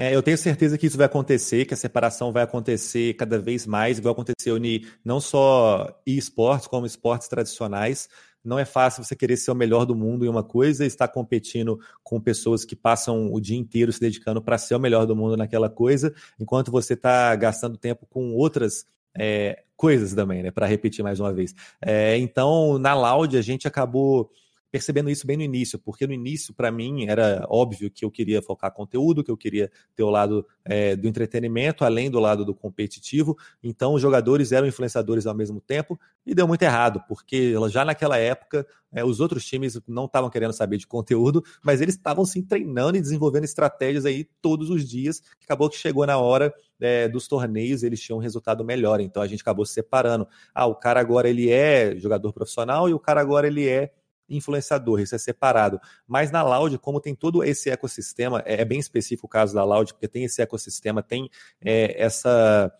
É, 0.00 0.14
eu 0.14 0.22
tenho 0.22 0.38
certeza 0.38 0.78
que 0.78 0.86
isso 0.86 0.96
vai 0.96 1.06
acontecer, 1.06 1.64
que 1.64 1.74
a 1.74 1.76
separação 1.76 2.30
vai 2.30 2.44
acontecer 2.44 3.14
cada 3.14 3.36
vez 3.36 3.66
mais, 3.66 3.98
vai 3.98 4.12
acontecer 4.12 4.52
unir 4.52 4.92
não 5.04 5.20
só 5.20 6.00
esportes, 6.06 6.68
como 6.68 6.86
esportes 6.86 7.26
tradicionais. 7.26 8.08
Não 8.44 8.60
é 8.60 8.64
fácil 8.64 9.02
você 9.02 9.16
querer 9.16 9.36
ser 9.36 9.50
o 9.50 9.56
melhor 9.56 9.84
do 9.84 9.96
mundo 9.96 10.24
em 10.24 10.28
uma 10.28 10.44
coisa 10.44 10.84
e 10.84 10.86
estar 10.86 11.08
competindo 11.08 11.80
com 12.04 12.20
pessoas 12.20 12.64
que 12.64 12.76
passam 12.76 13.32
o 13.32 13.40
dia 13.40 13.58
inteiro 13.58 13.92
se 13.92 13.98
dedicando 13.98 14.40
para 14.40 14.56
ser 14.56 14.76
o 14.76 14.78
melhor 14.78 15.04
do 15.04 15.16
mundo 15.16 15.36
naquela 15.36 15.68
coisa, 15.68 16.14
enquanto 16.38 16.70
você 16.70 16.94
está 16.94 17.34
gastando 17.34 17.76
tempo 17.76 18.06
com 18.06 18.32
outras 18.36 18.86
é, 19.16 19.62
coisas 19.76 20.14
também, 20.14 20.42
né? 20.42 20.50
Para 20.50 20.66
repetir 20.66 21.02
mais 21.04 21.20
uma 21.20 21.32
vez. 21.32 21.54
É, 21.80 22.16
então, 22.18 22.78
na 22.78 22.94
Loud, 22.94 23.36
a 23.36 23.42
gente 23.42 23.68
acabou 23.68 24.30
percebendo 24.70 25.10
isso 25.10 25.26
bem 25.26 25.36
no 25.36 25.42
início, 25.42 25.78
porque 25.78 26.06
no 26.06 26.12
início, 26.12 26.52
para 26.52 26.70
mim, 26.70 27.06
era 27.06 27.44
óbvio 27.48 27.90
que 27.90 28.04
eu 28.04 28.10
queria 28.10 28.42
focar 28.42 28.72
conteúdo, 28.72 29.24
que 29.24 29.30
eu 29.30 29.36
queria 29.36 29.70
ter 29.94 30.02
o 30.02 30.10
lado 30.10 30.46
é, 30.64 30.94
do 30.94 31.08
entretenimento, 31.08 31.84
além 31.84 32.10
do 32.10 32.20
lado 32.20 32.44
do 32.44 32.54
competitivo. 32.54 33.36
Então, 33.62 33.94
os 33.94 34.02
jogadores 34.02 34.52
eram 34.52 34.66
influenciadores 34.66 35.26
ao 35.26 35.34
mesmo 35.34 35.60
tempo 35.60 35.98
e 36.26 36.34
deu 36.34 36.46
muito 36.46 36.62
errado, 36.62 37.02
porque 37.08 37.54
já 37.70 37.84
naquela 37.84 38.18
época 38.18 38.66
é, 38.92 39.04
os 39.04 39.20
outros 39.20 39.44
times 39.44 39.80
não 39.86 40.06
estavam 40.06 40.30
querendo 40.30 40.52
saber 40.52 40.76
de 40.76 40.86
conteúdo, 40.86 41.42
mas 41.62 41.80
eles 41.80 41.94
estavam 41.94 42.24
se 42.24 42.42
treinando 42.42 42.96
e 42.96 43.00
desenvolvendo 43.00 43.44
estratégias 43.44 44.04
aí 44.04 44.24
todos 44.40 44.70
os 44.70 44.88
dias. 44.88 45.22
Acabou 45.44 45.68
que 45.68 45.76
chegou 45.76 46.06
na 46.06 46.18
hora 46.18 46.52
é, 46.80 47.08
dos 47.08 47.26
torneios, 47.28 47.82
eles 47.82 48.00
tinham 48.00 48.18
um 48.18 48.22
resultado 48.22 48.64
melhor. 48.64 49.00
Então 49.00 49.22
a 49.22 49.26
gente 49.26 49.40
acabou 49.40 49.64
se 49.64 49.74
separando. 49.74 50.26
Ah, 50.54 50.66
o 50.66 50.74
cara 50.74 51.00
agora 51.00 51.28
ele 51.28 51.50
é 51.50 51.96
jogador 51.96 52.32
profissional 52.32 52.88
e 52.88 52.94
o 52.94 52.98
cara 52.98 53.20
agora 53.20 53.46
ele 53.46 53.66
é 53.68 53.92
influenciador, 54.28 55.00
isso 55.00 55.14
é 55.14 55.18
separado. 55.18 55.80
Mas 56.06 56.30
na 56.30 56.42
Loud, 56.42 56.78
como 56.78 57.00
tem 57.00 57.14
todo 57.14 57.42
esse 57.42 57.70
ecossistema, 57.70 58.42
é, 58.44 58.62
é 58.62 58.64
bem 58.64 58.78
específico 58.78 59.26
o 59.26 59.30
caso 59.30 59.54
da 59.54 59.64
Loud, 59.64 59.92
porque 59.92 60.08
tem 60.08 60.24
esse 60.24 60.42
ecossistema, 60.42 61.02
tem 61.02 61.30
é, 61.60 62.02
essa 62.02 62.72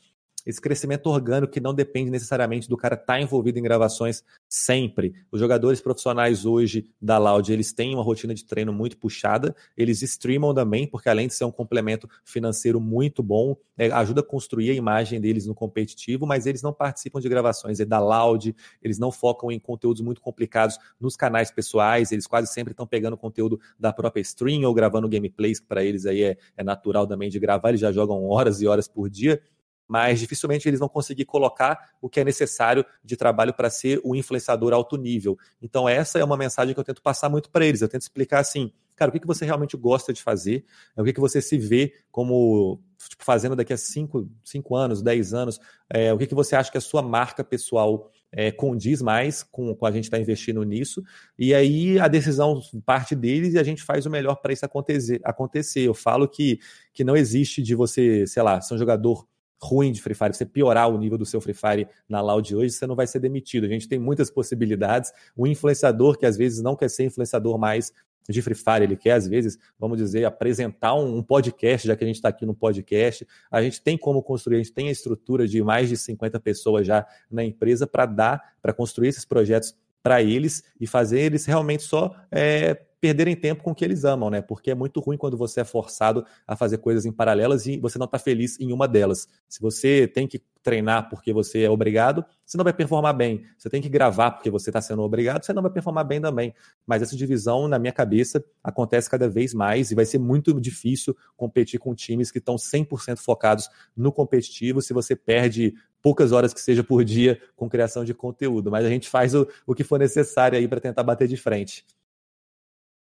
esse 0.47 0.61
crescimento 0.61 1.09
orgânico 1.09 1.53
que 1.53 1.61
não 1.61 1.75
depende 1.75 2.11
necessariamente 2.11 2.69
do 2.69 2.77
cara 2.77 2.95
estar 2.95 3.15
tá 3.15 3.21
envolvido 3.21 3.59
em 3.59 3.63
gravações 3.63 4.23
sempre. 4.49 5.15
Os 5.31 5.41
jogadores 5.41 5.81
profissionais 5.81 6.45
hoje 6.45 6.89
da 7.01 7.19
Loud, 7.19 7.53
eles 7.53 7.73
têm 7.73 7.95
uma 7.95 8.03
rotina 8.03 8.35
de 8.35 8.45
treino 8.45 8.73
muito 8.73 8.97
puxada, 8.97 9.55
eles 9.77 10.03
streamam 10.03 10.55
também, 10.55 10.87
porque 10.87 11.09
além 11.09 11.29
de 11.29 11.35
ser 11.35 11.45
um 11.45 11.51
complemento 11.51 12.09
financeiro 12.25 12.81
muito 12.81 13.23
bom, 13.23 13.57
é, 13.77 13.91
ajuda 13.91 14.21
a 14.21 14.25
construir 14.25 14.71
a 14.71 14.75
imagem 14.75 15.21
deles 15.21 15.47
no 15.47 15.55
competitivo, 15.55 16.27
mas 16.27 16.47
eles 16.47 16.63
não 16.63 16.73
participam 16.73 17.21
de 17.21 17.29
gravações. 17.29 17.81
É 17.81 17.85
da 17.85 18.01
Loud, 18.01 18.55
eles 18.83 18.99
não 18.99 19.13
focam 19.13 19.51
em 19.51 19.59
conteúdos 19.59 20.03
muito 20.03 20.21
complicados 20.21 20.79
nos 21.01 21.17
canais 21.17 21.51
pessoais, 21.51 22.13
eles 22.13 22.27
quase 22.27 22.53
sempre 22.53 22.73
estão 22.73 22.87
pegando 22.87 23.17
conteúdo 23.17 23.61
da 23.79 23.93
própria 23.93 24.21
stream 24.21 24.63
ou 24.65 24.75
gravando 24.75 25.09
gameplays, 25.09 25.61
que 25.61 25.67
para 25.67 25.85
eles 25.85 26.07
aí 26.07 26.23
é, 26.23 26.37
é 26.57 26.65
natural 26.65 27.07
também 27.07 27.29
de 27.29 27.39
gravar, 27.39 27.71
eles 27.71 27.81
já 27.81 27.93
jogam 27.93 28.29
horas 28.29 28.61
e 28.61 28.67
horas 28.67 28.89
por 28.89 29.09
dia 29.09 29.41
mas 29.89 30.21
dificilmente 30.21 30.69
eles 30.69 30.79
vão 30.79 30.89
conseguir 30.89 31.25
colocar 31.25 31.93
o 32.01 32.09
que 32.09 32.21
é 32.21 32.25
necessário 32.25 32.85
de 33.03 33.17
trabalho 33.17 33.55
para 33.55 33.71
ser 33.71 34.01
o 34.05 34.15
influenciador 34.15 34.75
alto 34.75 34.97
nível. 34.97 35.39
Então, 35.61 35.89
essa 35.89 36.19
é 36.19 36.25
uma 36.25 36.37
mensagem 36.37 36.75
que 36.75 36.81
eu 36.81 36.85
tento 36.85 37.03
passar 37.03 37.31
muito 37.31 37.51
para 37.51 37.65
eles. 37.65 37.81
Eu 37.81 37.89
tento 37.89 38.03
explicar 38.03 38.41
assim, 38.41 38.71
cara, 38.95 39.09
o 39.09 39.13
que, 39.13 39.21
que 39.21 39.27
você 39.27 39.45
realmente 39.45 39.77
gosta 39.77 40.13
de 40.13 40.23
fazer, 40.23 40.65
o 40.97 41.05
que, 41.05 41.13
que 41.13 41.21
você 41.21 41.41
se 41.41 41.57
vê 41.57 41.95
como 42.11 42.83
tipo, 43.09 43.25
fazendo 43.25 43.55
daqui 43.55 43.73
a 43.73 43.77
5 43.77 44.27
anos, 44.75 45.01
10 45.01 45.35
anos, 45.35 45.61
é, 45.89 46.13
o 46.13 46.19
que, 46.19 46.27
que 46.27 46.35
você 46.35 46.57
acha 46.57 46.71
que 46.71 46.79
a 46.79 46.81
sua 46.81 47.01
marca 47.01 47.45
pessoal 47.45 48.11
é, 48.33 48.51
condiz 48.51 49.01
mais 49.01 49.43
com, 49.43 49.75
com 49.75 49.87
a 49.87 49.91
gente 49.91 50.05
estar 50.05 50.17
tá 50.17 50.21
investindo 50.21 50.63
nisso, 50.65 51.03
e 51.39 51.55
aí 51.55 51.99
a 51.99 52.09
decisão 52.09 52.61
parte 52.85 53.15
deles 53.15 53.55
e 53.55 53.59
a 53.59 53.63
gente 53.63 53.83
faz 53.83 54.05
o 54.05 54.11
melhor 54.11 54.37
para 54.37 54.53
isso 54.53 54.67
acontecer, 54.67 55.21
acontecer. 55.25 55.81
Eu 55.81 55.95
falo 55.95 56.29
que, 56.29 56.59
que 56.93 57.05
não 57.05 57.17
existe 57.17 57.63
de 57.63 57.75
você, 57.75 58.27
sei 58.27 58.43
lá, 58.43 58.61
ser 58.61 58.75
um 58.75 58.79
jogador 58.79 59.27
ruim 59.61 59.93
de 59.93 60.01
Free 60.01 60.15
Fire, 60.15 60.33
você 60.33 60.47
piorar 60.47 60.89
o 60.89 60.99
nível 60.99 61.19
do 61.19 61.27
seu 61.27 61.41
Free 61.41 61.55
Fire 61.55 61.89
na 62.09 62.21
Loud 62.21 62.55
hoje, 62.55 62.73
você 62.73 62.87
não 62.87 62.95
vai 62.95 63.07
ser 63.07 63.19
demitido. 63.19 63.65
A 63.65 63.69
gente 63.69 63.89
tem 63.89 63.99
muitas 63.99 64.31
possibilidades. 64.31 65.13
O 65.37 65.47
influenciador 65.47 66.17
que 66.17 66.27
às 66.27 66.37
vezes 66.37 66.63
não 66.63 66.77
quer 66.77 66.89
ser 66.89 67.05
influenciador 67.05 67.59
mais 67.59 67.93
de 68.29 68.43
Free 68.43 68.55
Fire, 68.55 68.83
ele 68.83 68.97
quer, 68.97 69.13
às 69.13 69.27
vezes, 69.27 69.59
vamos 69.79 69.97
dizer, 69.97 70.25
apresentar 70.27 70.95
um, 70.95 71.23
podcast, 71.23 71.87
já 71.89 71.97
que 71.97 72.05
a 72.05 72.07
gente 72.07 72.17
está 72.17 72.29
aqui 72.29 72.45
no 72.45 72.55
podcast. 72.55 73.27
A 73.51 73.63
gente 73.63 73.81
tem 73.81 73.97
como 73.97 74.23
construir, 74.23 74.57
a 74.57 74.59
gente 74.59 74.73
tem 74.73 74.89
a 74.89 74.93
estrutura 74.93 75.49
de 75.49 75.63
mais 75.63 75.89
de 75.89 75.97
50 75.97 76.39
pessoas 76.39 76.87
já 76.87 77.07
na 77.31 77.43
empresa 77.43 77.87
para 77.87 78.05
dar, 78.05 78.55
para 78.61 78.73
construir 78.75 79.09
esses 79.09 79.25
projetos 79.25 79.75
para 80.03 80.23
eles 80.23 80.63
e 80.79 80.87
fazer 80.87 81.21
eles 81.21 81.47
realmente 81.47 81.83
só 81.83 82.15
é, 82.31 82.81
perderem 83.01 83.37
tempo 83.37 83.63
com 83.63 83.71
o 83.71 83.75
que 83.75 83.85
eles 83.85 84.05
amam, 84.05 84.31
né? 84.31 84.41
Porque 84.41 84.71
é 84.71 84.75
muito 84.75 85.01
ruim 85.01 85.17
quando 85.17 85.37
você 85.37 85.61
é 85.61 85.65
forçado 85.65 86.25
a 86.47 86.57
fazer 86.57 86.79
coisas 86.79 87.07
em 87.07 87.13
paralelas 87.13 87.67
e 87.67 87.79
você 87.79 87.99
não 87.99 88.07
está 88.07 88.19
feliz 88.19 88.59
em 88.59 88.73
uma 88.73 88.89
delas. 88.89 89.29
Se 89.49 89.61
você 89.61 90.07
tem 90.09 90.27
que 90.27 90.43
treinar 90.63 91.09
porque 91.09 91.33
você 91.33 91.63
é 91.63 91.71
obrigado, 91.71 92.25
você 92.45 92.57
não 92.57 92.65
vai 92.65 92.73
performar 92.73 93.15
bem. 93.15 93.45
Você 93.57 93.71
tem 93.71 93.81
que 93.81 93.89
gravar 93.89 94.33
porque 94.33 94.51
você 94.51 94.71
está 94.71 94.81
sendo 94.81 95.03
obrigado, 95.03 95.45
você 95.45 95.53
não 95.53 95.63
vai 95.63 95.71
performar 95.71 96.05
bem 96.05 96.21
também. 96.21 96.53
Mas 96.87 97.01
essa 97.01 97.17
divisão, 97.17 97.69
na 97.69 97.79
minha 97.79 97.93
cabeça, 97.93 98.45
acontece 98.63 99.09
cada 99.09 99.29
vez 99.29 99.55
mais 99.55 99.91
e 99.91 99.95
vai 99.95 100.05
ser 100.05 100.19
muito 100.19 100.61
difícil 100.61 101.17
competir 101.37 101.79
com 101.79 101.95
times 101.95 102.31
que 102.31 102.39
estão 102.39 102.57
100% 102.57 103.19
focados 103.19 103.69
no 103.97 104.13
competitivo 104.13 104.83
se 104.83 104.93
você 104.93 105.15
perde 105.15 105.75
poucas 106.03 106.33
horas 106.33 106.53
que 106.53 106.61
seja 106.61 106.83
por 106.83 107.05
dia 107.05 107.41
com 107.57 107.69
criação 107.69 108.05
de 108.05 108.13
conteúdo. 108.13 108.71
Mas 108.71 108.85
a 108.85 108.89
gente 108.89 109.09
faz 109.09 109.35
o, 109.35 109.47
o 109.67 109.75
que 109.75 109.85
for 109.85 109.99
necessário 109.99 110.59
aí 110.59 110.67
para 110.67 110.81
tentar 110.81 111.03
bater 111.03 111.29
de 111.29 111.37
frente 111.37 111.85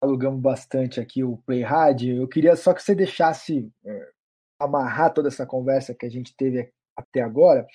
alugamos 0.01 0.41
bastante 0.41 1.01
aqui 1.01 1.25
o 1.25 1.39
Play. 1.39 1.65
Eu 2.07 2.29
queria 2.29 2.57
só 2.57 2.75
que 2.75 2.83
você 2.83 2.95
deixasse 2.95 3.71
é, 3.85 4.11
amarrar 4.59 5.13
toda 5.13 5.29
essa 5.29 5.47
conversa 5.47 5.95
que 5.95 6.07
a 6.07 6.11
gente 6.11 6.35
teve 6.37 6.73
até 6.97 7.21
agora. 7.21 7.67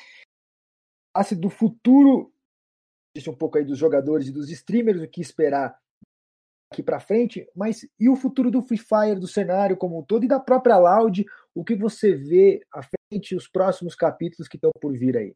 Passe 1.14 1.36
do 1.36 1.50
futuro, 1.50 2.32
disse 3.16 3.30
um 3.30 3.36
pouco 3.36 3.58
aí 3.58 3.66
dos 3.66 3.78
jogadores 3.78 4.28
e 4.28 4.32
dos 4.32 4.50
streamers, 4.50 5.02
o 5.02 5.08
que 5.08 5.22
esperar 5.22 5.78
aqui 6.72 6.84
para 6.84 7.00
frente, 7.00 7.50
mas 7.56 7.88
e 8.00 8.08
o 8.08 8.16
futuro 8.16 8.52
do 8.52 8.62
Free 8.62 8.78
Fire, 8.78 9.20
do 9.20 9.28
cenário 9.28 9.76
como 9.76 10.00
um 10.00 10.04
todo 10.04 10.24
e 10.24 10.28
da 10.28 10.40
própria 10.40 10.78
Loud? 10.78 11.26
O 11.56 11.64
que 11.64 11.76
você 11.76 12.16
vê 12.16 12.62
à 12.72 12.82
frente, 12.84 13.36
os 13.36 13.48
próximos 13.48 13.96
capítulos 13.96 14.48
que 14.48 14.56
estão 14.56 14.72
por 14.80 14.94
vir 14.94 15.18
aí? 15.18 15.36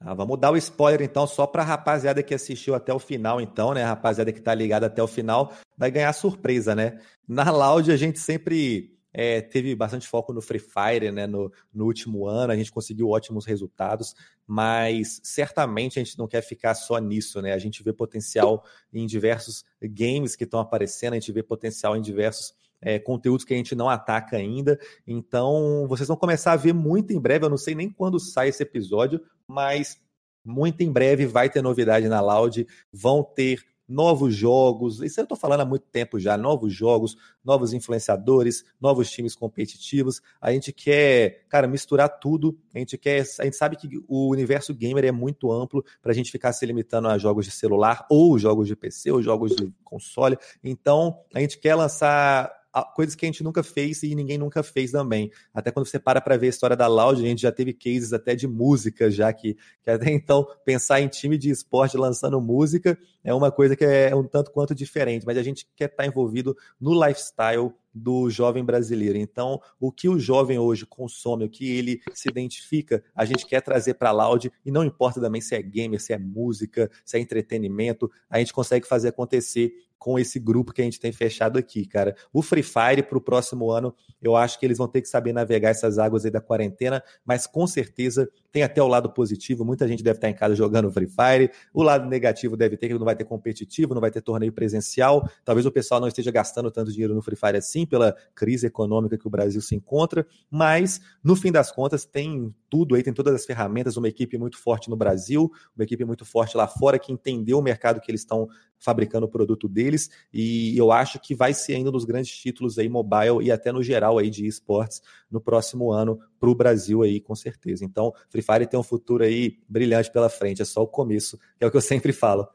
Ah, 0.00 0.14
vamos 0.14 0.38
dar 0.38 0.52
o 0.52 0.56
spoiler 0.56 1.02
então 1.02 1.26
só 1.26 1.46
para 1.46 1.62
a 1.62 1.66
rapaziada 1.66 2.22
que 2.22 2.32
assistiu 2.32 2.74
até 2.74 2.94
o 2.94 3.00
final, 3.00 3.40
então, 3.40 3.74
né? 3.74 3.82
A 3.82 3.88
rapaziada 3.88 4.32
que 4.32 4.38
está 4.38 4.54
ligada 4.54 4.86
até 4.86 5.02
o 5.02 5.08
final 5.08 5.52
vai 5.76 5.90
ganhar 5.90 6.12
surpresa, 6.12 6.74
né? 6.74 7.00
Na 7.26 7.50
Loud 7.50 7.90
a 7.90 7.96
gente 7.96 8.20
sempre 8.20 8.96
é, 9.12 9.40
teve 9.40 9.74
bastante 9.74 10.06
foco 10.06 10.32
no 10.32 10.40
Free 10.40 10.60
Fire, 10.60 11.10
né? 11.10 11.26
No, 11.26 11.52
no 11.74 11.84
último 11.84 12.26
ano 12.26 12.52
a 12.52 12.56
gente 12.56 12.70
conseguiu 12.70 13.08
ótimos 13.08 13.44
resultados, 13.44 14.14
mas 14.46 15.20
certamente 15.24 15.98
a 15.98 16.04
gente 16.04 16.16
não 16.16 16.28
quer 16.28 16.42
ficar 16.42 16.74
só 16.74 16.98
nisso, 16.98 17.42
né? 17.42 17.52
A 17.52 17.58
gente 17.58 17.82
vê 17.82 17.92
potencial 17.92 18.64
em 18.92 19.04
diversos 19.04 19.64
games 19.82 20.36
que 20.36 20.44
estão 20.44 20.60
aparecendo, 20.60 21.14
a 21.14 21.18
gente 21.18 21.32
vê 21.32 21.42
potencial 21.42 21.96
em 21.96 22.00
diversos 22.00 22.54
é, 22.80 22.98
conteúdos 22.98 23.44
que 23.44 23.54
a 23.54 23.56
gente 23.56 23.74
não 23.74 23.88
ataca 23.88 24.36
ainda. 24.36 24.78
Então, 25.06 25.86
vocês 25.88 26.08
vão 26.08 26.16
começar 26.16 26.52
a 26.52 26.56
ver 26.56 26.72
muito 26.72 27.12
em 27.12 27.20
breve. 27.20 27.44
Eu 27.44 27.50
não 27.50 27.56
sei 27.56 27.74
nem 27.74 27.90
quando 27.90 28.18
sai 28.18 28.48
esse 28.48 28.62
episódio, 28.62 29.20
mas 29.46 30.00
muito 30.44 30.82
em 30.82 30.90
breve 30.90 31.26
vai 31.26 31.50
ter 31.50 31.62
novidade 31.62 32.08
na 32.08 32.20
Loud. 32.20 32.66
Vão 32.92 33.22
ter 33.22 33.64
novos 33.88 34.34
jogos, 34.34 35.00
isso 35.00 35.18
eu 35.18 35.22
estou 35.22 35.36
falando 35.36 35.62
há 35.62 35.64
muito 35.64 35.86
tempo 35.86 36.20
já, 36.20 36.36
novos 36.36 36.74
jogos, 36.74 37.16
novos 37.42 37.72
influenciadores, 37.72 38.62
novos 38.78 39.10
times 39.10 39.34
competitivos. 39.34 40.20
A 40.38 40.52
gente 40.52 40.72
quer, 40.72 41.46
cara, 41.48 41.66
misturar 41.66 42.20
tudo. 42.20 42.58
A 42.74 42.78
gente 42.78 42.98
quer, 42.98 43.24
a 43.40 43.44
gente 43.44 43.56
sabe 43.56 43.76
que 43.76 43.88
o 44.06 44.28
universo 44.28 44.74
gamer 44.74 45.06
é 45.06 45.12
muito 45.12 45.50
amplo 45.50 45.82
para 46.02 46.12
a 46.12 46.14
gente 46.14 46.30
ficar 46.30 46.52
se 46.52 46.66
limitando 46.66 47.08
a 47.08 47.16
jogos 47.16 47.46
de 47.46 47.50
celular 47.50 48.06
ou 48.10 48.38
jogos 48.38 48.68
de 48.68 48.76
PC 48.76 49.10
ou 49.10 49.22
jogos 49.22 49.56
de 49.56 49.72
console. 49.82 50.36
Então, 50.62 51.18
a 51.34 51.40
gente 51.40 51.58
quer 51.58 51.74
lançar 51.74 52.52
coisas 52.94 53.14
que 53.14 53.24
a 53.24 53.28
gente 53.28 53.42
nunca 53.42 53.62
fez 53.62 54.02
e 54.02 54.14
ninguém 54.14 54.38
nunca 54.38 54.62
fez 54.62 54.92
também. 54.92 55.30
Até 55.52 55.70
quando 55.70 55.86
você 55.86 55.98
para 55.98 56.20
para 56.20 56.36
ver 56.36 56.46
a 56.46 56.50
história 56.50 56.76
da 56.76 56.86
Loud, 56.86 57.22
a 57.22 57.28
gente 57.28 57.42
já 57.42 57.52
teve 57.52 57.72
cases 57.72 58.12
até 58.12 58.34
de 58.34 58.46
música, 58.46 59.10
já 59.10 59.32
que, 59.32 59.56
que 59.82 59.90
até 59.90 60.10
então 60.10 60.46
pensar 60.64 61.00
em 61.00 61.08
time 61.08 61.38
de 61.38 61.50
esporte 61.50 61.96
lançando 61.96 62.40
música 62.40 62.98
é 63.24 63.34
uma 63.34 63.50
coisa 63.50 63.76
que 63.76 63.84
é 63.84 64.14
um 64.14 64.24
tanto 64.24 64.50
quanto 64.50 64.74
diferente, 64.74 65.26
mas 65.26 65.36
a 65.36 65.42
gente 65.42 65.68
quer 65.76 65.90
estar 65.90 66.06
envolvido 66.06 66.56
no 66.80 66.94
lifestyle 66.94 67.72
do 67.92 68.30
jovem 68.30 68.64
brasileiro. 68.64 69.18
Então, 69.18 69.60
o 69.80 69.90
que 69.90 70.08
o 70.08 70.18
jovem 70.18 70.58
hoje 70.58 70.86
consome, 70.86 71.44
o 71.44 71.50
que 71.50 71.70
ele 71.70 72.00
se 72.14 72.28
identifica, 72.28 73.02
a 73.14 73.24
gente 73.24 73.44
quer 73.46 73.60
trazer 73.60 73.94
para 73.94 74.10
a 74.10 74.12
Loud 74.12 74.50
e 74.64 74.70
não 74.70 74.84
importa 74.84 75.20
também 75.20 75.40
se 75.40 75.54
é 75.54 75.62
gamer, 75.62 76.00
se 76.00 76.12
é 76.12 76.18
música, 76.18 76.90
se 77.04 77.16
é 77.16 77.20
entretenimento, 77.20 78.10
a 78.30 78.38
gente 78.38 78.52
consegue 78.52 78.86
fazer 78.86 79.08
acontecer 79.08 79.72
com 79.98 80.18
esse 80.18 80.38
grupo 80.38 80.72
que 80.72 80.80
a 80.80 80.84
gente 80.84 81.00
tem 81.00 81.12
fechado 81.12 81.58
aqui, 81.58 81.84
cara. 81.86 82.14
O 82.32 82.42
Free 82.42 82.62
Fire 82.62 83.02
para 83.02 83.18
o 83.18 83.20
próximo 83.20 83.70
ano, 83.70 83.94
eu 84.22 84.36
acho 84.36 84.58
que 84.58 84.64
eles 84.64 84.78
vão 84.78 84.88
ter 84.88 85.02
que 85.02 85.08
saber 85.08 85.32
navegar 85.32 85.70
essas 85.70 85.98
águas 85.98 86.24
aí 86.24 86.30
da 86.30 86.40
quarentena, 86.40 87.02
mas 87.24 87.46
com 87.46 87.66
certeza 87.66 88.28
tem 88.52 88.62
até 88.62 88.82
o 88.82 88.88
lado 88.88 89.12
positivo. 89.12 89.64
Muita 89.64 89.86
gente 89.88 90.02
deve 90.02 90.18
estar 90.18 90.28
em 90.28 90.34
casa 90.34 90.54
jogando 90.54 90.90
Free 90.90 91.08
Fire. 91.08 91.50
O 91.72 91.82
lado 91.82 92.08
negativo 92.08 92.56
deve 92.56 92.76
ter 92.76 92.88
que 92.88 92.94
não 92.94 93.04
vai 93.04 93.16
ter 93.16 93.24
competitivo, 93.24 93.94
não 93.94 94.00
vai 94.00 94.10
ter 94.10 94.20
torneio 94.20 94.52
presencial. 94.52 95.28
Talvez 95.44 95.66
o 95.66 95.72
pessoal 95.72 96.00
não 96.00 96.08
esteja 96.08 96.30
gastando 96.30 96.70
tanto 96.70 96.92
dinheiro 96.92 97.14
no 97.14 97.22
Free 97.22 97.36
Fire 97.36 97.56
assim 97.56 97.84
pela 97.84 98.14
crise 98.34 98.66
econômica 98.66 99.18
que 99.18 99.26
o 99.26 99.30
Brasil 99.30 99.60
se 99.60 99.74
encontra, 99.74 100.26
mas 100.50 101.00
no 101.22 101.34
fim 101.34 101.50
das 101.50 101.72
contas 101.72 102.04
tem 102.04 102.54
tudo 102.70 102.94
aí, 102.94 103.02
tem 103.02 103.12
todas 103.12 103.34
as 103.34 103.44
ferramentas, 103.44 103.96
uma 103.96 104.08
equipe 104.08 104.36
muito 104.38 104.58
forte 104.58 104.90
no 104.90 104.96
Brasil, 104.96 105.50
uma 105.74 105.84
equipe 105.84 106.04
muito 106.04 106.24
forte 106.24 106.56
lá 106.56 106.66
fora 106.66 106.98
que 106.98 107.12
entendeu 107.12 107.58
o 107.58 107.62
mercado 107.62 108.00
que 108.00 108.10
eles 108.10 108.20
estão 108.20 108.48
fabricando 108.78 109.26
o 109.26 109.28
produto 109.28 109.68
deles, 109.68 110.10
e 110.32 110.76
eu 110.78 110.92
acho 110.92 111.18
que 111.18 111.34
vai 111.34 111.52
ser 111.52 111.74
ainda 111.74 111.90
um 111.90 111.92
dos 111.92 112.04
grandes 112.04 112.36
títulos 112.36 112.78
aí 112.78 112.88
mobile 112.88 113.42
e 113.42 113.50
até 113.50 113.72
no 113.72 113.82
geral 113.82 114.18
aí 114.18 114.30
de 114.30 114.46
esportes 114.46 115.02
no 115.30 115.40
próximo 115.40 115.90
ano 115.90 116.18
para 116.38 116.48
o 116.48 116.54
Brasil 116.54 117.02
aí, 117.02 117.20
com 117.20 117.34
certeza. 117.34 117.84
Então, 117.84 118.12
Free 118.30 118.42
Fire 118.42 118.66
tem 118.66 118.78
um 118.78 118.82
futuro 118.82 119.24
aí 119.24 119.58
brilhante 119.68 120.10
pela 120.10 120.28
frente, 120.28 120.62
é 120.62 120.64
só 120.64 120.82
o 120.82 120.86
começo, 120.86 121.38
que 121.58 121.64
é 121.64 121.66
o 121.66 121.70
que 121.70 121.76
eu 121.76 121.82
sempre 121.82 122.12
falo. 122.12 122.48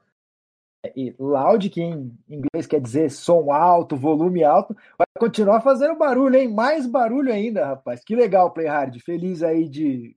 e 0.95 1.13
loud, 1.17 1.69
que 1.69 1.81
em 1.81 2.17
inglês 2.29 2.67
quer 2.67 2.81
dizer 2.81 3.09
som 3.09 3.51
alto, 3.51 3.95
volume 3.95 4.43
alto, 4.43 4.75
vai 4.97 5.07
continuar 5.17 5.61
fazendo 5.61 5.97
barulho, 5.97 6.35
hein? 6.35 6.47
Mais 6.47 6.85
barulho 6.85 7.31
ainda, 7.31 7.65
rapaz. 7.65 8.03
Que 8.03 8.15
legal, 8.15 8.51
Playhard. 8.51 8.99
Feliz 8.99 9.41
aí 9.43 9.67
de 9.69 10.15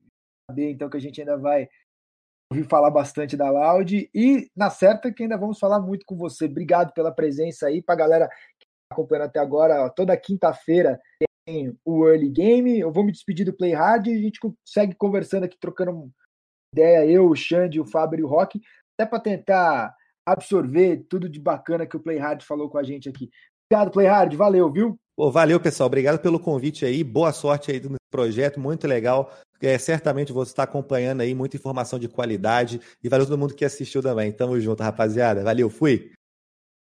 saber, 0.51 0.71
então, 0.71 0.89
que 0.89 0.97
a 0.97 1.01
gente 1.01 1.21
ainda 1.21 1.37
vai 1.37 1.69
ouvir 2.53 2.65
falar 2.69 2.91
bastante 2.91 3.37
da 3.37 3.51
Loud. 3.51 4.11
E 4.15 4.51
na 4.57 4.71
certa 4.71 5.13
que 5.13 5.23
ainda 5.23 5.37
vamos 5.37 5.59
falar 5.59 5.81
muito 5.81 6.05
com 6.07 6.17
você. 6.17 6.47
Obrigado 6.47 6.93
pela 6.93 7.13
presença 7.13 7.67
aí, 7.67 7.83
pra 7.83 7.95
galera 7.95 8.29
que 8.29 8.67
tá 8.67 8.95
acompanhando 8.95 9.27
até 9.27 9.41
agora. 9.41 9.89
Toda 9.91 10.17
quinta-feira 10.17 10.99
tem 11.47 11.77
o 11.85 12.07
Early 12.07 12.31
Game. 12.31 12.79
Eu 12.79 12.93
vou 12.93 13.05
me 13.05 13.13
despedir 13.13 13.45
do 13.45 13.57
Playhard 13.57 14.11
e 14.11 14.15
a 14.15 14.21
gente 14.21 14.39
segue 14.65 14.95
conversando 14.95 15.45
aqui, 15.45 15.57
trocando 15.59 16.11
ideia, 16.73 17.07
eu, 17.07 17.29
o 17.29 17.37
Xande, 17.37 17.81
o 17.81 17.87
Fábio 17.87 18.21
e 18.21 18.23
o 18.23 18.29
Rock, 18.29 18.61
até 18.99 19.09
para 19.09 19.21
tentar 19.21 19.95
absorver 20.27 21.07
tudo 21.09 21.29
de 21.29 21.41
bacana 21.41 21.87
que 21.87 21.97
o 21.97 22.01
Playhard 22.01 22.45
falou 22.45 22.69
com 22.69 22.77
a 22.77 22.83
gente 22.83 23.09
aqui. 23.09 23.31
Obrigado, 23.71 23.93
Playhard, 23.93 24.37
valeu, 24.37 24.71
viu? 24.71 24.99
Pô, 25.17 25.31
valeu, 25.31 25.59
pessoal. 25.59 25.87
Obrigado 25.87 26.19
pelo 26.19 26.39
convite 26.39 26.85
aí. 26.85 27.03
Boa 27.03 27.33
sorte 27.33 27.71
aí 27.71 27.81
no 27.81 27.97
projeto, 28.11 28.61
muito 28.61 28.87
legal. 28.87 29.33
É, 29.63 29.79
certamente 29.79 30.31
você 30.31 30.53
está 30.53 30.65
acompanhando 30.65 31.23
aí 31.23 31.35
muita 31.35 31.57
informação 31.57 31.99
de 31.99 32.07
qualidade. 32.07 32.83
E 33.03 33.09
valeu 33.09 33.25
todo 33.25 33.39
mundo 33.39 33.55
que 33.55 33.65
assistiu 33.65 34.03
também. 34.03 34.31
Tamo 34.31 34.61
junto, 34.61 34.83
rapaziada. 34.83 35.43
Valeu, 35.43 35.71
fui. 35.71 36.13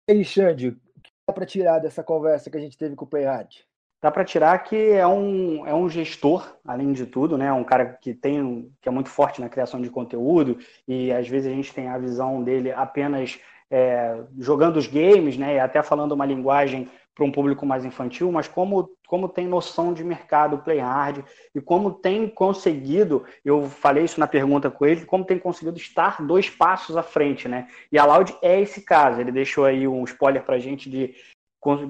E 0.09 0.11
aí, 0.11 0.25
Xande, 0.25 0.67
o 0.67 0.71
que 1.01 1.09
dá 1.25 1.33
para 1.33 1.45
tirar 1.45 1.79
dessa 1.79 2.03
conversa 2.03 2.49
que 2.49 2.57
a 2.57 2.59
gente 2.59 2.77
teve 2.77 2.93
com 2.93 3.05
o 3.05 3.07
Playhard? 3.07 3.65
Dá 4.03 4.11
para 4.11 4.25
tirar 4.25 4.59
que 4.59 4.75
é 4.75 5.07
um, 5.07 5.65
é 5.65 5.73
um 5.73 5.89
gestor, 5.89 6.57
além 6.65 6.91
de 6.91 7.05
tudo, 7.05 7.37
né? 7.37 7.53
Um 7.53 7.63
cara 7.63 7.85
que 7.85 8.13
tem 8.13 8.69
que 8.81 8.89
é 8.89 8.91
muito 8.91 9.09
forte 9.09 9.39
na 9.39 9.47
criação 9.47 9.81
de 9.81 9.89
conteúdo 9.89 10.59
e 10.85 11.09
às 11.09 11.27
vezes 11.27 11.49
a 11.49 11.55
gente 11.55 11.73
tem 11.73 11.87
a 11.87 11.97
visão 11.97 12.43
dele 12.43 12.71
apenas 12.71 13.39
é, 13.71 14.23
jogando 14.37 14.75
os 14.77 14.87
games, 14.87 15.37
né? 15.37 15.55
E 15.55 15.59
até 15.59 15.81
falando 15.81 16.11
uma 16.11 16.25
linguagem 16.25 16.89
para 17.15 17.23
um 17.23 17.31
público 17.31 17.65
mais 17.65 17.85
infantil, 17.85 18.29
mas 18.29 18.45
como, 18.45 18.91
como 19.07 19.29
tem 19.29 19.47
noção 19.47 19.93
de 19.93 20.03
mercado 20.03 20.57
play 20.57 20.79
hard 20.79 21.23
e 21.55 21.61
como 21.61 21.91
tem 21.91 22.27
conseguido, 22.27 23.23
eu 23.43 23.63
falei 23.69 24.03
isso 24.03 24.19
na 24.19 24.27
pergunta 24.27 24.69
com 24.69 24.85
ele, 24.85 25.05
como 25.05 25.23
tem 25.23 25.39
conseguido 25.39 25.77
estar 25.77 26.21
dois 26.21 26.49
passos 26.49 26.97
à 26.97 27.01
frente, 27.01 27.47
né? 27.47 27.69
E 27.89 27.97
a 27.97 28.05
Loud 28.05 28.35
é 28.41 28.59
esse 28.59 28.81
caso, 28.81 29.21
ele 29.21 29.31
deixou 29.31 29.63
aí 29.63 29.87
um 29.87 30.03
spoiler 30.03 30.43
para 30.43 30.57
a 30.57 30.59
gente 30.59 30.89
de 30.89 31.15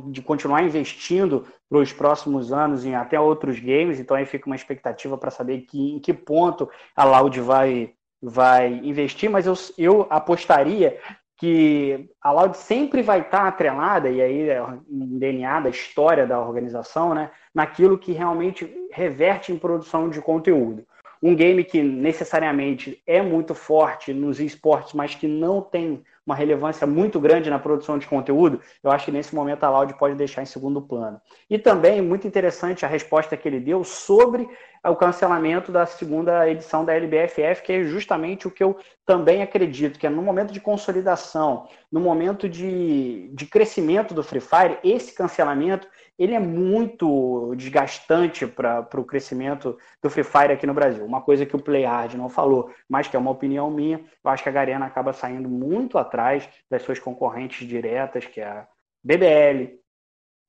de 0.10 0.22
continuar 0.22 0.64
investindo 0.64 1.46
para 1.70 1.80
os 1.80 1.92
próximos 1.92 2.54
anos 2.54 2.86
em 2.86 2.96
até 2.96 3.20
outros 3.20 3.60
games, 3.60 4.00
então 4.00 4.16
aí 4.16 4.26
fica 4.26 4.46
uma 4.46 4.56
expectativa 4.56 5.18
para 5.18 5.30
saber 5.30 5.62
que, 5.62 5.96
em 5.96 6.00
que 6.00 6.14
ponto 6.14 6.70
a 6.96 7.04
Loud 7.04 7.38
vai, 7.42 7.94
vai 8.22 8.74
investir, 8.76 9.30
mas 9.30 9.46
eu, 9.46 9.54
eu 9.78 10.08
apostaria 10.10 10.98
que 11.38 12.10
a 12.22 12.32
Loud 12.32 12.58
sempre 12.58 13.02
vai 13.02 13.22
estar 13.22 13.48
atrelada, 13.48 14.10
e 14.10 14.22
aí 14.22 14.50
é 14.50 14.64
um 14.64 15.18
DNA 15.20 15.60
da 15.62 15.70
história 15.70 16.26
da 16.26 16.40
organização, 16.40 17.14
né, 17.14 17.32
naquilo 17.54 17.98
que 17.98 18.14
realmente 18.14 18.74
reverte 18.92 19.52
em 19.52 19.58
produção 19.58 20.10
de 20.10 20.22
conteúdo. 20.22 20.86
Um 21.26 21.36
game 21.36 21.64
que 21.64 21.82
necessariamente 21.82 23.02
é 23.08 23.20
muito 23.20 23.56
forte 23.56 24.14
nos 24.14 24.40
esportes, 24.40 24.94
mas 24.94 25.16
que 25.16 25.28
não 25.28 25.60
tem 25.60 26.04
uma 26.24 26.36
relevância 26.36 26.86
muito 26.86 27.20
grande 27.20 27.50
na 27.50 27.58
produção 27.58 27.98
de 27.98 28.06
conteúdo, 28.06 28.62
eu 28.84 28.92
acho 28.92 29.06
que 29.06 29.12
nesse 29.12 29.34
momento 29.34 29.64
a 29.64 29.70
Loud 29.72 29.98
pode 29.98 30.14
deixar 30.14 30.44
em 30.44 30.46
segundo 30.46 30.80
plano. 30.80 31.20
E 31.50 31.58
também 31.58 32.00
muito 32.00 32.28
interessante 32.28 32.86
a 32.86 32.88
resposta 32.88 33.36
que 33.36 33.48
ele 33.48 33.60
deu 33.60 33.84
sobre 33.84 34.48
o 34.84 34.96
cancelamento 34.96 35.72
da 35.72 35.88
segunda 35.88 36.48
edição 36.48 36.86
da 36.86 36.94
LBFF, 36.94 37.64
que 37.64 37.74
é 37.74 37.84
justamente 37.84 38.48
o 38.48 38.52
que 38.52 38.64
eu 38.64 38.78
também 39.04 39.42
acredito, 39.42 39.98
que 39.98 40.06
é 40.06 40.12
no 40.12 40.22
momento 40.22 40.54
de 40.54 40.60
consolidação, 40.60 41.68
no 41.92 42.00
momento 42.00 42.48
de, 42.48 43.32
de 43.34 43.48
crescimento 43.48 44.14
do 44.14 44.22
Free 44.22 44.42
Fire, 44.42 44.78
esse 44.84 45.12
cancelamento 45.12 45.88
ele 46.18 46.34
é 46.34 46.40
muito 46.40 47.54
desgastante 47.56 48.48
para 48.48 48.88
o 48.96 49.04
crescimento 49.04 49.78
do 50.02 50.10
Free 50.10 50.24
Fire 50.24 50.54
aqui 50.54 50.66
no 50.66 50.74
Brasil. 50.74 51.06
Uma 51.06 51.22
coisa 51.22 51.46
que 51.46 51.56
o 51.56 51.62
Playhard 51.62 52.18
não 52.18 52.30
falou, 52.30 52.74
mas 52.88 53.08
que 53.08 53.16
é 53.16 53.20
uma 53.20 53.32
opinião 53.32 53.70
minha, 53.70 54.04
eu 54.24 54.32
acho 54.32 54.42
que 54.42 54.50
a 54.50 54.52
Garena 54.52 54.86
acaba 54.86 55.12
saindo 55.12 55.50
muito 55.50 55.98
atrás 55.98 56.48
das 56.70 56.84
suas 56.84 57.00
concorrentes 57.00 57.68
diretas, 57.68 58.26
que 58.26 58.40
é 58.40 58.48
a 58.48 58.68
BBL, 59.04 59.78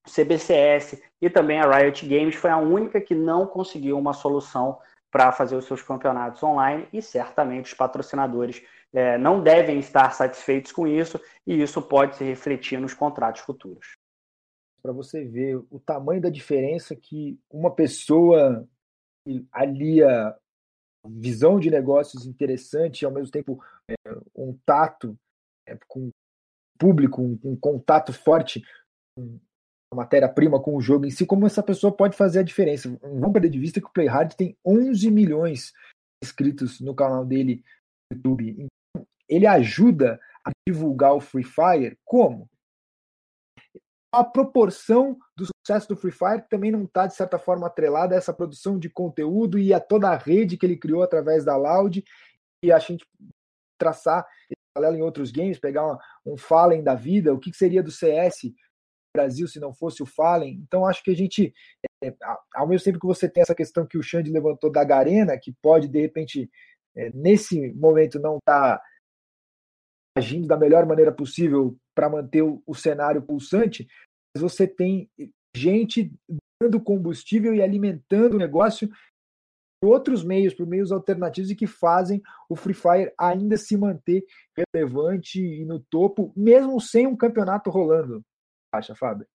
CBCS 0.06 1.02
e 1.20 1.28
também 1.28 1.60
a 1.60 1.68
Riot 1.68 2.06
Games, 2.06 2.36
foi 2.36 2.50
a 2.50 2.58
única 2.58 3.00
que 3.00 3.14
não 3.14 3.44
conseguiu 3.44 3.98
uma 3.98 4.12
solução 4.12 4.78
para 5.10 5.32
fazer 5.32 5.56
os 5.56 5.64
seus 5.64 5.82
campeonatos 5.82 6.42
online 6.42 6.86
e 6.92 7.02
certamente 7.02 7.66
os 7.66 7.74
patrocinadores 7.74 8.62
é, 8.92 9.18
não 9.18 9.42
devem 9.42 9.78
estar 9.78 10.12
satisfeitos 10.12 10.70
com 10.70 10.86
isso 10.86 11.20
e 11.44 11.60
isso 11.60 11.82
pode 11.82 12.16
se 12.16 12.24
refletir 12.24 12.78
nos 12.78 12.94
contratos 12.94 13.40
futuros 13.40 13.95
para 14.86 14.92
você 14.92 15.24
ver 15.24 15.56
o 15.68 15.80
tamanho 15.80 16.20
da 16.20 16.30
diferença 16.30 16.94
que 16.94 17.36
uma 17.50 17.74
pessoa 17.74 18.68
alia 19.50 20.32
visão 21.04 21.58
de 21.58 21.68
negócios 21.68 22.24
interessante 22.24 23.02
e 23.02 23.04
ao 23.04 23.10
mesmo 23.10 23.32
tempo 23.32 23.60
é, 23.90 23.94
um 24.32 24.56
tato 24.64 25.18
é, 25.66 25.76
com 25.88 26.06
o 26.06 26.12
público, 26.78 27.20
um, 27.20 27.36
um 27.42 27.56
contato 27.56 28.12
forte 28.12 28.64
com 29.16 29.40
a 29.92 29.96
matéria-prima, 29.96 30.62
com 30.62 30.76
o 30.76 30.80
jogo 30.80 31.04
em 31.04 31.10
si, 31.10 31.26
como 31.26 31.46
essa 31.46 31.64
pessoa 31.64 31.92
pode 31.92 32.16
fazer 32.16 32.38
a 32.38 32.44
diferença. 32.44 32.88
Não 32.88 33.18
vamos 33.18 33.32
perder 33.32 33.50
de 33.50 33.58
vista 33.58 33.80
que 33.80 33.88
o 33.88 33.92
Playhard 33.92 34.36
tem 34.36 34.56
11 34.64 35.10
milhões 35.10 35.72
de 36.22 36.28
inscritos 36.28 36.80
no 36.80 36.94
canal 36.94 37.24
dele 37.24 37.64
no 38.12 38.16
YouTube. 38.16 38.50
Então, 38.50 39.06
ele 39.28 39.48
ajuda 39.48 40.20
a 40.44 40.50
divulgar 40.68 41.12
o 41.12 41.20
Free 41.20 41.42
Fire 41.42 41.98
como? 42.04 42.48
A 44.20 44.24
proporção 44.24 45.16
do 45.36 45.46
sucesso 45.46 45.88
do 45.88 45.96
Free 45.96 46.12
Fire 46.12 46.44
também 46.48 46.70
não 46.70 46.84
está, 46.84 47.06
de 47.06 47.14
certa 47.14 47.38
forma, 47.38 47.66
atrelada 47.66 48.14
a 48.14 48.18
essa 48.18 48.32
produção 48.32 48.78
de 48.78 48.88
conteúdo 48.88 49.58
e 49.58 49.74
a 49.74 49.80
toda 49.80 50.08
a 50.08 50.16
rede 50.16 50.56
que 50.56 50.64
ele 50.64 50.76
criou 50.76 51.02
através 51.02 51.44
da 51.44 51.56
Loud. 51.56 52.02
E 52.62 52.72
a 52.72 52.78
gente 52.78 53.04
traçar 53.78 54.26
paralelo 54.74 54.98
em 54.98 55.02
outros 55.02 55.30
games, 55.30 55.58
pegar 55.58 55.86
uma, 55.86 55.98
um 56.24 56.36
Fallen 56.36 56.82
da 56.82 56.94
vida, 56.94 57.32
o 57.32 57.38
que 57.38 57.52
seria 57.52 57.82
do 57.82 57.90
CS 57.90 58.52
Brasil 59.14 59.48
se 59.48 59.58
não 59.58 59.72
fosse 59.72 60.02
o 60.02 60.06
Fallen. 60.06 60.60
Então, 60.66 60.86
acho 60.86 61.02
que 61.02 61.10
a 61.10 61.16
gente, 61.16 61.52
é, 62.04 62.14
ao 62.54 62.68
mesmo 62.68 62.84
tempo 62.84 63.00
que 63.00 63.06
você 63.06 63.28
tem 63.28 63.42
essa 63.42 63.54
questão 63.54 63.86
que 63.86 63.96
o 63.96 64.02
Xande 64.02 64.30
levantou 64.30 64.70
da 64.70 64.84
Garena, 64.84 65.38
que 65.38 65.54
pode, 65.62 65.88
de 65.88 66.00
repente, 66.00 66.50
é, 66.94 67.10
nesse 67.14 67.72
momento 67.72 68.18
não 68.18 68.36
estar. 68.36 68.78
Tá 68.78 68.82
agindo 70.16 70.48
da 70.48 70.56
melhor 70.56 70.86
maneira 70.86 71.12
possível 71.12 71.76
para 71.94 72.08
manter 72.08 72.42
o, 72.42 72.74
cenário 72.74 73.20
pulsante, 73.20 73.86
você 74.40 74.66
tem 74.66 75.10
gente 75.54 76.12
dando 76.62 76.80
combustível 76.80 77.54
e 77.54 77.62
alimentando 77.62 78.34
o 78.34 78.38
negócio 78.38 78.88
por 79.80 79.90
outros 79.90 80.24
meios, 80.24 80.54
por 80.54 80.66
meios 80.66 80.90
alternativos 80.90 81.50
e 81.50 81.56
que 81.56 81.66
fazem 81.66 82.22
o 82.48 82.56
Free 82.56 82.74
Fire 82.74 83.12
ainda 83.18 83.56
se 83.56 83.76
manter 83.76 84.24
relevante 84.74 85.40
e 85.40 85.64
no 85.64 85.80
topo, 85.90 86.32
mesmo 86.36 86.80
sem 86.80 87.06
um 87.06 87.16
campeonato 87.16 87.70
rolando. 87.70 88.22
Acha, 88.72 88.94
Fábio? 88.94 89.26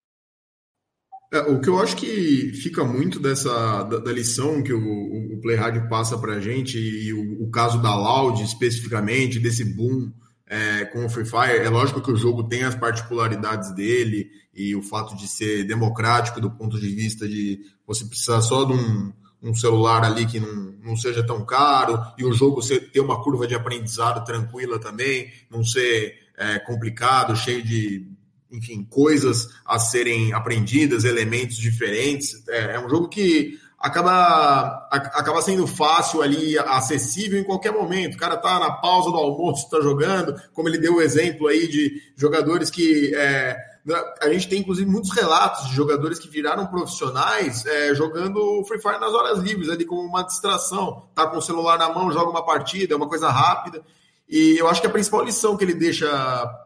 É, 1.32 1.40
o 1.40 1.60
que 1.60 1.68
eu 1.68 1.78
acho 1.78 1.96
que 1.96 2.52
fica 2.52 2.84
muito 2.84 3.18
dessa 3.18 3.84
da, 3.84 3.98
da 3.98 4.12
lição 4.12 4.62
que 4.62 4.72
o, 4.72 5.34
o 5.34 5.40
Play 5.40 5.56
passa 5.88 6.18
para 6.18 6.34
a 6.34 6.40
gente 6.40 6.78
e 6.78 7.12
o, 7.14 7.44
o, 7.44 7.50
caso 7.50 7.80
da 7.80 7.94
Loud 7.94 8.42
especificamente 8.42 9.40
desse 9.40 9.64
boom 9.64 10.12
é, 10.46 10.84
com 10.86 11.06
o 11.06 11.08
Free 11.08 11.24
Fire. 11.24 11.64
É 11.64 11.70
lógico 11.70 12.02
que 12.02 12.12
o 12.12 12.16
jogo 12.16 12.46
tem 12.46 12.64
as 12.64 12.74
particularidades 12.74 13.74
dele 13.74 14.28
e 14.54 14.76
o 14.76 14.82
fato 14.82 15.16
de 15.16 15.26
ser 15.26 15.64
democrático 15.64 16.40
do 16.40 16.50
ponto 16.50 16.78
de 16.78 16.88
vista 16.88 17.26
de 17.26 17.60
você 17.86 18.04
precisar 18.04 18.40
só 18.42 18.64
de 18.64 18.72
um, 18.72 19.12
um 19.42 19.54
celular 19.54 20.04
ali 20.04 20.26
que 20.26 20.38
não, 20.38 20.74
não 20.84 20.96
seja 20.96 21.24
tão 21.26 21.44
caro 21.44 21.98
e 22.18 22.24
o 22.24 22.32
jogo 22.32 22.62
ser, 22.62 22.90
ter 22.90 23.00
uma 23.00 23.22
curva 23.22 23.46
de 23.46 23.54
aprendizado 23.54 24.24
tranquila 24.24 24.78
também, 24.78 25.32
não 25.50 25.64
ser 25.64 26.14
é, 26.36 26.58
complicado, 26.58 27.36
cheio 27.36 27.62
de 27.62 28.06
enfim, 28.50 28.86
coisas 28.88 29.48
a 29.64 29.78
serem 29.78 30.34
aprendidas, 30.34 31.04
elementos 31.04 31.56
diferentes. 31.56 32.46
É, 32.48 32.74
é 32.74 32.80
um 32.80 32.88
jogo 32.88 33.08
que 33.08 33.58
acaba, 33.78 34.88
acaba 34.90 35.42
sendo 35.42 35.66
fácil 35.66 36.22
ali, 36.22 36.58
acessível 36.58 37.40
em 37.40 37.44
qualquer 37.44 37.72
momento. 37.72 38.14
O 38.14 38.18
cara 38.18 38.36
tá 38.36 38.60
na 38.60 38.70
pausa 38.70 39.10
do 39.10 39.16
almoço, 39.16 39.68
tá 39.70 39.80
jogando, 39.80 40.40
como 40.52 40.68
ele 40.68 40.78
deu 40.78 40.96
o 40.96 41.02
exemplo 41.02 41.48
aí 41.48 41.66
de 41.66 42.00
jogadores 42.16 42.70
que. 42.70 43.12
É, 43.14 43.71
a 44.20 44.28
gente 44.28 44.48
tem, 44.48 44.60
inclusive, 44.60 44.88
muitos 44.88 45.10
relatos 45.10 45.68
de 45.68 45.74
jogadores 45.74 46.18
que 46.18 46.28
viraram 46.28 46.66
profissionais 46.66 47.66
é, 47.66 47.94
jogando 47.94 48.64
Free 48.64 48.80
Fire 48.80 49.00
nas 49.00 49.12
horas 49.12 49.38
livres, 49.40 49.68
ali 49.68 49.84
como 49.84 50.02
uma 50.02 50.22
distração. 50.22 51.08
Tá 51.14 51.26
com 51.26 51.38
o 51.38 51.42
celular 51.42 51.78
na 51.78 51.88
mão, 51.88 52.12
joga 52.12 52.30
uma 52.30 52.44
partida, 52.44 52.94
é 52.94 52.96
uma 52.96 53.08
coisa 53.08 53.28
rápida. 53.28 53.82
E 54.28 54.56
eu 54.56 54.68
acho 54.68 54.80
que 54.80 54.86
a 54.86 54.90
principal 54.90 55.24
lição 55.24 55.56
que 55.56 55.64
ele 55.64 55.74
deixa 55.74 56.08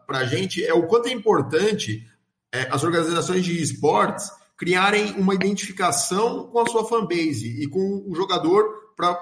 para 0.05 0.19
a 0.19 0.25
gente 0.25 0.63
é 0.63 0.73
o 0.73 0.87
quanto 0.87 1.07
é 1.07 1.11
importante 1.11 2.05
é, 2.53 2.67
as 2.71 2.83
organizações 2.83 3.43
de 3.43 3.61
esportes 3.61 4.31
criarem 4.55 5.13
uma 5.17 5.35
identificação 5.35 6.47
com 6.47 6.59
a 6.59 6.65
sua 6.65 6.87
fanbase 6.87 7.61
e 7.61 7.67
com 7.67 8.03
o 8.07 8.15
jogador 8.15 8.93
pra, 8.95 9.19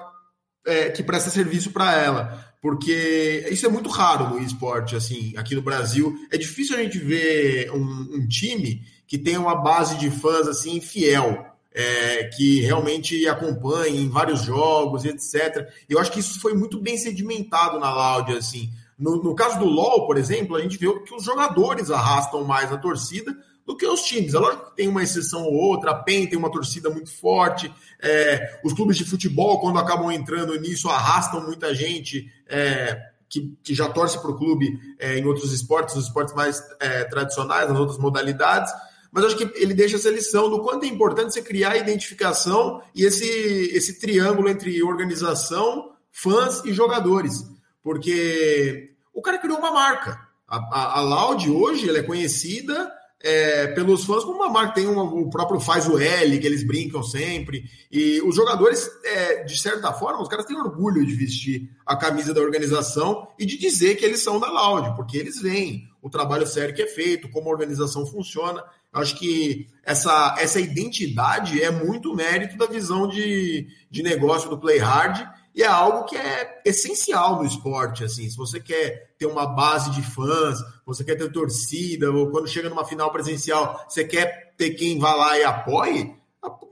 é, 0.66 0.90
que 0.90 1.02
presta 1.02 1.30
serviço 1.30 1.72
para 1.72 1.94
ela. 1.94 2.44
Porque 2.66 3.46
isso 3.48 3.64
é 3.64 3.68
muito 3.68 3.88
raro 3.88 4.28
no 4.28 4.42
esporte, 4.42 4.96
assim, 4.96 5.32
aqui 5.36 5.54
no 5.54 5.62
Brasil. 5.62 6.12
É 6.32 6.36
difícil 6.36 6.74
a 6.74 6.82
gente 6.82 6.98
ver 6.98 7.70
um, 7.70 8.08
um 8.12 8.26
time 8.26 8.82
que 9.06 9.16
tem 9.16 9.38
uma 9.38 9.54
base 9.54 9.96
de 9.98 10.10
fãs 10.10 10.48
assim 10.48 10.80
fiel. 10.80 11.46
É, 11.72 12.24
que 12.34 12.62
realmente 12.62 13.28
acompanha 13.28 14.00
em 14.00 14.08
vários 14.08 14.42
jogos, 14.42 15.04
etc. 15.04 15.68
Eu 15.88 16.00
acho 16.00 16.10
que 16.10 16.20
isso 16.20 16.40
foi 16.40 16.54
muito 16.54 16.80
bem 16.80 16.96
sedimentado 16.96 17.78
na 17.78 17.94
Loud, 17.94 18.32
assim. 18.32 18.70
No, 18.98 19.22
no, 19.22 19.34
caso 19.34 19.58
do 19.58 19.66
LoL, 19.66 20.06
por 20.06 20.16
exemplo, 20.16 20.56
a 20.56 20.60
gente 20.62 20.78
vê 20.78 20.90
que 21.00 21.14
os 21.14 21.22
jogadores 21.22 21.90
arrastam 21.90 22.44
mais 22.44 22.72
a 22.72 22.78
torcida 22.78 23.36
do 23.66 23.76
que 23.76 23.86
os 23.86 24.02
times. 24.02 24.32
É 24.32 24.38
lógico 24.38 24.66
que 24.66 24.76
tem 24.76 24.88
uma 24.88 25.02
exceção 25.02 25.42
ou 25.42 25.52
outra, 25.52 25.90
a 25.90 25.94
PEN 25.94 26.26
tem 26.26 26.38
uma 26.38 26.50
torcida 26.50 26.88
muito 26.88 27.12
forte, 27.12 27.72
é, 28.00 28.60
os 28.64 28.72
clubes 28.72 28.96
de 28.96 29.04
futebol, 29.04 29.60
quando 29.60 29.78
acabam 29.78 30.10
entrando 30.12 30.58
nisso, 30.60 30.88
arrastam 30.88 31.44
muita 31.44 31.74
gente 31.74 32.30
é, 32.46 32.96
que, 33.28 33.56
que, 33.62 33.74
já 33.74 33.88
torce 33.88 34.20
para 34.20 34.30
o 34.30 34.36
clube 34.36 34.78
é, 34.98 35.18
em 35.18 35.24
outros 35.26 35.52
esportes, 35.52 35.96
nos 35.96 36.04
esportes 36.04 36.34
mais 36.34 36.62
é, 36.78 37.04
tradicionais, 37.04 37.68
nas 37.68 37.78
outras 37.78 37.98
modalidades. 37.98 38.72
Mas 39.10 39.24
acho 39.24 39.36
que 39.36 39.50
ele 39.60 39.74
deixa 39.74 39.96
essa 39.96 40.10
lição 40.10 40.48
do 40.48 40.62
quanto 40.62 40.84
é 40.84 40.88
importante 40.88 41.32
você 41.32 41.42
criar 41.42 41.72
a 41.72 41.76
identificação 41.76 42.82
e 42.94 43.04
esse, 43.04 43.26
esse 43.72 43.98
triângulo 43.98 44.48
entre 44.48 44.82
organização, 44.82 45.92
fãs 46.12 46.62
e 46.64 46.72
jogadores. 46.72 47.44
Porque 47.82 48.94
o 49.12 49.22
cara 49.22 49.38
criou 49.38 49.58
uma 49.58 49.72
marca. 49.72 50.20
A, 50.46 50.56
a, 50.56 50.98
a 50.98 51.00
Loud 51.00 51.50
hoje 51.50 51.88
ela 51.88 51.98
é 51.98 52.02
conhecida 52.02 52.92
é, 53.26 53.66
pelos 53.68 54.04
fãs 54.04 54.22
como 54.22 54.36
uma 54.36 54.48
marca. 54.48 54.74
Tem 54.74 54.86
uma, 54.86 55.02
o 55.02 55.28
próprio 55.28 55.58
Faz 55.58 55.88
o 55.88 55.98
L, 55.98 56.38
que 56.38 56.46
eles 56.46 56.62
brincam 56.62 57.02
sempre. 57.02 57.64
E 57.90 58.20
os 58.22 58.36
jogadores, 58.36 58.88
é, 59.04 59.42
de 59.42 59.60
certa 59.60 59.92
forma, 59.92 60.22
os 60.22 60.28
caras 60.28 60.46
têm 60.46 60.56
orgulho 60.56 61.04
de 61.04 61.12
vestir 61.12 61.68
a 61.84 61.96
camisa 61.96 62.32
da 62.32 62.40
organização 62.40 63.26
e 63.36 63.44
de 63.44 63.58
dizer 63.58 63.96
que 63.96 64.04
eles 64.04 64.22
são 64.22 64.38
da 64.38 64.48
Loud, 64.48 64.94
porque 64.94 65.18
eles 65.18 65.40
veem 65.42 65.88
o 66.00 66.08
trabalho 66.08 66.46
sério 66.46 66.74
que 66.74 66.82
é 66.82 66.86
feito, 66.86 67.28
como 67.30 67.48
a 67.48 67.52
organização 67.52 68.06
funciona. 68.06 68.62
Acho 68.92 69.18
que 69.18 69.66
essa, 69.82 70.36
essa 70.38 70.60
identidade 70.60 71.60
é 71.60 71.70
muito 71.70 72.14
mérito 72.14 72.56
da 72.56 72.66
visão 72.66 73.08
de, 73.08 73.66
de 73.90 74.02
negócio 74.02 74.48
do 74.48 74.58
Play 74.58 74.78
Hard 74.78 75.28
e 75.52 75.62
é 75.62 75.66
algo 75.66 76.04
que 76.04 76.16
é 76.16 76.62
essencial 76.64 77.36
no 77.36 77.44
esporte, 77.44 78.04
assim, 78.04 78.28
se 78.30 78.36
você 78.36 78.60
quer 78.60 79.05
ter 79.18 79.26
uma 79.26 79.46
base 79.46 79.90
de 79.90 80.02
fãs, 80.02 80.58
você 80.84 81.04
quer 81.04 81.16
ter 81.16 81.30
torcida, 81.32 82.10
ou 82.10 82.30
quando 82.30 82.48
chega 82.48 82.68
numa 82.68 82.84
final 82.84 83.10
presencial, 83.10 83.84
você 83.88 84.04
quer 84.04 84.54
ter 84.56 84.70
quem 84.70 84.98
vá 84.98 85.14
lá 85.14 85.38
e 85.38 85.44
apoie, 85.44 86.14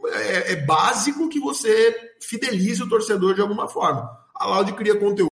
é, 0.07 0.53
é 0.53 0.57
básico 0.57 1.29
que 1.29 1.41
você 1.41 2.15
fidelize 2.21 2.83
o 2.83 2.89
torcedor 2.89 3.35
de 3.35 3.41
alguma 3.41 3.69
forma. 3.69 4.11
A 4.35 4.47
Loud 4.47 4.73
cria 4.75 4.97
conteúdo 4.97 5.31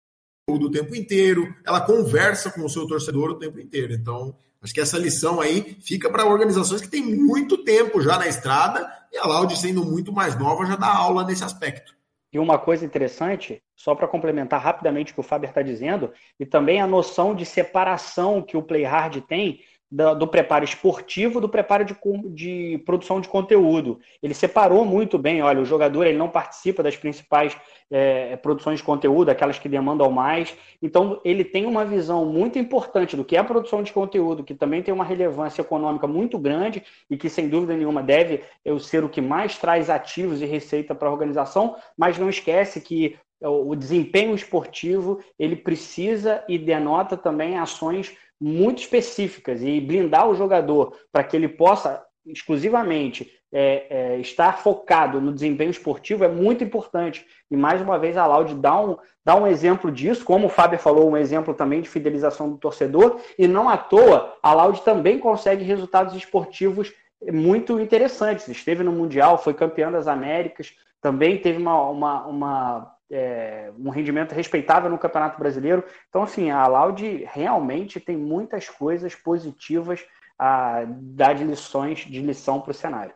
o 0.49 0.71
tempo 0.71 0.95
inteiro, 0.95 1.53
ela 1.65 1.81
conversa 1.81 2.49
com 2.51 2.63
o 2.63 2.69
seu 2.69 2.87
torcedor 2.87 3.31
o 3.31 3.39
tempo 3.39 3.59
inteiro. 3.59 3.93
Então, 3.93 4.35
acho 4.61 4.73
que 4.73 4.81
essa 4.81 4.97
lição 4.97 5.41
aí 5.41 5.77
fica 5.81 6.09
para 6.09 6.25
organizações 6.25 6.81
que 6.81 6.89
têm 6.89 7.03
muito 7.03 7.63
tempo 7.63 8.01
já 8.01 8.17
na 8.17 8.27
estrada 8.27 8.89
e 9.11 9.17
a 9.17 9.25
Loud, 9.25 9.57
sendo 9.57 9.83
muito 9.83 10.11
mais 10.11 10.37
nova, 10.37 10.65
já 10.65 10.75
dá 10.75 10.87
aula 10.87 11.25
nesse 11.25 11.43
aspecto. 11.43 11.96
E 12.31 12.39
uma 12.39 12.59
coisa 12.59 12.85
interessante, 12.85 13.63
só 13.75 13.95
para 13.95 14.07
complementar 14.07 14.61
rapidamente 14.61 15.11
o 15.11 15.15
que 15.15 15.21
o 15.21 15.23
Faber 15.23 15.49
está 15.49 15.61
dizendo, 15.61 16.11
e 16.39 16.45
também 16.45 16.81
a 16.81 16.87
noção 16.87 17.33
de 17.33 17.45
separação 17.45 18.41
que 18.41 18.57
o 18.57 18.63
Play 18.63 18.83
Hard 18.83 19.21
tem 19.21 19.61
do, 19.89 20.15
do 20.15 20.27
preparo 20.27 20.65
esportivo 20.65 21.39
do 21.39 21.47
preparo 21.47 21.85
de, 21.85 21.95
de, 22.33 22.77
produção 22.85 23.21
de 23.21 23.27
conteúdo. 23.27 23.99
Ele 24.21 24.33
separou 24.33 24.85
muito 24.85 25.17
bem, 25.17 25.41
olha, 25.41 25.61
o 25.61 25.65
jogador 25.65 26.05
ele 26.05 26.17
não 26.17 26.29
participa 26.29 26.83
das 26.83 26.95
principais 26.95 27.55
é, 27.89 28.35
produções 28.37 28.79
de 28.79 28.83
conteúdo, 28.83 29.29
aquelas 29.29 29.57
que 29.57 29.69
demandam 29.69 30.11
mais. 30.11 30.55
Então, 30.81 31.21
ele 31.23 31.43
tem 31.43 31.65
uma 31.65 31.85
visão 31.85 32.25
muito 32.25 32.59
importante 32.59 33.15
do 33.15 33.23
que 33.23 33.37
é 33.37 33.39
a 33.39 33.43
produção 33.43 33.81
de 33.81 33.93
conteúdo, 33.93 34.43
que 34.43 34.53
também 34.53 34.83
tem 34.83 34.93
uma 34.93 35.05
relevância 35.05 35.61
econômica 35.61 36.05
muito 36.05 36.37
grande 36.37 36.83
e 37.09 37.15
que, 37.15 37.29
sem 37.29 37.47
dúvida 37.47 37.75
nenhuma, 37.75 38.03
deve 38.03 38.43
ser 38.79 39.03
o 39.03 39.09
que 39.09 39.21
mais 39.21 39.57
traz 39.57 39.89
ativos 39.89 40.41
e 40.41 40.45
receita 40.45 40.93
para 40.93 41.07
a 41.07 41.11
organização, 41.11 41.75
mas 41.97 42.17
não 42.17 42.29
esquece 42.29 42.81
que 42.81 43.17
o 43.39 43.75
desempenho 43.75 44.33
esportivo 44.33 45.19
ele 45.37 45.55
precisa 45.55 46.43
e 46.49 46.57
denota 46.57 47.15
também 47.15 47.57
ações 47.57 48.15
muito 48.39 48.79
específicas 48.79 49.61
e 49.61 49.79
blindar 49.81 50.29
o 50.29 50.35
jogador 50.35 50.95
para 51.11 51.23
que 51.23 51.35
ele 51.35 51.47
possa 51.47 52.03
exclusivamente 52.25 53.31
é, 53.51 53.87
é, 53.89 54.19
estar 54.19 54.59
focado 54.59 55.21
no 55.21 55.33
desempenho 55.33 55.71
esportivo 55.71 56.23
é 56.23 56.27
muito 56.27 56.63
importante. 56.63 57.25
E 57.49 57.55
mais 57.55 57.81
uma 57.81 57.97
vez 57.97 58.17
a 58.17 58.25
Laude 58.25 58.55
dá 58.55 58.79
um, 58.79 58.97
dá 59.23 59.35
um 59.35 59.47
exemplo 59.47 59.91
disso, 59.91 60.25
como 60.25 60.47
o 60.47 60.49
Fábio 60.49 60.77
falou, 60.77 61.09
um 61.09 61.17
exemplo 61.17 61.53
também 61.53 61.81
de 61.81 61.89
fidelização 61.89 62.49
do 62.49 62.57
torcedor, 62.57 63.21
e 63.39 63.47
não 63.47 63.69
à 63.69 63.77
toa 63.77 64.35
a 64.43 64.53
Laude 64.53 64.81
também 64.81 65.19
consegue 65.19 65.63
resultados 65.63 66.13
esportivos 66.13 66.93
muito 67.31 67.79
interessantes. 67.79 68.47
Esteve 68.47 68.83
no 68.83 68.91
Mundial, 68.91 69.37
foi 69.37 69.53
campeão 69.53 69.91
das 69.91 70.07
Américas, 70.07 70.73
também 71.01 71.37
teve 71.37 71.61
uma, 71.61 71.89
uma, 71.89 72.25
uma 72.25 72.96
é, 73.11 73.71
um 73.77 73.89
rendimento 73.89 74.33
respeitável 74.33 74.89
no 74.89 74.97
Campeonato 74.97 75.39
Brasileiro. 75.39 75.83
Então, 76.09 76.23
assim, 76.23 76.49
a 76.49 76.67
Laude 76.67 77.23
realmente 77.25 77.99
tem 77.99 78.17
muitas 78.17 78.69
coisas 78.69 79.15
positivas 79.15 80.05
a 80.37 80.85
dar 80.85 81.33
de 81.33 81.43
lições 81.43 81.99
de 81.99 82.21
lição 82.21 82.61
para 82.61 82.71
o 82.71 82.73
cenário. 82.73 83.15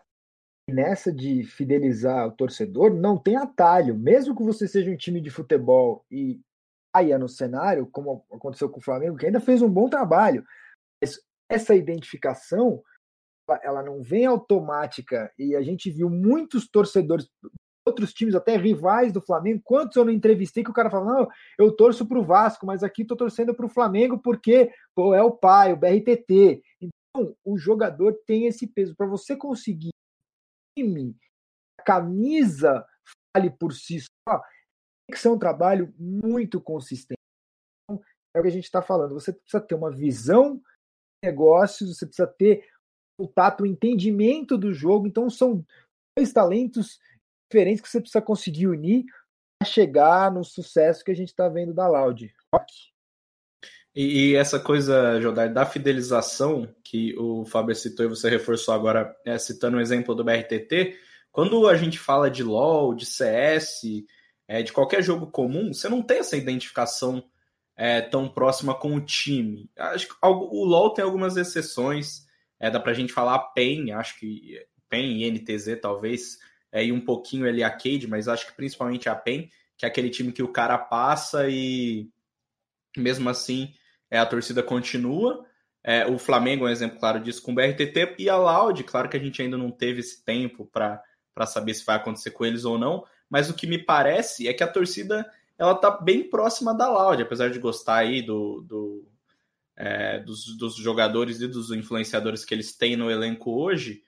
Nessa 0.70 1.12
de 1.12 1.44
fidelizar 1.44 2.28
o 2.28 2.32
torcedor, 2.32 2.94
não 2.94 3.18
tem 3.18 3.36
atalho. 3.36 3.98
Mesmo 3.98 4.36
que 4.36 4.44
você 4.44 4.68
seja 4.68 4.90
um 4.90 4.98
time 4.98 5.20
de 5.20 5.30
futebol 5.30 6.06
e 6.10 6.40
caia 6.94 7.18
no 7.18 7.28
cenário, 7.28 7.88
como 7.88 8.26
aconteceu 8.32 8.70
com 8.70 8.80
o 8.80 8.84
Flamengo, 8.84 9.18
que 9.18 9.26
ainda 9.26 9.40
fez 9.40 9.62
um 9.62 9.70
bom 9.70 9.90
trabalho, 9.90 10.46
essa 11.50 11.76
identificação 11.76 12.82
ela 13.64 13.84
não 13.84 14.02
vem 14.02 14.26
automática 14.26 15.30
e 15.38 15.56
a 15.56 15.62
gente 15.62 15.92
viu 15.92 16.10
muitos 16.10 16.70
torcedores 16.70 17.30
outros 17.92 18.14
times, 18.14 18.34
até 18.34 18.56
rivais 18.56 19.12
do 19.12 19.22
Flamengo. 19.22 19.62
Quantos 19.64 19.96
eu 19.96 20.06
não 20.06 20.12
entrevistei 20.12 20.64
que 20.64 20.72
o 20.72 20.74
cara 20.74 20.90
fala, 20.90 21.14
não, 21.14 21.30
eu 21.60 21.72
torço 21.72 22.06
para 22.06 22.18
o 22.18 22.24
Vasco, 22.24 22.66
mas 22.66 22.84
aqui 22.84 23.04
estou 23.04 23.18
torcendo 23.18 23.54
para 23.54 23.66
o 23.66 23.70
Flamengo 23.70 24.18
porque 24.18 24.72
pô, 24.96 25.14
é 25.14 25.22
o 25.22 25.32
pai, 25.32 25.74
o 25.74 25.78
BRTT. 25.78 26.64
Então, 26.82 27.36
o 27.44 27.58
jogador 27.58 28.14
tem 28.26 28.46
esse 28.46 28.66
peso. 28.66 28.96
Para 28.96 29.06
você 29.06 29.36
conseguir 29.36 29.92
time, 30.78 31.16
a 31.80 31.84
camisa 31.84 32.86
fale 33.36 33.50
por 33.50 33.74
si 33.74 34.00
só, 34.00 34.38
tem 34.38 35.14
que 35.14 35.20
ser 35.20 35.30
um 35.30 35.38
trabalho 35.38 35.94
muito 36.00 36.62
consistente. 36.62 37.20
Então, 37.84 38.02
é 38.36 38.40
o 38.40 38.42
que 38.42 38.48
a 38.48 38.52
gente 38.52 38.66
está 38.66 38.82
falando. 38.82 39.14
Você 39.14 39.34
precisa 39.34 39.62
ter 39.62 39.76
uma 39.76 39.92
visão 39.92 40.56
de 40.56 40.64
negócios, 41.30 41.98
você 41.98 42.06
precisa 42.06 42.28
ter 42.28 42.66
o 43.20 43.28
tato, 43.28 43.64
o 43.64 43.68
entendimento 43.68 44.58
do 44.58 44.74
jogo. 44.74 45.06
Então, 45.06 45.30
são 45.30 45.66
dois 46.18 46.32
talentos 46.32 47.00
diferentes 47.52 47.82
que 47.82 47.90
você 47.90 48.00
precisa 48.00 48.22
conseguir 48.22 48.68
unir 48.68 49.04
para 49.60 49.68
chegar 49.68 50.32
no 50.32 50.44
sucesso 50.44 51.04
que 51.04 51.12
a 51.12 51.16
gente 51.16 51.30
está 51.30 51.50
vendo 51.50 51.74
da 51.74 51.88
Loud. 51.88 52.34
E, 53.94 54.30
e, 54.32 54.36
essa 54.36 54.58
coisa, 54.58 55.20
Jodar, 55.20 55.54
da 55.54 55.66
fidelização 55.66 56.74
que 56.82 57.14
o 57.18 57.44
Fábio 57.44 57.76
citou 57.76 58.06
e 58.06 58.10
você 58.10 58.30
reforçou 58.30 58.74
agora, 58.74 59.14
é, 59.26 59.38
citando 59.38 59.76
o 59.76 59.82
exemplo 59.82 60.16
do 60.16 60.24
BRTT, 60.24 60.98
quando 61.30 61.68
a 61.68 61.76
gente 61.76 62.00
fala 62.00 62.32
de 62.32 62.42
LoL, 62.42 62.96
de 62.96 63.06
CS, 63.06 63.82
é, 64.48 64.64
de 64.64 64.72
qualquer 64.72 65.04
jogo 65.04 65.28
comum, 65.28 65.74
você 65.74 65.90
não 65.90 66.02
tem 66.02 66.20
essa 66.20 66.38
identificação 66.38 67.22
é, 67.76 68.00
tão 68.02 68.30
próxima 68.30 68.74
com 68.74 68.96
o 68.96 69.02
time. 69.02 69.70
Acho 69.78 70.08
que 70.08 70.16
o 70.22 70.64
LoL 70.64 70.94
tem 70.94 71.04
algumas 71.04 71.36
exceções, 71.36 72.26
é, 72.60 72.72
dá 72.72 72.80
pra 72.80 72.94
gente 72.94 73.12
falar 73.12 73.40
PEN, 73.54 73.92
acho 73.92 74.18
que 74.18 74.58
PEN 74.90 75.24
e 75.24 75.32
NTZ 75.32 75.80
talvez 75.82 76.38
é, 76.72 76.86
e 76.86 76.92
um 76.92 77.02
pouquinho 77.02 77.48
ali 77.48 77.64
a 77.64 77.70
Cade, 77.70 78.08
mas 78.08 78.28
acho 78.28 78.48
que 78.48 78.54
principalmente 78.54 79.10
a 79.10 79.16
PEN, 79.16 79.50
que 79.78 79.86
é 79.86 79.88
aquele 79.88 80.10
time 80.10 80.32
que 80.32 80.44
o 80.44 80.48
cara 80.48 80.78
passa 80.78 81.50
e 81.50 82.10
mesmo 82.96 83.30
assim 83.30 83.74
é, 84.10 84.18
a 84.18 84.26
torcida 84.26 84.62
continua. 84.62 85.46
É, 85.84 86.06
o 86.06 86.20
Flamengo 86.20 86.66
é 86.66 86.70
um 86.70 86.72
exemplo 86.72 87.00
claro 87.00 87.20
disso 87.20 87.42
com 87.42 87.52
o 87.52 87.56
BRTT 87.56 88.16
e 88.20 88.30
a 88.30 88.38
Loud, 88.38 88.84
claro 88.84 89.10
que 89.10 89.18
a 89.18 89.20
gente 89.20 89.42
ainda 89.42 89.58
não 89.58 89.72
teve 89.72 90.00
esse 90.02 90.24
tempo 90.24 90.66
para 90.66 91.02
saber 91.48 91.74
se 91.74 91.84
vai 91.84 91.96
acontecer 91.96 92.32
com 92.32 92.46
eles 92.46 92.66
ou 92.66 92.78
não, 92.78 93.04
mas 93.30 93.50
o 93.50 93.54
que 93.54 93.66
me 93.66 93.80
parece 93.80 94.48
é 94.48 94.54
que 94.54 94.64
a 94.64 94.68
torcida 94.68 95.30
ela 95.58 95.76
tá 95.76 95.92
bem 95.92 96.24
próxima 96.30 96.74
da 96.74 96.90
Loud, 96.90 97.22
apesar 97.22 97.50
de 97.50 97.60
gostar 97.60 97.98
aí 97.98 98.22
do, 98.22 98.62
do 98.62 99.08
é, 99.76 100.20
dos, 100.20 100.56
dos 100.58 100.76
jogadores 100.76 101.42
e 101.42 101.48
dos 101.48 101.72
influenciadores 101.72 102.46
que 102.46 102.54
eles 102.54 102.76
têm 102.76 102.96
no 102.96 103.10
elenco 103.10 103.52
hoje, 103.52 104.04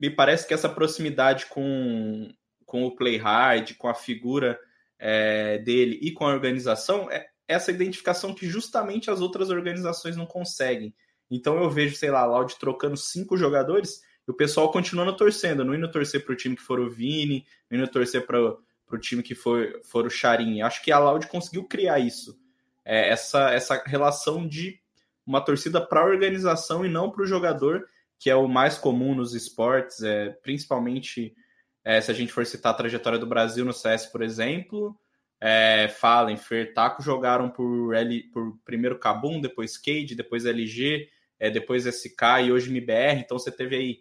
me 0.00 0.08
parece 0.08 0.46
que 0.46 0.54
essa 0.54 0.68
proximidade 0.68 1.46
com, 1.46 2.32
com 2.64 2.84
o 2.84 2.96
play 2.96 3.16
hard, 3.18 3.74
com 3.76 3.88
a 3.88 3.94
figura 3.94 4.58
é, 4.98 5.58
dele 5.58 5.98
e 6.00 6.12
com 6.12 6.26
a 6.26 6.32
organização, 6.32 7.10
é 7.10 7.28
essa 7.46 7.72
identificação 7.72 8.32
que 8.32 8.48
justamente 8.48 9.10
as 9.10 9.20
outras 9.20 9.50
organizações 9.50 10.16
não 10.16 10.24
conseguem. 10.24 10.94
Então 11.30 11.60
eu 11.60 11.68
vejo, 11.68 11.96
sei 11.96 12.10
lá, 12.10 12.24
Loud 12.24 12.56
trocando 12.58 12.96
cinco 12.96 13.36
jogadores 13.36 14.00
e 14.26 14.30
o 14.30 14.34
pessoal 14.34 14.70
continuando 14.70 15.16
torcendo, 15.16 15.64
não 15.64 15.74
indo 15.74 15.90
torcer 15.90 16.24
para 16.24 16.32
o 16.32 16.36
time 16.36 16.56
que 16.56 16.62
for 16.62 16.78
o 16.78 16.88
Vini, 16.88 17.44
não 17.68 17.78
indo 17.78 17.88
torcer 17.88 18.24
para 18.24 18.40
o 18.40 18.98
time 18.98 19.22
que 19.22 19.34
for, 19.34 19.80
for 19.82 20.06
o 20.06 20.10
Charin. 20.10 20.62
Acho 20.62 20.82
que 20.82 20.92
a 20.92 20.98
Loud 20.98 21.26
conseguiu 21.26 21.64
criar 21.64 21.98
isso, 21.98 22.38
é, 22.84 23.10
essa, 23.10 23.50
essa 23.50 23.82
relação 23.84 24.46
de 24.46 24.80
uma 25.26 25.40
torcida 25.40 25.84
para 25.84 26.00
a 26.00 26.06
organização 26.06 26.84
e 26.84 26.88
não 26.88 27.10
para 27.10 27.22
o 27.22 27.26
jogador, 27.26 27.86
que 28.20 28.28
é 28.28 28.36
o 28.36 28.46
mais 28.46 28.76
comum 28.76 29.14
nos 29.14 29.34
esportes, 29.34 30.02
é, 30.02 30.28
principalmente 30.42 31.34
é, 31.82 32.02
se 32.02 32.10
a 32.10 32.14
gente 32.14 32.32
for 32.32 32.44
citar 32.44 32.72
a 32.72 32.76
trajetória 32.76 33.18
do 33.18 33.26
Brasil 33.26 33.64
no 33.64 33.72
CS, 33.72 34.06
por 34.06 34.20
exemplo, 34.20 34.94
é, 35.40 35.88
Fallen, 35.88 36.36
Fer, 36.36 36.74
Taco 36.74 37.02
jogaram 37.02 37.48
por, 37.48 37.94
L, 37.94 38.22
por 38.24 38.58
primeiro 38.62 38.98
Kabum, 38.98 39.40
depois 39.40 39.78
Cade, 39.78 40.14
depois 40.14 40.44
LG, 40.44 41.08
é, 41.38 41.50
depois 41.50 41.86
SK 41.86 42.44
e 42.44 42.52
hoje 42.52 42.68
MBR. 42.68 43.20
Então 43.20 43.38
você 43.38 43.50
teve 43.50 43.74
aí 43.74 44.00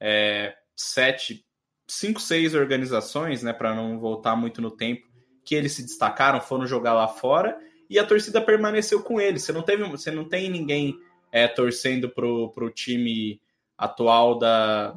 é, 0.00 0.56
sete, 0.74 1.46
cinco, 1.86 2.20
seis 2.20 2.54
organizações, 2.54 3.44
né, 3.44 3.52
para 3.52 3.76
não 3.76 3.96
voltar 4.00 4.34
muito 4.34 4.60
no 4.60 4.72
tempo, 4.72 5.06
que 5.44 5.54
eles 5.54 5.70
se 5.70 5.84
destacaram, 5.84 6.40
foram 6.40 6.66
jogar 6.66 6.94
lá 6.94 7.06
fora 7.06 7.56
e 7.88 7.96
a 7.96 8.04
torcida 8.04 8.40
permaneceu 8.40 9.04
com 9.04 9.20
eles. 9.20 9.44
Você 9.44 9.52
não 9.52 9.62
teve, 9.62 9.84
você 9.84 10.10
não 10.10 10.28
tem 10.28 10.50
ninguém 10.50 10.98
é, 11.30 11.46
torcendo 11.46 12.10
pro, 12.10 12.50
pro 12.50 12.70
time 12.70 13.40
atual 13.82 14.38
da 14.38 14.96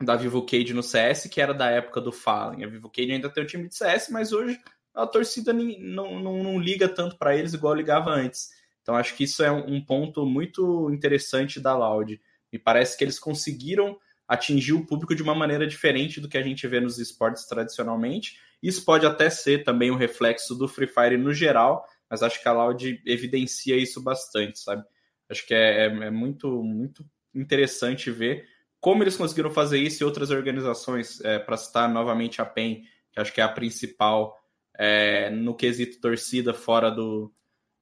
da 0.00 0.16
Vivo 0.16 0.44
Cade 0.44 0.74
no 0.74 0.82
CS, 0.82 1.28
que 1.28 1.40
era 1.40 1.54
da 1.54 1.70
época 1.70 2.00
do 2.00 2.12
Fallen. 2.12 2.64
A 2.64 2.68
Vivo 2.68 2.90
Cade 2.90 3.12
ainda 3.12 3.30
tem 3.30 3.42
o 3.42 3.46
time 3.46 3.68
de 3.68 3.76
CS, 3.76 4.08
mas 4.10 4.32
hoje 4.32 4.58
a 4.92 5.06
torcida 5.06 5.52
não, 5.52 6.20
não, 6.20 6.42
não 6.42 6.58
liga 6.58 6.88
tanto 6.88 7.16
para 7.16 7.36
eles 7.36 7.54
igual 7.54 7.74
ligava 7.74 8.10
antes. 8.10 8.50
Então 8.82 8.96
acho 8.96 9.14
que 9.16 9.24
isso 9.24 9.42
é 9.42 9.50
um 9.50 9.82
ponto 9.82 10.26
muito 10.26 10.90
interessante 10.90 11.58
da 11.60 11.76
Loud. 11.76 12.20
Me 12.52 12.58
parece 12.58 12.98
que 12.98 13.04
eles 13.04 13.18
conseguiram 13.18 13.98
atingir 14.26 14.72
o 14.72 14.86
público 14.86 15.14
de 15.14 15.22
uma 15.22 15.34
maneira 15.34 15.66
diferente 15.66 16.20
do 16.20 16.28
que 16.28 16.38
a 16.38 16.42
gente 16.42 16.66
vê 16.66 16.80
nos 16.80 16.98
esportes 16.98 17.46
tradicionalmente. 17.46 18.38
Isso 18.62 18.84
pode 18.84 19.06
até 19.06 19.30
ser 19.30 19.64
também 19.64 19.90
um 19.90 19.96
reflexo 19.96 20.54
do 20.54 20.68
Free 20.68 20.86
Fire 20.86 21.16
no 21.16 21.32
geral, 21.32 21.86
mas 22.10 22.22
acho 22.22 22.42
que 22.42 22.48
a 22.48 22.52
Loud 22.52 23.02
evidencia 23.06 23.76
isso 23.76 24.02
bastante, 24.02 24.58
sabe? 24.58 24.84
Acho 25.30 25.46
que 25.46 25.54
é, 25.54 25.86
é, 25.86 25.86
é 25.86 26.10
muito, 26.10 26.62
muito 26.62 27.04
interessante 27.34 28.10
ver 28.10 28.46
como 28.84 29.02
eles 29.02 29.16
conseguiram 29.16 29.50
fazer 29.50 29.78
isso 29.78 30.02
e 30.02 30.04
outras 30.04 30.30
organizações, 30.30 31.18
é, 31.22 31.38
para 31.38 31.56
citar 31.56 31.88
novamente 31.88 32.42
a 32.42 32.44
PEN, 32.44 32.82
que 33.10 33.18
acho 33.18 33.32
que 33.32 33.40
é 33.40 33.44
a 33.44 33.48
principal 33.48 34.38
é, 34.76 35.30
no 35.30 35.54
quesito 35.54 35.98
torcida 36.02 36.52
fora 36.52 36.90
do 36.90 37.32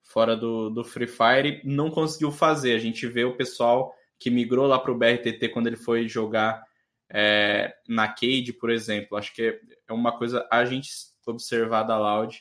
fora 0.00 0.36
do, 0.36 0.70
do 0.70 0.84
Free 0.84 1.08
Fire, 1.08 1.60
não 1.64 1.90
conseguiu 1.90 2.30
fazer. 2.30 2.74
A 2.74 2.78
gente 2.78 3.04
vê 3.08 3.24
o 3.24 3.36
pessoal 3.36 3.92
que 4.16 4.30
migrou 4.30 4.68
lá 4.68 4.78
para 4.78 4.92
o 4.92 4.96
BRTT 4.96 5.48
quando 5.48 5.66
ele 5.66 5.76
foi 5.76 6.06
jogar 6.06 6.62
é, 7.10 7.74
na 7.88 8.06
Cade, 8.06 8.52
por 8.52 8.70
exemplo. 8.70 9.18
Acho 9.18 9.34
que 9.34 9.58
é 9.88 9.92
uma 9.92 10.16
coisa 10.16 10.46
a 10.52 10.64
gente 10.64 10.88
observar 11.26 11.82
da 11.82 11.98
Loud, 11.98 12.40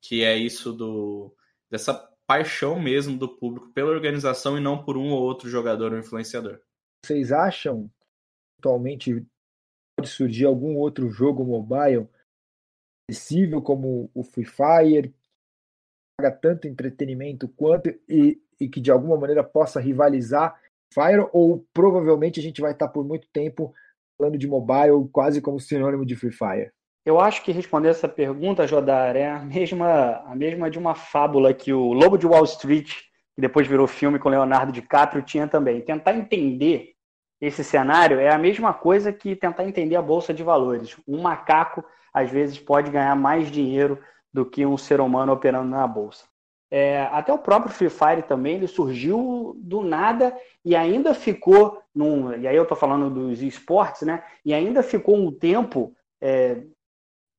que 0.00 0.22
é 0.22 0.36
isso 0.36 0.72
do 0.72 1.34
dessa 1.68 2.08
paixão 2.26 2.80
mesmo 2.80 3.16
do 3.16 3.28
público 3.28 3.70
pela 3.72 3.90
organização 3.90 4.58
e 4.58 4.60
não 4.60 4.82
por 4.82 4.96
um 4.96 5.10
ou 5.10 5.22
outro 5.22 5.48
jogador 5.48 5.92
ou 5.92 5.98
influenciador. 5.98 6.60
Vocês 7.04 7.30
acham 7.30 7.90
atualmente 8.58 9.24
pode 9.96 10.10
surgir 10.10 10.44
algum 10.44 10.76
outro 10.76 11.08
jogo 11.08 11.44
mobile 11.44 12.08
acessível 13.08 13.62
como 13.62 14.10
o 14.12 14.24
Free 14.24 14.44
Fire, 14.44 15.08
que 15.10 15.14
paga 16.20 16.36
tanto 16.36 16.66
entretenimento 16.66 17.48
quanto 17.48 17.88
e, 18.08 18.40
e 18.58 18.68
que 18.68 18.80
de 18.80 18.90
alguma 18.90 19.16
maneira 19.16 19.44
possa 19.44 19.80
rivalizar 19.80 20.60
Fire, 20.92 21.28
ou 21.32 21.66
provavelmente 21.72 22.40
a 22.40 22.42
gente 22.42 22.60
vai 22.60 22.72
estar 22.72 22.88
por 22.88 23.04
muito 23.04 23.28
tempo 23.28 23.74
falando 24.18 24.38
de 24.38 24.46
mobile 24.46 25.08
quase 25.12 25.40
como 25.40 25.60
sinônimo 25.60 26.06
de 26.06 26.16
Free 26.16 26.32
Fire? 26.32 26.72
Eu 27.06 27.20
acho 27.20 27.44
que 27.44 27.52
responder 27.52 27.90
essa 27.90 28.08
pergunta, 28.08 28.66
Jodar, 28.66 29.14
é 29.14 29.30
a 29.30 29.38
mesma, 29.38 30.24
a 30.26 30.34
mesma 30.34 30.68
de 30.68 30.76
uma 30.76 30.96
fábula 30.96 31.54
que 31.54 31.72
o 31.72 31.92
Lobo 31.92 32.18
de 32.18 32.26
Wall 32.26 32.42
Street, 32.42 32.90
que 33.32 33.40
depois 33.40 33.64
virou 33.68 33.86
filme 33.86 34.18
com 34.18 34.28
Leonardo 34.28 34.72
DiCaprio, 34.72 35.22
tinha 35.22 35.46
também. 35.46 35.80
Tentar 35.80 36.16
entender 36.16 36.94
esse 37.40 37.62
cenário 37.62 38.18
é 38.18 38.28
a 38.30 38.38
mesma 38.38 38.74
coisa 38.74 39.12
que 39.12 39.36
tentar 39.36 39.64
entender 39.64 39.94
a 39.94 40.02
bolsa 40.02 40.34
de 40.34 40.42
valores. 40.42 40.96
Um 41.06 41.22
macaco 41.22 41.84
às 42.12 42.28
vezes 42.28 42.58
pode 42.58 42.90
ganhar 42.90 43.14
mais 43.14 43.52
dinheiro 43.52 44.00
do 44.32 44.44
que 44.44 44.66
um 44.66 44.76
ser 44.76 45.00
humano 45.00 45.32
operando 45.32 45.70
na 45.70 45.86
bolsa. 45.86 46.24
É, 46.68 47.02
até 47.12 47.32
o 47.32 47.38
próprio 47.38 47.72
Free 47.72 47.88
Fire 47.88 48.22
também, 48.22 48.56
ele 48.56 48.66
surgiu 48.66 49.54
do 49.58 49.80
nada 49.84 50.36
e 50.64 50.74
ainda 50.74 51.14
ficou, 51.14 51.80
num, 51.94 52.34
e 52.34 52.48
aí 52.48 52.56
eu 52.56 52.64
estou 52.64 52.76
falando 52.76 53.08
dos 53.08 53.40
esportes, 53.42 54.02
né? 54.02 54.24
E 54.44 54.52
ainda 54.52 54.82
ficou 54.82 55.16
um 55.16 55.30
tempo 55.30 55.94
é, 56.20 56.62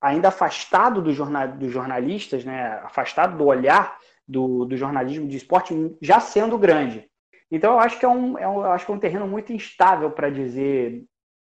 ainda 0.02 0.28
afastado 0.28 1.02
do 1.02 1.12
jornal, 1.12 1.48
dos 1.48 1.72
jornalistas, 1.72 2.44
né? 2.46 2.80
Afastado 2.84 3.38
do 3.38 3.46
olhar 3.46 3.98
do, 4.28 4.66
do 4.66 4.76
jornalismo 4.76 5.28
de 5.28 5.38
esporte, 5.38 5.74
já 6.02 6.20
sendo 6.20 6.58
grande. 6.58 7.10
Então 7.50 7.74
eu 7.74 7.80
acho 7.80 7.98
que 7.98 8.06
é 8.06 8.10
um, 8.10 8.38
é 8.38 8.48
um, 8.48 8.64
acho 8.64 8.86
que 8.86 8.92
é 8.92 8.96
um 8.96 9.00
terreno 9.00 9.28
muito 9.28 9.54
instável 9.54 10.12
para 10.12 10.30
dizer 10.30 11.06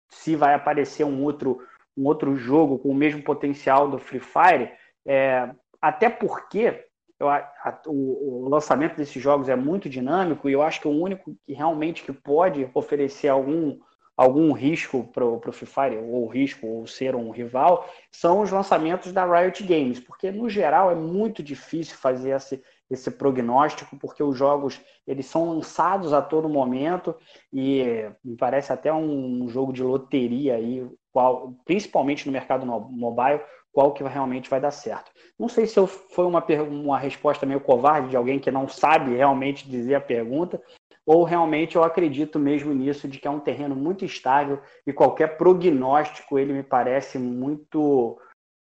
se 0.10 0.36
vai 0.36 0.54
aparecer 0.54 1.04
um 1.04 1.24
outro 1.24 1.62
um 1.98 2.06
outro 2.06 2.36
jogo 2.36 2.78
com 2.78 2.90
o 2.90 2.96
mesmo 2.96 3.24
potencial 3.24 3.90
do 3.90 3.98
Free 3.98 4.20
Fire, 4.20 4.72
é, 5.08 5.50
até 5.82 6.10
porque 6.10 6.86
eu, 7.18 7.30
a, 7.30 7.50
o, 7.86 8.46
o, 8.46 8.50
lançamento 8.50 8.98
desses 8.98 9.22
jogos 9.22 9.48
é 9.48 9.56
muito 9.56 9.88
dinâmico 9.88 10.50
e 10.50 10.54
eu 10.54 10.62
acho 10.62 10.82
que 10.82 10.88
o 10.88 10.92
único 10.92 11.34
que 11.46 11.54
realmente 11.54 12.04
que 12.04 12.12
pode 12.12 12.70
oferecer 12.74 13.30
algum, 13.30 13.80
algum 14.16 14.52
risco 14.54 15.04
para 15.14 15.26
o 15.26 15.52
Free 15.52 15.68
Fire, 15.68 15.98
ou 15.98 16.28
risco, 16.28 16.66
ou 16.66 16.88
ser 16.88 17.16
um 17.16 17.32
rival, 17.32 17.90
são 18.12 18.42
os 18.42 18.52
lançamentos 18.52 19.12
da 19.12 19.26
Riot 19.26 19.64
Games, 19.64 20.00
porque 20.00 20.32
no 20.32 20.50
geral 20.50 20.90
é 20.92 20.96
muito 20.96 21.44
difícil 21.44 21.98
fazer 21.98 22.32
esse, 22.32 22.64
esse 22.90 23.12
prognóstico, 23.12 23.98
porque 23.98 24.24
os 24.24 24.38
jogos 24.38 24.80
eles 25.06 25.26
são 25.26 25.50
lançados 25.50 26.14
a 26.14 26.22
todo 26.22 26.48
momento 26.48 27.16
e 27.52 28.10
me 28.24 28.36
parece 28.38 28.72
até 28.72 28.94
um 28.94 29.48
jogo 29.50 29.74
de 29.74 29.84
loteria 29.84 30.56
aí 30.56 30.88
qual, 31.12 31.54
principalmente 31.66 32.26
no 32.26 32.32
mercado 32.32 32.66
mobile, 32.66 33.42
qual 33.72 33.94
que 33.94 34.04
realmente 34.04 34.50
vai 34.50 34.60
dar 34.60 34.72
certo. 34.72 35.12
Não 35.38 35.50
sei 35.50 35.68
se 35.68 35.86
foi 35.88 36.26
uma, 36.26 36.44
uma 36.70 36.98
resposta 36.98 37.46
meio 37.46 37.60
covarde 37.60 38.10
de 38.10 38.16
alguém 38.16 38.40
que 38.40 38.50
não 38.50 38.70
sabe 38.70 39.16
realmente 39.16 39.70
dizer 39.70 39.96
a 39.96 40.02
pergunta, 40.02 40.62
ou 41.06 41.24
realmente 41.24 41.76
eu 41.76 41.84
acredito 41.84 42.40
mesmo 42.40 42.74
nisso, 42.74 43.08
de 43.08 43.20
que 43.20 43.28
é 43.28 43.32
um 43.32 43.40
terreno 43.40 43.76
muito 43.76 44.04
estável 44.04 44.60
e 44.86 44.92
qualquer 44.92 45.38
prognóstico 45.38 46.40
ele 46.40 46.54
me 46.54 46.64
parece 46.64 47.18
muito, 47.20 48.18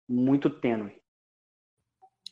muito 0.08 0.50
tênue. 0.50 1.00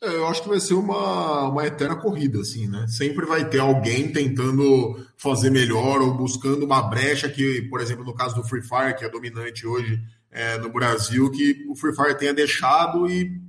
É, 0.02 0.08
eu 0.16 0.28
acho 0.28 0.44
que 0.44 0.50
vai 0.50 0.60
ser 0.60 0.76
uma, 0.76 1.50
uma 1.50 1.66
eterna 1.66 1.96
corrida, 1.96 2.40
assim, 2.40 2.68
né? 2.68 2.86
Sempre 2.88 3.26
vai 3.26 3.50
ter 3.50 3.60
alguém 3.60 4.12
tentando 4.12 4.96
fazer 5.18 5.50
melhor 5.50 6.02
ou 6.02 6.14
buscando 6.14 6.66
uma 6.66 6.84
brecha 6.84 7.28
que, 7.28 7.64
por 7.64 7.82
exemplo, 7.82 8.06
no 8.06 8.14
caso 8.14 8.36
do 8.36 8.48
Free 8.48 8.62
Fire, 8.62 8.96
que 8.96 9.04
é 9.04 9.10
dominante 9.10 9.66
hoje 9.66 10.00
é, 10.30 10.58
no 10.60 10.70
Brasil, 10.70 11.32
que 11.32 11.66
o 11.68 11.76
Free 11.76 11.96
Fire 11.96 12.16
tenha 12.16 12.34
deixado 12.34 13.10
e 13.10 13.42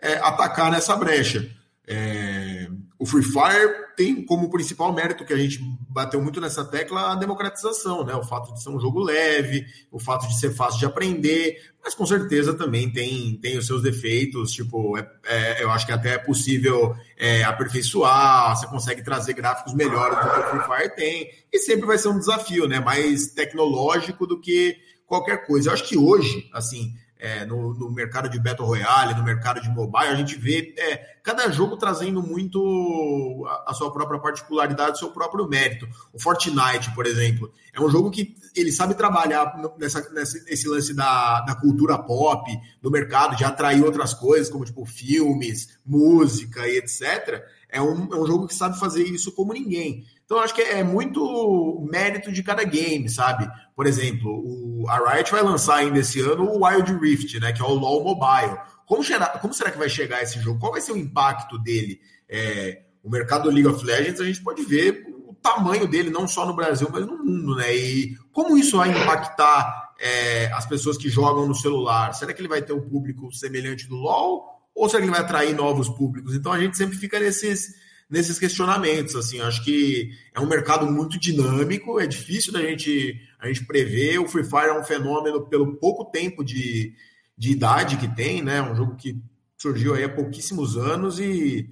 é, 0.00 0.12
é 0.12 0.18
atacar 0.18 0.72
nessa 0.72 0.96
brecha. 0.96 1.50
É, 1.86 2.63
o 3.04 3.06
Free 3.06 3.22
Fire 3.22 3.84
tem 3.98 4.24
como 4.24 4.48
principal 4.48 4.90
mérito 4.90 5.26
que 5.26 5.32
a 5.34 5.36
gente 5.36 5.60
bateu 5.90 6.22
muito 6.22 6.40
nessa 6.40 6.64
tecla 6.64 7.12
a 7.12 7.14
democratização, 7.14 8.02
né? 8.02 8.14
O 8.14 8.22
fato 8.22 8.54
de 8.54 8.62
ser 8.62 8.70
um 8.70 8.80
jogo 8.80 8.98
leve, 9.02 9.62
o 9.92 10.00
fato 10.00 10.26
de 10.26 10.40
ser 10.40 10.54
fácil 10.54 10.78
de 10.78 10.86
aprender, 10.86 11.58
mas 11.84 11.94
com 11.94 12.06
certeza 12.06 12.54
também 12.54 12.90
tem, 12.90 13.38
tem 13.42 13.58
os 13.58 13.66
seus 13.66 13.82
defeitos. 13.82 14.52
Tipo, 14.52 14.96
é, 14.96 15.06
é, 15.26 15.62
eu 15.62 15.70
acho 15.70 15.84
que 15.84 15.92
até 15.92 16.14
é 16.14 16.18
possível 16.18 16.96
é, 17.18 17.44
aperfeiçoar, 17.44 18.56
você 18.56 18.66
consegue 18.68 19.04
trazer 19.04 19.34
gráficos 19.34 19.74
melhores 19.74 20.16
do 20.16 20.30
que 20.30 20.40
o 20.40 20.42
Free 20.44 20.76
Fire 20.76 20.96
tem, 20.96 21.30
e 21.52 21.58
sempre 21.58 21.84
vai 21.84 21.98
ser 21.98 22.08
um 22.08 22.18
desafio, 22.18 22.66
né? 22.66 22.80
Mais 22.80 23.34
tecnológico 23.34 24.26
do 24.26 24.40
que 24.40 24.78
qualquer 25.06 25.46
coisa. 25.46 25.68
Eu 25.68 25.74
acho 25.74 25.84
que 25.84 25.98
hoje, 25.98 26.48
assim, 26.54 26.94
é, 27.18 27.44
no, 27.46 27.72
no, 27.74 27.90
mercado 27.90 28.28
de 28.28 28.38
Battle 28.38 28.66
Royale, 28.66 29.14
no 29.14 29.22
mercado 29.22 29.60
de 29.60 29.68
mobile, 29.68 30.08
a 30.08 30.14
gente 30.14 30.36
vê 30.36 30.74
é, 30.76 30.96
cada 31.22 31.50
jogo 31.50 31.76
trazendo 31.76 32.22
muito 32.22 33.46
a, 33.48 33.70
a, 33.70 33.74
sua 33.74 33.92
própria 33.92 34.20
particularidade, 34.20 34.98
seu 34.98 35.10
próprio 35.10 35.48
mérito. 35.48 35.88
O 36.12 36.20
Fortnite, 36.20 36.94
por 36.94 37.06
exemplo, 37.06 37.50
é 37.72 37.80
um 37.80 37.88
jogo 37.88 38.10
que 38.10 38.36
ele 38.54 38.70
sabe 38.72 38.94
trabalhar 38.94 39.56
nessa, 39.78 40.06
nesse 40.12 40.68
lance 40.68 40.92
da, 40.92 41.40
da 41.42 41.54
cultura 41.54 41.98
pop, 41.98 42.50
do 42.82 42.90
mercado, 42.90 43.36
de 43.36 43.44
atrair 43.44 43.82
outras 43.82 44.12
coisas, 44.12 44.50
como 44.50 44.64
tipo 44.64 44.84
filmes, 44.84 45.78
música 45.84 46.66
e 46.68 46.78
etc. 46.78 47.42
É 47.74 47.82
um, 47.82 48.08
é 48.12 48.16
um 48.16 48.26
jogo 48.26 48.46
que 48.46 48.54
sabe 48.54 48.78
fazer 48.78 49.02
isso 49.02 49.32
como 49.32 49.52
ninguém. 49.52 50.04
Então, 50.24 50.38
acho 50.38 50.54
que 50.54 50.62
é 50.62 50.82
muito 50.82 51.86
mérito 51.90 52.32
de 52.32 52.42
cada 52.42 52.64
game, 52.64 53.08
sabe? 53.10 53.50
Por 53.74 53.86
exemplo, 53.86 54.30
o, 54.30 54.88
a 54.88 55.12
Riot 55.12 55.30
vai 55.30 55.42
lançar 55.42 55.76
ainda 55.76 55.98
esse 55.98 56.20
ano 56.20 56.44
o 56.44 56.64
Wild 56.64 56.92
Rift, 56.94 57.38
né? 57.40 57.52
Que 57.52 57.60
é 57.60 57.64
o 57.64 57.74
LoL 57.74 58.04
Mobile. 58.04 58.56
Como, 58.86 59.02
como 59.40 59.54
será 59.54 59.70
que 59.70 59.78
vai 59.78 59.88
chegar 59.88 60.22
esse 60.22 60.40
jogo? 60.40 60.60
Qual 60.60 60.72
vai 60.72 60.80
ser 60.80 60.92
o 60.92 60.96
impacto 60.96 61.58
dele? 61.58 62.00
É, 62.28 62.82
o 63.02 63.10
mercado 63.10 63.44
do 63.44 63.50
League 63.50 63.66
of 63.66 63.84
Legends, 63.84 64.20
a 64.20 64.24
gente 64.24 64.42
pode 64.42 64.62
ver 64.62 65.04
o 65.26 65.34
tamanho 65.34 65.86
dele, 65.86 66.10
não 66.10 66.26
só 66.26 66.46
no 66.46 66.54
Brasil, 66.54 66.88
mas 66.92 67.04
no 67.04 67.18
mundo, 67.18 67.56
né? 67.56 67.74
E 67.74 68.16
como 68.32 68.56
isso 68.56 68.76
vai 68.76 68.90
impactar 68.90 69.92
é, 70.00 70.46
as 70.52 70.64
pessoas 70.64 70.96
que 70.96 71.08
jogam 71.08 71.46
no 71.46 71.54
celular? 71.54 72.14
Será 72.14 72.32
que 72.32 72.40
ele 72.40 72.48
vai 72.48 72.62
ter 72.62 72.72
um 72.72 72.80
público 72.80 73.32
semelhante 73.32 73.88
do 73.88 73.96
LoL? 73.96 74.53
Ou 74.74 74.88
será 74.88 75.00
que 75.00 75.04
ele 75.06 75.14
vai 75.14 75.20
atrair 75.20 75.54
novos 75.54 75.88
públicos? 75.88 76.34
Então 76.34 76.52
a 76.52 76.58
gente 76.58 76.76
sempre 76.76 76.96
fica 76.96 77.20
nesses, 77.20 77.74
nesses 78.10 78.38
questionamentos. 78.38 79.14
Assim, 79.14 79.40
acho 79.40 79.62
que 79.64 80.10
é 80.34 80.40
um 80.40 80.48
mercado 80.48 80.86
muito 80.90 81.18
dinâmico, 81.18 82.00
é 82.00 82.06
difícil 82.06 82.52
da 82.52 82.60
gente, 82.60 83.20
a 83.38 83.46
gente 83.46 83.64
prever. 83.64 84.18
O 84.18 84.28
Free 84.28 84.44
Fire 84.44 84.68
é 84.68 84.78
um 84.78 84.84
fenômeno 84.84 85.46
pelo 85.46 85.76
pouco 85.76 86.04
tempo 86.06 86.44
de, 86.44 86.94
de 87.36 87.52
idade 87.52 87.96
que 87.96 88.08
tem, 88.14 88.42
né? 88.42 88.60
Um 88.60 88.74
jogo 88.74 88.96
que 88.96 89.22
surgiu 89.56 89.94
aí 89.94 90.04
há 90.04 90.08
pouquíssimos 90.08 90.76
anos 90.76 91.18
e 91.18 91.68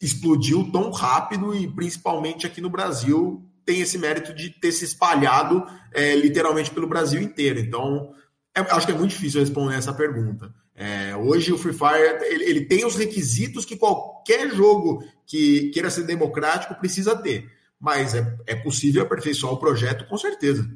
explodiu 0.00 0.70
tão 0.70 0.90
rápido 0.90 1.54
e 1.54 1.66
principalmente 1.68 2.46
aqui 2.46 2.60
no 2.60 2.68
Brasil 2.68 3.48
tem 3.64 3.80
esse 3.80 3.96
mérito 3.96 4.34
de 4.34 4.50
ter 4.50 4.72
se 4.72 4.84
espalhado 4.84 5.64
é, 5.92 6.14
literalmente 6.16 6.70
pelo 6.70 6.88
Brasil 6.88 7.22
inteiro. 7.22 7.60
Então, 7.60 8.12
é, 8.54 8.60
acho 8.60 8.86
que 8.86 8.92
é 8.92 8.96
muito 8.96 9.10
difícil 9.10 9.40
responder 9.40 9.76
essa 9.76 9.92
pergunta. 9.92 10.52
É, 10.84 11.14
hoje 11.14 11.52
o 11.52 11.58
Free 11.58 11.72
Fire 11.72 12.26
ele, 12.26 12.42
ele, 12.42 12.64
tem 12.64 12.84
os 12.84 12.96
requisitos 12.96 13.64
que 13.64 13.76
qualquer 13.76 14.50
jogo 14.50 15.06
que 15.24 15.70
queira 15.70 15.88
ser 15.88 16.02
democrático 16.02 16.74
precisa 16.74 17.14
ter, 17.14 17.48
mas 17.78 18.16
é, 18.16 18.36
é 18.48 18.56
possível 18.56 19.04
aperfeiçoar 19.04 19.52
o 19.52 19.60
projeto 19.60 20.04
com 20.06 20.18
certeza. 20.18 20.68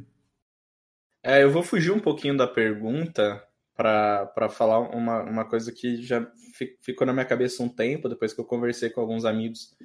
É, 1.25 1.43
eu 1.43 1.51
vou 1.51 1.65
fugir 1.65 1.91
um 1.91 1.99
pouquinho 1.99 2.37
da 2.37 2.47
pergunta 2.47 3.43
para 3.75 4.49
falar 4.49 4.79
uma, 4.79 5.25
uma 5.25 5.45
coisa 5.45 5.73
que 5.73 6.01
já 6.01 6.25
ficou 6.81 7.05
na 7.05 7.13
minha 7.13 7.27
cabeça 7.27 7.61
um 7.65 7.69
tempo, 7.69 8.09
depois 8.09 8.33
que 8.33 8.41
eu 8.41 8.45
conversei 8.45 8.91
com 8.91 9.01
alguns 9.01 9.25
amigos 9.25 9.77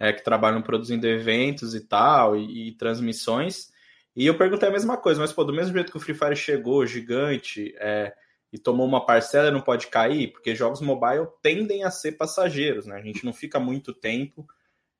é, 0.00 0.10
que 0.10 0.24
trabalham 0.24 0.62
produzindo 0.62 1.06
eventos 1.06 1.74
e 1.74 1.80
tal, 1.80 2.34
e, 2.34 2.68
e, 2.68 2.72
transmissões. 2.78 3.70
E 4.16 4.24
eu 4.24 4.38
perguntei 4.38 4.70
a 4.70 4.72
mesma 4.72 4.96
coisa, 4.96 5.20
mas 5.20 5.34
pô, 5.34 5.44
do 5.44 5.52
mesmo 5.52 5.74
jeito 5.74 5.92
que 5.92 5.98
o 5.98 6.00
Free 6.00 6.14
Fire 6.14 6.34
chegou 6.34 6.86
gigante 6.86 7.74
é, 7.78 8.14
e 8.56 8.58
tomou 8.58 8.86
uma 8.86 9.04
parcela, 9.04 9.50
não 9.50 9.60
pode 9.60 9.88
cair, 9.88 10.32
porque 10.32 10.54
jogos 10.54 10.80
mobile 10.80 11.26
tendem 11.42 11.84
a 11.84 11.90
ser 11.90 12.12
passageiros, 12.12 12.86
né? 12.86 12.96
A 12.96 13.02
gente 13.02 13.22
não 13.22 13.32
fica 13.34 13.60
muito 13.60 13.92
tempo 13.92 14.48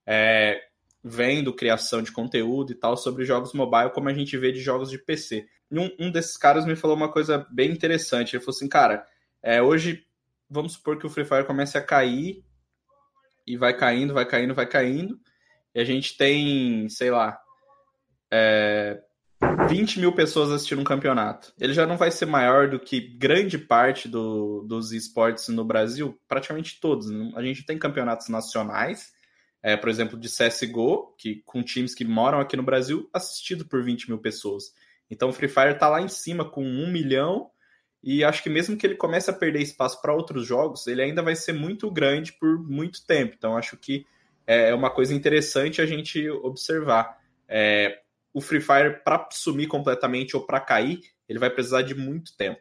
é, 0.07 0.63
vendo 1.03 1.55
criação 1.55 2.03
de 2.03 2.13
conteúdo 2.13 2.73
e 2.73 2.75
tal 2.75 2.99
sobre 2.99 3.25
jogos 3.25 3.55
mobile 3.55 3.91
como 3.95 4.11
a 4.11 4.13
gente 4.13 4.37
vê 4.37 4.53
de 4.53 4.61
jogos 4.61 4.91
de 4.91 4.99
PC. 4.99 5.49
E 5.71 5.79
um, 5.79 5.91
um 5.99 6.11
desses 6.11 6.37
caras 6.37 6.67
me 6.67 6.77
falou 6.77 6.95
uma 6.95 7.11
coisa 7.11 7.47
bem 7.51 7.71
interessante. 7.71 8.37
Ele 8.37 8.45
falou 8.45 8.55
assim, 8.55 8.69
cara, 8.69 9.07
é, 9.43 9.63
hoje 9.63 10.05
vamos 10.51 10.75
supor 10.75 10.99
que 10.99 11.07
o 11.07 11.11
Free 11.11 11.25
Fire 11.25 11.47
comece 11.47 11.79
a 11.79 11.83
cair 11.83 12.45
e 13.47 13.57
vai 13.57 13.75
caindo, 13.75 14.13
vai 14.13 14.27
caindo, 14.27 14.55
vai 14.55 14.67
caindo. 14.67 15.19
E 15.75 15.81
a 15.81 15.85
gente 15.85 16.15
tem, 16.15 16.91
sei 16.91 17.11
lá, 17.11 17.41
é, 18.31 19.01
20 19.69 20.01
mil 20.01 20.13
pessoas 20.13 20.51
assistindo 20.51 20.81
um 20.81 20.85
campeonato. 20.85 21.53
Ele 21.61 21.75
já 21.75 21.87
não 21.87 21.97
vai 21.97 22.11
ser 22.11 22.27
maior 22.27 22.69
do 22.69 22.81
que 22.81 23.01
grande 23.01 23.59
parte 23.59 24.09
do, 24.09 24.63
dos 24.63 24.93
esportes 24.93 25.49
no 25.49 25.65
Brasil, 25.65 26.19
praticamente 26.27 26.81
todos. 26.81 27.09
A 27.35 27.43
gente 27.43 27.65
tem 27.65 27.79
campeonatos 27.79 28.29
nacionais, 28.29 29.13
é, 29.63 29.77
por 29.77 29.89
exemplo, 29.89 30.19
de 30.19 30.29
CSGO, 30.29 31.15
que, 31.19 31.43
com 31.45 31.63
times 31.63 31.95
que 31.95 32.05
moram 32.05 32.41
aqui 32.41 32.57
no 32.57 32.63
Brasil, 32.63 33.09
assistido 33.13 33.67
por 33.67 33.83
20 33.83 34.09
mil 34.09 34.19
pessoas. 34.19 34.73
Então 35.11 35.29
o 35.29 35.33
Free 35.33 35.49
Fire 35.49 35.73
está 35.73 35.89
lá 35.89 36.01
em 36.01 36.09
cima 36.09 36.45
com 36.45 36.65
um 36.65 36.91
milhão 36.91 37.51
e 38.03 38.25
acho 38.25 38.43
que 38.43 38.49
mesmo 38.49 38.77
que 38.77 38.87
ele 38.87 38.95
comece 38.95 39.31
a 39.31 39.35
perder 39.35 39.61
espaço 39.61 40.01
para 40.01 40.15
outros 40.15 40.47
jogos, 40.47 40.87
ele 40.87 41.03
ainda 41.03 41.23
vai 41.23 41.35
ser 41.35 41.53
muito 41.53 41.91
grande 41.91 42.33
por 42.33 42.59
muito 42.63 43.05
tempo. 43.05 43.35
Então 43.37 43.57
acho 43.57 43.77
que 43.77 44.07
é 44.47 44.73
uma 44.73 44.91
coisa 44.91 45.13
interessante 45.13 45.83
a 45.83 45.87
gente 45.87 46.29
observar. 46.29 47.19
É, 47.49 48.01
o 48.37 48.41
Free 48.43 48.61
Fire, 48.61 49.03
para 49.03 49.27
sumir 49.33 49.67
completamente 49.67 50.37
ou 50.37 50.45
para 50.45 50.61
cair, 50.61 51.01
ele 51.27 51.39
vai 51.39 51.49
precisar 51.49 51.81
de 51.81 51.95
muito 51.95 52.37
tempo. 52.37 52.61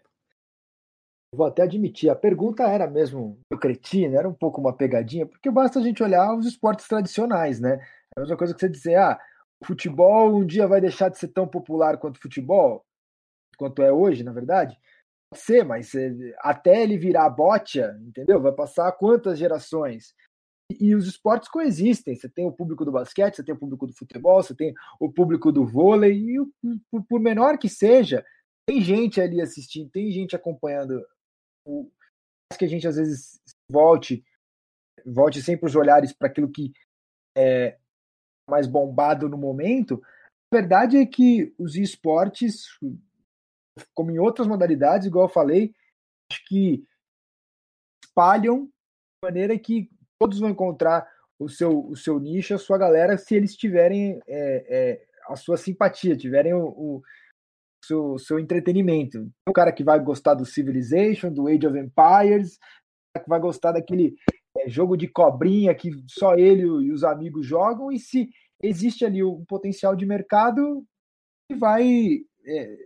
Vou 1.35 1.45
até 1.45 1.63
admitir, 1.63 2.09
a 2.09 2.15
pergunta 2.15 2.63
era 2.63 2.89
mesmo 2.89 3.37
cretina, 3.59 4.17
era 4.17 4.29
um 4.29 4.33
pouco 4.33 4.61
uma 4.61 4.71
pegadinha, 4.71 5.25
porque 5.25 5.51
basta 5.51 5.79
a 5.79 5.81
gente 5.81 6.01
olhar 6.01 6.33
os 6.33 6.45
esportes 6.45 6.87
tradicionais, 6.87 7.59
né? 7.59 7.73
É 8.15 8.19
a 8.19 8.21
mesma 8.21 8.37
coisa 8.37 8.53
que 8.53 8.59
você 8.61 8.69
dizer, 8.69 8.95
ah, 8.95 9.19
futebol 9.65 10.33
um 10.33 10.45
dia 10.45 10.65
vai 10.65 10.79
deixar 10.79 11.09
de 11.09 11.17
ser 11.17 11.27
tão 11.27 11.45
popular 11.45 11.97
quanto 11.97 12.21
futebol, 12.21 12.85
quanto 13.57 13.83
é 13.83 13.91
hoje, 13.91 14.23
na 14.23 14.31
verdade 14.31 14.79
ser, 15.35 15.63
mas 15.63 15.93
eh, 15.93 16.33
até 16.39 16.81
ele 16.81 16.97
virar 16.97 17.29
botia, 17.29 17.97
entendeu? 18.01 18.41
Vai 18.41 18.53
passar 18.53 18.91
quantas 18.93 19.37
gerações? 19.37 20.13
E, 20.71 20.95
os 20.95 21.07
esportes 21.07 21.49
coexistem. 21.49 22.15
Você 22.15 22.27
tem 22.27 22.45
o 22.45 22.51
público 22.51 22.83
do 22.83 22.91
basquete, 22.91 23.35
você 23.35 23.43
tem 23.43 23.53
o 23.53 23.57
público 23.57 23.85
do 23.85 23.93
futebol, 23.93 24.41
você 24.41 24.55
tem 24.55 24.73
o 24.99 25.11
público 25.11 25.51
do 25.51 25.65
vôlei, 25.65 26.13
e 26.13 26.37
por, 27.07 27.19
menor 27.19 27.57
que 27.57 27.69
seja, 27.69 28.25
tem 28.67 28.81
gente 28.81 29.21
ali 29.21 29.41
assistindo, 29.41 29.89
tem 29.89 30.11
gente 30.11 30.35
acompanhando. 30.35 31.05
O, 31.65 31.89
que 32.57 32.65
a 32.65 32.67
gente 32.67 32.87
às 32.87 32.95
vezes 32.95 33.39
volte, 33.69 34.23
volte 35.05 35.41
sempre 35.41 35.67
os 35.67 35.75
olhares 35.75 36.13
para 36.13 36.27
aquilo 36.27 36.51
que 36.51 36.71
é 37.37 37.77
mais 38.49 38.67
bombado 38.67 39.27
no 39.27 39.37
momento. 39.37 40.01
A 40.51 40.57
verdade 40.57 40.97
é 40.97 41.05
que 41.05 41.53
os 41.57 41.75
esportes 41.75 42.67
como 43.93 44.11
em 44.11 44.19
outras 44.19 44.47
modalidades, 44.47 45.07
igual 45.07 45.25
eu 45.25 45.33
falei, 45.33 45.73
acho 46.31 46.45
que 46.45 46.85
espalham 48.03 48.65
de 48.65 48.71
maneira 49.23 49.57
que 49.59 49.89
todos 50.19 50.39
vão 50.39 50.49
encontrar 50.49 51.07
o 51.39 51.49
seu, 51.49 51.85
o 51.87 51.95
seu 51.95 52.19
nicho, 52.19 52.53
a 52.53 52.57
sua 52.57 52.77
galera, 52.77 53.17
se 53.17 53.35
eles 53.35 53.55
tiverem 53.55 54.19
é, 54.27 54.65
é, 54.69 55.05
a 55.27 55.35
sua 55.35 55.57
simpatia, 55.57 56.15
tiverem 56.15 56.53
o, 56.53 56.67
o 56.67 57.01
seu, 57.83 58.17
seu 58.17 58.39
entretenimento. 58.39 59.29
O 59.47 59.53
cara 59.53 59.71
que 59.71 59.83
vai 59.83 59.99
gostar 59.99 60.33
do 60.33 60.45
Civilization, 60.45 61.31
do 61.31 61.47
Age 61.47 61.67
of 61.67 61.77
Empires, 61.77 62.57
que 63.21 63.29
vai 63.29 63.39
gostar 63.39 63.73
daquele 63.73 64.15
é, 64.57 64.69
jogo 64.69 64.95
de 64.95 65.07
cobrinha 65.07 65.75
que 65.75 65.91
só 66.07 66.35
ele 66.35 66.63
e 66.63 66.91
os 66.91 67.03
amigos 67.03 67.45
jogam, 67.45 67.91
e 67.91 67.99
se 67.99 68.29
existe 68.61 69.05
ali 69.05 69.23
um 69.23 69.43
potencial 69.45 69.95
de 69.95 70.05
mercado, 70.05 70.85
vai 71.57 72.21
é, 72.45 72.77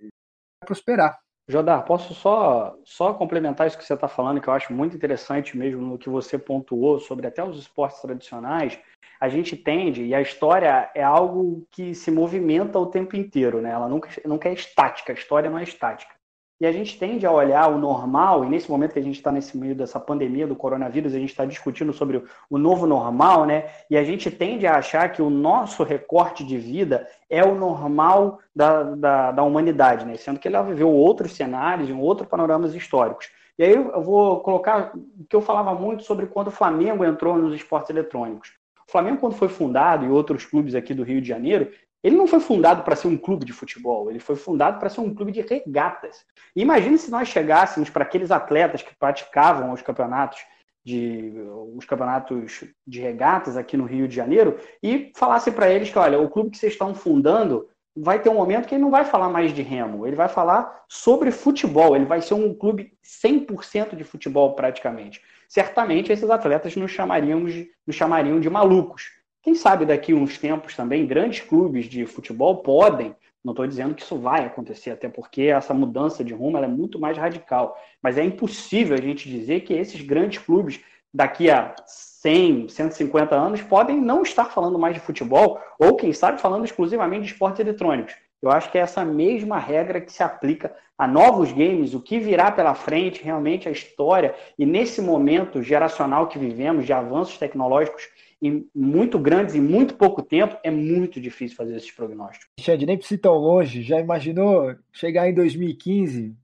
prosperar. 0.65 1.19
Jodar, 1.49 1.83
posso 1.83 2.13
só, 2.13 2.77
só 2.85 3.11
complementar 3.11 3.65
isso 3.65 3.75
que 3.75 3.83
você 3.83 3.95
está 3.95 4.07
falando, 4.07 4.39
que 4.39 4.47
eu 4.47 4.53
acho 4.53 4.71
muito 4.71 4.95
interessante 4.95 5.57
mesmo 5.57 5.81
no 5.81 5.97
que 5.97 6.07
você 6.07 6.37
pontuou 6.37 6.99
sobre 6.99 7.25
até 7.25 7.43
os 7.43 7.57
esportes 7.57 7.99
tradicionais. 7.99 8.79
A 9.19 9.27
gente 9.27 9.57
tende, 9.57 10.05
e 10.05 10.13
a 10.13 10.21
história 10.21 10.91
é 10.93 11.01
algo 11.01 11.67
que 11.71 11.95
se 11.95 12.11
movimenta 12.11 12.77
o 12.77 12.85
tempo 12.85 13.15
inteiro, 13.15 13.61
né? 13.61 13.71
Ela 13.71 13.89
nunca, 13.89 14.09
nunca 14.25 14.47
é 14.47 14.53
estática, 14.53 15.11
a 15.11 15.15
história 15.15 15.49
não 15.49 15.57
é 15.57 15.63
estática. 15.63 16.18
E 16.59 16.65
a 16.65 16.71
gente 16.73 16.99
tende 16.99 17.25
a 17.25 17.31
olhar 17.31 17.69
o 17.69 17.77
normal, 17.77 18.43
e 18.43 18.49
nesse 18.49 18.69
momento 18.69 18.91
que 18.91 18.99
a 18.99 19.03
gente 19.03 19.15
está 19.15 19.31
nesse 19.31 19.57
meio 19.57 19.73
dessa 19.73 19.97
pandemia 19.97 20.45
do 20.45 20.57
coronavírus, 20.57 21.13
a 21.13 21.19
gente 21.19 21.29
está 21.29 21.45
discutindo 21.45 21.93
sobre 21.93 22.21
o 22.49 22.57
novo 22.57 22.85
normal, 22.85 23.45
né? 23.45 23.69
E 23.89 23.97
a 23.97 24.03
gente 24.03 24.29
tende 24.29 24.67
a 24.67 24.75
achar 24.75 25.09
que 25.13 25.21
o 25.21 25.29
nosso 25.29 25.83
recorte 25.83 26.43
de 26.43 26.57
vida 26.57 27.07
é 27.29 27.45
o 27.45 27.55
normal 27.55 28.39
da, 28.53 28.83
da, 28.83 29.31
da 29.31 29.43
humanidade, 29.43 30.05
né? 30.05 30.17
Sendo 30.17 30.37
que 30.37 30.49
ela 30.49 30.61
viveu 30.61 30.89
outros 30.89 31.33
cenários, 31.33 31.89
em 31.89 31.97
outros 31.97 32.27
panoramas 32.27 32.75
históricos. 32.75 33.29
E 33.57 33.63
aí 33.63 33.73
eu 33.73 34.01
vou 34.01 34.41
colocar 34.41 34.91
o 34.95 35.25
que 35.25 35.35
eu 35.35 35.41
falava 35.41 35.73
muito 35.73 36.03
sobre 36.03 36.25
quando 36.25 36.47
o 36.47 36.51
Flamengo 36.51 37.05
entrou 37.05 37.37
nos 37.37 37.53
esportes 37.53 37.89
eletrônicos. 37.89 38.53
O 38.87 38.91
Flamengo, 38.91 39.17
quando 39.17 39.35
foi 39.35 39.47
fundado, 39.47 40.05
e 40.05 40.09
outros 40.09 40.45
clubes 40.45 40.75
aqui 40.75 40.93
do 40.93 41.03
Rio 41.03 41.21
de 41.21 41.27
Janeiro, 41.27 41.71
ele 42.03 42.15
não 42.15 42.27
foi 42.27 42.39
fundado 42.39 42.83
para 42.83 42.95
ser 42.95 43.07
um 43.07 43.17
clube 43.17 43.45
de 43.45 43.53
futebol, 43.53 44.09
ele 44.09 44.19
foi 44.19 44.35
fundado 44.35 44.79
para 44.79 44.89
ser 44.89 45.01
um 45.01 45.13
clube 45.13 45.31
de 45.31 45.41
regatas. 45.41 46.25
E 46.55 46.61
imagine 46.61 46.97
se 46.97 47.11
nós 47.11 47.27
chegássemos 47.27 47.89
para 47.89 48.03
aqueles 48.03 48.31
atletas 48.31 48.81
que 48.81 48.95
praticavam 48.95 49.71
os 49.71 49.81
campeonatos 49.81 50.39
de 50.83 51.33
os 51.75 51.85
campeonatos 51.85 52.63
de 52.87 53.01
regatas 53.01 53.57
aqui 53.57 53.75
no 53.75 53.85
Rio 53.85 54.07
de 54.07 54.15
Janeiro 54.15 54.57
e 54.81 55.11
falasse 55.15 55.51
para 55.51 55.69
eles 55.69 55.89
que, 55.89 55.99
olha, 55.99 56.19
o 56.19 56.29
clube 56.29 56.51
que 56.51 56.57
vocês 56.57 56.73
estão 56.73 56.95
fundando 56.95 57.67
vai 57.95 58.21
ter 58.21 58.29
um 58.29 58.35
momento 58.35 58.67
que 58.67 58.75
ele 58.75 58.81
não 58.81 58.89
vai 58.89 59.03
falar 59.03 59.29
mais 59.29 59.53
de 59.53 59.61
remo, 59.61 60.07
ele 60.07 60.15
vai 60.15 60.29
falar 60.29 60.83
sobre 60.87 61.31
futebol, 61.31 61.95
ele 61.95 62.05
vai 62.05 62.21
ser 62.21 62.33
um 62.33 62.53
clube 62.53 62.93
100% 63.03 63.95
de 63.95 64.03
futebol 64.03 64.53
praticamente. 64.53 65.21
Certamente 65.47 66.11
esses 66.11 66.29
atletas 66.29 66.75
nos 66.75 66.91
chamariam 66.91 67.43
de, 67.43 67.69
nos 67.85 67.95
chamariam 67.95 68.39
de 68.39 68.49
malucos. 68.49 69.18
Quem 69.41 69.55
sabe 69.55 69.85
daqui 69.85 70.13
uns 70.13 70.37
tempos 70.37 70.75
também 70.75 71.07
grandes 71.07 71.39
clubes 71.39 71.85
de 71.85 72.05
futebol 72.05 72.57
podem, 72.57 73.15
não 73.43 73.53
estou 73.53 73.65
dizendo 73.65 73.95
que 73.95 74.03
isso 74.03 74.17
vai 74.17 74.45
acontecer, 74.45 74.91
até 74.91 75.07
porque 75.07 75.43
essa 75.43 75.73
mudança 75.73 76.23
de 76.23 76.33
rumo 76.33 76.57
é 76.57 76.67
muito 76.67 76.99
mais 76.99 77.17
radical, 77.17 77.77
mas 78.03 78.17
é 78.17 78.23
impossível 78.23 78.97
a 78.97 79.01
gente 79.01 79.29
dizer 79.29 79.61
que 79.61 79.73
esses 79.73 80.01
grandes 80.01 80.39
clubes 80.39 80.81
daqui 81.13 81.49
a 81.49 81.73
100, 81.85 82.67
150 82.67 83.33
anos 83.33 83.61
podem 83.61 83.99
não 83.99 84.23
estar 84.23 84.45
falando 84.45 84.77
mais 84.77 84.93
de 84.93 84.99
futebol 84.99 85.57
ou 85.79 85.95
quem 85.95 86.11
sabe 86.11 86.41
falando 86.41 86.65
exclusivamente 86.65 87.25
de 87.25 87.31
esportes 87.31 87.61
eletrônicos. 87.61 88.13
Eu 88.41 88.51
acho 88.51 88.69
que 88.71 88.77
é 88.77 88.81
essa 88.81 89.03
mesma 89.03 89.57
regra 89.57 90.01
que 90.01 90.11
se 90.11 90.23
aplica 90.23 90.73
a 90.97 91.07
novos 91.07 91.51
games, 91.51 91.93
o 91.93 92.01
que 92.01 92.19
virá 92.19 92.51
pela 92.51 92.75
frente, 92.75 93.23
realmente 93.23 93.69
a 93.69 93.71
história, 93.71 94.35
e 94.57 94.65
nesse 94.65 95.01
momento 95.01 95.63
geracional 95.63 96.27
que 96.27 96.37
vivemos, 96.37 96.85
de 96.85 96.91
avanços 96.91 97.37
tecnológicos 97.37 98.07
em 98.41 98.69
muito 98.73 99.19
grandes 99.19 99.55
em 99.55 99.61
muito 99.61 99.95
pouco 99.95 100.21
tempo, 100.21 100.57
é 100.63 100.71
muito 100.71 101.19
difícil 101.19 101.57
fazer 101.57 101.75
esses 101.75 101.91
prognósticos. 101.91 102.47
Xande, 102.59 102.85
nem 102.85 102.97
precisa 102.97 103.19
ir 103.19 103.21
tão 103.21 103.35
longe. 103.35 103.81
Já 103.83 103.99
imaginou 103.99 104.75
chegar 104.93 105.29
em 105.29 105.33
2015, 105.33 106.35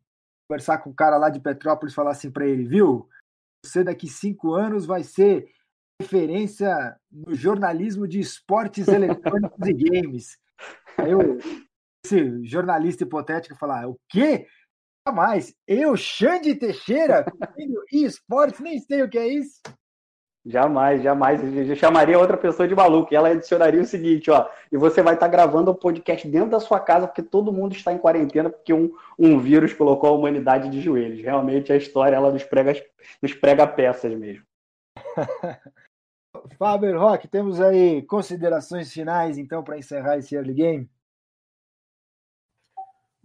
conversar 0.50 0.80
com 0.80 0.90
o 0.90 0.94
cara 0.94 1.18
lá 1.18 1.30
de 1.30 1.40
Petrópolis 1.40 1.94
e 1.94 1.96
falar 1.96 2.12
assim 2.12 2.30
para 2.30 2.46
ele, 2.46 2.66
viu? 2.66 3.08
Você 3.66 3.84
daqui 3.84 4.08
cinco 4.08 4.54
anos 4.54 4.86
vai 4.86 5.04
ser 5.04 5.50
referência 6.02 6.96
no 7.12 7.34
jornalismo 7.34 8.08
de 8.08 8.20
esportes 8.20 8.88
eletrônicos 8.88 9.68
e 9.68 9.74
games. 9.74 10.38
Eu, 11.00 11.38
esse 12.06 12.44
jornalista 12.46 13.04
hipotético, 13.04 13.56
falar: 13.56 13.88
o 13.88 13.98
quê? 14.10 14.48
Jamais. 15.08 15.56
Eu, 15.68 15.96
Xande 15.96 16.56
Teixeira, 16.56 17.26
e 17.92 18.04
esportes, 18.04 18.60
nem 18.60 18.80
sei 18.80 19.04
o 19.04 19.10
que 19.10 19.18
é 19.18 19.28
isso. 19.28 19.62
Jamais, 20.46 21.02
jamais. 21.02 21.42
Eu 21.44 21.76
chamaria 21.76 22.20
outra 22.20 22.38
pessoa 22.38 22.68
de 22.68 22.76
maluco. 22.76 23.12
E 23.12 23.16
ela 23.16 23.30
adicionaria 23.30 23.82
o 23.82 23.86
seguinte, 23.86 24.30
ó. 24.30 24.48
E 24.72 24.78
você 24.78 25.02
vai 25.02 25.16
estar 25.16 25.26
tá 25.26 25.32
gravando 25.32 25.72
o 25.72 25.76
podcast 25.76 26.28
dentro 26.28 26.52
da 26.52 26.60
sua 26.60 26.80
casa, 26.80 27.08
porque 27.08 27.24
todo 27.24 27.52
mundo 27.52 27.74
está 27.74 27.92
em 27.92 27.98
quarentena, 27.98 28.50
porque 28.50 28.72
um, 28.72 28.94
um 29.18 29.40
vírus 29.40 29.74
colocou 29.74 30.10
a 30.10 30.14
humanidade 30.14 30.70
de 30.70 30.82
joelhos. 30.82 31.22
Realmente 31.22 31.74
a 31.74 31.76
história 31.76 32.16
ela 32.16 32.32
nos 32.32 32.44
prega, 32.44 32.74
nos 33.22 33.34
prega 33.34 33.66
peças 33.66 34.14
mesmo. 34.14 34.44
Faber 36.60 36.96
Rock, 36.96 37.28
temos 37.28 37.60
aí 37.60 38.04
considerações 38.04 38.92
finais, 38.94 39.38
então, 39.38 39.64
para 39.64 39.78
encerrar 39.78 40.18
esse 40.18 40.36
early 40.36 40.54
game? 40.54 40.90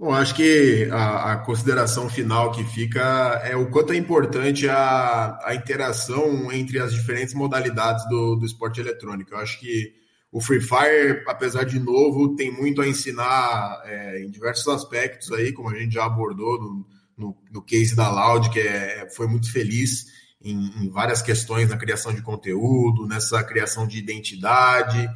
Bom, 0.00 0.14
acho 0.14 0.34
que 0.34 0.88
a, 0.90 1.32
a, 1.32 1.36
consideração 1.36 2.08
final 2.08 2.52
que 2.52 2.64
fica 2.64 3.38
é 3.44 3.54
o 3.54 3.70
quanto 3.70 3.92
é 3.92 3.96
importante 3.96 4.66
a, 4.66 5.38
a 5.44 5.54
interação 5.54 6.50
entre 6.50 6.78
as 6.78 6.94
diferentes 6.94 7.34
modalidades 7.34 8.08
do, 8.08 8.34
do 8.34 8.46
esporte 8.46 8.80
eletrônico. 8.80 9.34
Eu 9.34 9.38
acho 9.38 9.60
que 9.60 9.92
o 10.32 10.40
Free 10.40 10.62
Fire, 10.62 11.22
apesar 11.26 11.64
de 11.64 11.78
novo, 11.78 12.34
tem 12.34 12.50
muito 12.50 12.80
a 12.80 12.88
ensinar 12.88 13.82
é, 13.84 14.22
em 14.22 14.30
diversos 14.30 14.68
aspectos 14.68 15.30
aí, 15.32 15.52
como 15.52 15.68
a 15.68 15.78
gente 15.78 15.92
já 15.92 16.06
abordou 16.06 16.58
no, 16.58 16.86
no, 17.18 17.36
no 17.52 17.60
case 17.60 17.94
da 17.94 18.08
Loud, 18.08 18.48
que 18.48 18.60
é, 18.60 19.06
foi 19.14 19.26
muito 19.26 19.52
feliz 19.52 20.06
em, 20.42 20.82
em 20.82 20.88
várias 20.88 21.20
questões 21.20 21.68
na 21.68 21.76
criação 21.76 22.14
de 22.14 22.22
conteúdo, 22.22 23.06
nessa 23.06 23.44
criação 23.44 23.86
de 23.86 23.98
identidade. 23.98 25.10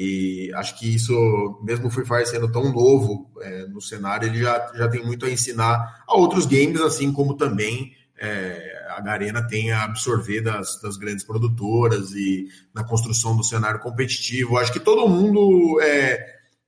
E 0.00 0.52
acho 0.54 0.78
que 0.78 0.94
isso, 0.94 1.58
mesmo 1.60 1.88
o 1.88 1.90
Free 1.90 2.06
Fire 2.06 2.24
sendo 2.24 2.52
tão 2.52 2.72
novo 2.72 3.28
é, 3.40 3.66
no 3.66 3.80
cenário, 3.80 4.28
ele 4.28 4.38
já, 4.38 4.70
já 4.76 4.88
tem 4.88 5.04
muito 5.04 5.26
a 5.26 5.30
ensinar 5.30 6.04
a 6.06 6.16
outros 6.16 6.46
games, 6.46 6.80
assim 6.80 7.12
como 7.12 7.34
também 7.34 7.90
é, 8.16 8.86
a 8.90 9.00
Garena 9.00 9.42
tem 9.42 9.72
a 9.72 9.82
absorver 9.82 10.40
das, 10.40 10.80
das 10.80 10.96
grandes 10.96 11.24
produtoras 11.24 12.12
e 12.12 12.46
na 12.72 12.84
construção 12.84 13.36
do 13.36 13.42
cenário 13.42 13.80
competitivo. 13.80 14.56
Acho 14.56 14.72
que 14.72 14.78
todo 14.78 15.08
mundo 15.08 15.80
é, 15.80 16.24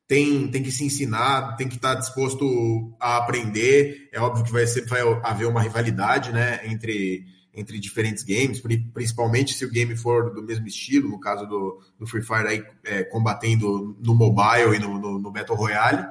tem, 0.08 0.48
tem 0.48 0.60
que 0.60 0.72
se 0.72 0.84
ensinar, 0.84 1.54
tem 1.54 1.68
que 1.68 1.76
estar 1.76 1.94
disposto 1.94 2.96
a 2.98 3.16
aprender. 3.16 4.08
É 4.12 4.18
óbvio 4.18 4.44
que 4.44 4.50
vai, 4.50 4.66
sempre 4.66 4.90
vai 4.90 5.02
haver 5.22 5.46
uma 5.46 5.62
rivalidade 5.62 6.32
né, 6.32 6.62
entre 6.64 7.26
entre 7.54 7.78
diferentes 7.80 8.22
games, 8.22 8.62
principalmente 8.92 9.54
se 9.54 9.64
o 9.64 9.70
game 9.70 9.96
for 9.96 10.32
do 10.32 10.42
mesmo 10.42 10.66
estilo, 10.66 11.08
no 11.08 11.18
caso 11.18 11.46
do, 11.46 11.80
do 11.98 12.06
Free 12.06 12.22
Fire 12.22 12.46
aí, 12.46 12.64
é, 12.84 13.02
combatendo 13.04 13.96
no 14.00 14.14
mobile 14.14 14.76
e 14.76 14.78
no, 14.78 14.98
no, 14.98 15.18
no, 15.18 15.30
Battle 15.30 15.56
Royale. 15.56 16.06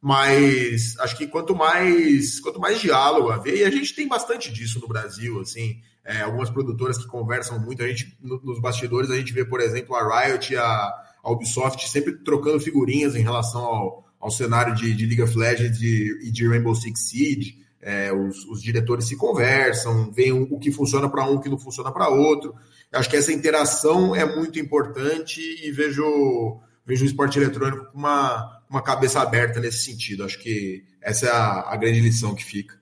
Mas 0.00 0.98
acho 0.98 1.16
que 1.16 1.26
quanto 1.26 1.54
mais 1.54 2.40
quanto 2.40 2.58
mais 2.58 2.80
diálogo 2.80 3.30
haver, 3.30 3.58
e 3.58 3.64
a 3.64 3.70
gente 3.70 3.94
tem 3.94 4.08
bastante 4.08 4.50
disso 4.50 4.80
no 4.80 4.88
Brasil, 4.88 5.40
assim, 5.40 5.80
é, 6.04 6.22
algumas 6.22 6.50
produtoras 6.50 6.98
que 6.98 7.06
conversam 7.06 7.60
muito, 7.60 7.82
a 7.82 7.86
gente 7.86 8.16
nos 8.20 8.60
bastidores 8.60 9.10
a 9.10 9.16
gente 9.16 9.32
vê, 9.32 9.44
por 9.44 9.60
exemplo, 9.60 9.94
a 9.94 10.24
Riot 10.26 10.52
e 10.52 10.56
a, 10.56 10.94
a 11.22 11.30
Ubisoft 11.30 11.88
sempre 11.88 12.14
trocando 12.24 12.58
figurinhas 12.58 13.14
em 13.14 13.22
relação 13.22 13.62
ao, 13.62 14.04
ao 14.18 14.30
cenário 14.30 14.74
de, 14.74 14.94
de 14.94 15.06
League 15.06 15.22
of 15.22 15.36
Legends 15.36 15.80
e 15.80 16.30
de 16.32 16.48
Rainbow 16.48 16.74
Six 16.74 17.08
Siege 17.08 17.60
é, 17.82 18.12
os, 18.12 18.44
os, 18.46 18.62
diretores 18.62 19.08
se 19.08 19.16
conversam, 19.16 20.10
veem 20.12 20.32
o 20.32 20.58
que 20.58 20.70
funciona 20.70 21.08
para 21.08 21.24
um, 21.24 21.36
o 21.36 21.40
que 21.40 21.48
não 21.48 21.58
funciona 21.58 21.90
para 21.90 22.08
outro. 22.08 22.54
Eu 22.92 22.98
acho 22.98 23.08
que 23.08 23.16
essa 23.16 23.32
interação 23.32 24.14
é 24.14 24.24
muito 24.24 24.58
importante 24.58 25.40
e 25.40 25.70
vejo, 25.70 26.60
vejo 26.84 27.04
o 27.04 27.06
esporte 27.06 27.38
eletrônico 27.38 27.86
com 27.86 27.98
uma, 27.98 28.62
uma 28.68 28.82
cabeça 28.82 29.20
aberta 29.20 29.60
nesse 29.60 29.84
sentido. 29.84 30.24
Acho 30.24 30.38
que 30.38 30.84
essa 31.00 31.26
é 31.26 31.30
a, 31.30 31.72
a 31.72 31.76
grande 31.76 32.00
lição 32.00 32.34
que 32.34 32.44
fica. 32.44 32.78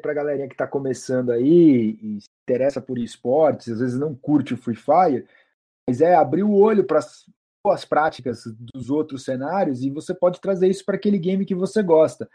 Para 0.00 0.12
a 0.12 0.14
galerinha 0.14 0.46
que 0.46 0.54
está 0.54 0.68
começando 0.68 1.32
aí 1.32 1.98
e 2.00 2.20
se 2.20 2.28
interessa 2.48 2.80
por 2.80 2.96
esportes, 2.96 3.72
às 3.72 3.80
vezes 3.80 3.98
não 3.98 4.14
curte 4.14 4.54
o 4.54 4.56
Free 4.56 4.76
Fire, 4.76 5.26
mas 5.88 6.00
é 6.00 6.14
abrir 6.14 6.44
o 6.44 6.54
olho 6.54 6.84
para 6.84 7.00
as 7.00 7.24
boas 7.66 7.84
práticas 7.84 8.44
dos 8.72 8.88
outros 8.88 9.24
cenários 9.24 9.82
e 9.82 9.90
você 9.90 10.14
pode 10.14 10.40
trazer 10.40 10.68
isso 10.68 10.84
para 10.84 10.94
aquele 10.94 11.18
game 11.18 11.44
que 11.44 11.56
você 11.56 11.82
gosta 11.82 12.28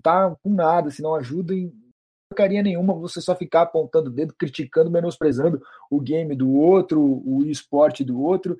tá 0.00 0.34
com 0.42 0.52
nada, 0.52 0.90
se 0.90 1.02
não 1.02 1.14
ajuda 1.14 1.54
em 1.54 1.72
porcaria 2.30 2.62
nenhuma 2.62 2.94
você 2.94 3.20
só 3.20 3.34
ficar 3.34 3.62
apontando 3.62 4.08
o 4.08 4.12
dedo, 4.12 4.32
criticando, 4.34 4.90
menosprezando 4.90 5.60
o 5.90 6.00
game 6.00 6.36
do 6.36 6.52
outro, 6.52 7.00
o 7.02 7.44
esporte 7.44 8.04
do 8.04 8.22
outro. 8.22 8.56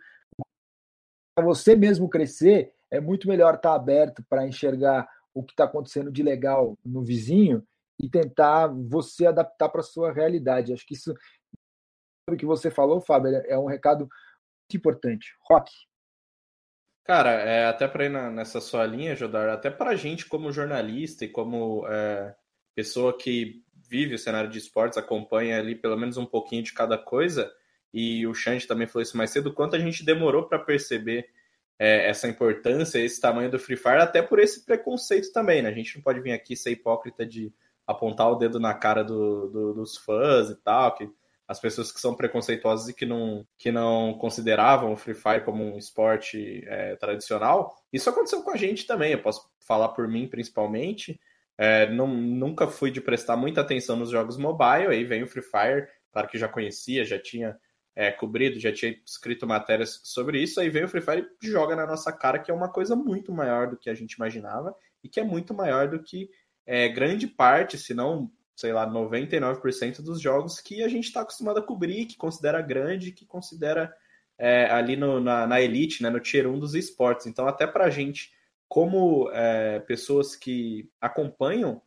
Para 1.34 1.47
você 1.47 1.76
mesmo 1.76 2.09
crescer, 2.09 2.74
é 2.91 3.01
muito 3.01 3.28
melhor 3.28 3.55
estar 3.55 3.70
tá 3.70 3.74
aberto 3.76 4.24
para 4.28 4.47
enxergar 4.47 5.09
o 5.32 5.45
que 5.45 5.53
está 5.53 5.64
acontecendo 5.64 6.11
de 6.11 6.22
legal 6.22 6.76
no 6.84 7.03
vizinho 7.03 7.64
e 8.01 8.09
tentar 8.09 8.66
você 8.66 9.26
adaptar 9.26 9.68
para 9.68 9.82
sua 9.82 10.12
realidade. 10.12 10.72
Acho 10.72 10.86
que 10.86 10.95
isso 10.95 11.14
o 12.28 12.36
que 12.36 12.47
você 12.47 12.70
falou, 12.70 13.01
Fábio, 13.01 13.34
é 13.47 13.59
um 13.59 13.66
recado 13.66 14.01
muito 14.01 14.76
importante. 14.76 15.34
Rock. 15.49 15.70
Cara, 17.05 17.30
é, 17.30 17.66
até 17.66 17.88
para 17.88 18.05
ir 18.05 18.09
na, 18.11 18.30
nessa 18.30 18.61
sua 18.61 18.86
linha, 18.86 19.16
Jodar, 19.16 19.48
até 19.48 19.70
para 19.70 19.90
a 19.90 19.96
gente 19.96 20.26
como 20.26 20.53
jornalista 20.53 21.24
e 21.24 21.28
como 21.28 21.86
é, 21.88 22.34
pessoa 22.74 23.16
que 23.16 23.64
vive 23.88 24.14
o 24.14 24.18
cenário 24.18 24.48
de 24.48 24.59
esportes, 24.59 24.96
acompanha 24.96 25.59
ali 25.59 25.74
pelo 25.74 25.96
menos 25.96 26.16
um 26.16 26.26
pouquinho 26.26 26.62
de 26.62 26.72
cada 26.72 26.96
coisa, 26.96 27.51
e 27.92 28.24
o 28.26 28.34
Xande 28.34 28.66
também 28.66 28.86
falou 28.86 29.03
isso 29.03 29.16
mais 29.16 29.30
cedo, 29.30 29.53
quanto 29.53 29.74
a 29.74 29.78
gente 29.78 30.05
demorou 30.05 30.46
para 30.46 30.61
perceber 30.61 31.28
é, 31.76 32.09
essa 32.09 32.28
importância, 32.28 32.98
esse 32.98 33.20
tamanho 33.20 33.51
do 33.51 33.59
Free 33.59 33.76
Fire, 33.76 33.96
até 33.96 34.22
por 34.22 34.38
esse 34.38 34.64
preconceito 34.64 35.32
também, 35.32 35.62
né? 35.62 35.70
A 35.70 35.72
gente 35.72 35.96
não 35.96 36.03
pode 36.03 36.20
vir 36.20 36.32
aqui 36.32 36.55
ser 36.55 36.70
hipócrita 36.70 37.26
de 37.26 37.53
apontar 37.86 38.30
o 38.30 38.36
dedo 38.36 38.61
na 38.61 38.74
cara 38.74 39.03
do, 39.03 39.48
do, 39.48 39.74
dos 39.74 39.96
fãs 39.96 40.51
e 40.51 40.55
tal, 40.57 40.94
que 40.94 41.11
as 41.51 41.59
pessoas 41.59 41.90
que 41.90 42.01
são 42.01 42.14
preconceituosas 42.14 42.88
e 42.88 42.94
que 42.94 43.05
não, 43.05 43.44
que 43.59 43.72
não 43.72 44.14
consideravam 44.14 44.92
o 44.92 44.96
Free 44.96 45.16
Fire 45.16 45.44
como 45.44 45.64
um 45.64 45.76
esporte 45.76 46.62
é, 46.68 46.94
tradicional, 46.94 47.74
isso 47.92 48.09
aconteceu 48.09 48.40
com 48.44 48.53
a 48.53 48.57
gente 48.57 48.86
também. 48.86 49.11
Eu 49.11 49.20
posso 49.20 49.51
falar 49.59 49.88
por 49.88 50.07
mim 50.07 50.28
principalmente. 50.28 51.20
É, 51.59 51.90
não, 51.90 52.07
nunca 52.07 52.68
fui 52.68 52.92
de 52.92 53.01
prestar 53.01 53.36
muita 53.36 53.62
atenção 53.62 53.96
nos 53.96 54.11
jogos 54.11 54.36
mobile, 54.36 54.94
aí 54.94 55.03
vem 55.03 55.24
o 55.24 55.26
Free 55.26 55.42
Fire, 55.42 55.88
claro 56.12 56.28
que 56.28 56.38
já 56.38 56.46
conhecia, 56.46 57.05
já 57.05 57.18
tinha 57.18 57.59
é, 57.96 58.12
cobrido, 58.12 58.61
já 58.61 58.72
tinha 58.72 58.94
escrito 59.05 59.44
matérias 59.44 60.01
sobre 60.05 60.40
isso, 60.40 60.61
aí 60.61 60.70
vem 60.70 60.84
o 60.84 60.88
Free 60.88 61.03
Fire 61.03 61.26
e 61.42 61.48
joga 61.48 61.74
na 61.74 61.84
nossa 61.84 62.12
cara 62.12 62.38
que 62.38 62.53
é 62.53 62.55
uma 62.55 62.70
coisa 62.70 62.94
muito 62.94 63.32
maior 63.32 63.68
do 63.68 63.76
que 63.76 63.90
a 63.90 63.94
gente 63.94 64.12
imaginava 64.12 64.72
e 65.03 65.09
que 65.09 65.18
é 65.18 65.24
muito 65.24 65.53
maior 65.53 65.88
do 65.88 66.01
que 66.01 66.30
é, 66.64 66.88
grande 66.88 67.26
parte, 67.26 67.76
se 67.76 67.92
não 67.92 68.30
sei 68.61 68.74
lá, 68.74 68.86
99% 68.86 70.02
dos 70.02 70.20
jogos 70.20 70.61
que 70.61 70.82
a 70.82 70.88
gente 70.88 71.06
está 71.06 71.22
acostumado 71.22 71.61
a 71.61 71.62
cobrir, 71.62 72.04
que 72.04 72.16
considera 72.16 72.61
grande, 72.61 73.11
que 73.11 73.24
considera 73.24 73.90
é, 74.38 74.70
ali 74.70 74.96
no, 74.96 75.18
na, 75.18 75.46
na, 75.46 75.62
elite, 75.62 76.02
né, 76.02 76.11
no 76.11 76.20
tier 76.20 76.46
1 76.46 76.58
dos 76.58 76.74
esportes. 76.74 77.26
Então, 77.26 77.48
até 77.48 77.66
para 77.66 77.86
a 77.86 77.90
gente, 77.90 78.30
como 78.68 79.30
é, 79.32 79.80
pessoas 79.80 80.36
que 80.36 80.90
acompanham 81.00 81.80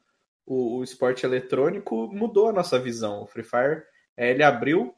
o, 0.48 0.80
o, 0.80 0.84
esporte 0.84 1.28
eletrônico, 1.28 2.12
mudou 2.12 2.50
a 2.50 2.54
nossa 2.54 2.80
visão. 2.80 3.22
O 3.22 3.28
Free 3.28 3.44
Fire, 3.44 3.84
é, 4.18 4.32
ele 4.32 4.44
abriu 4.44 4.96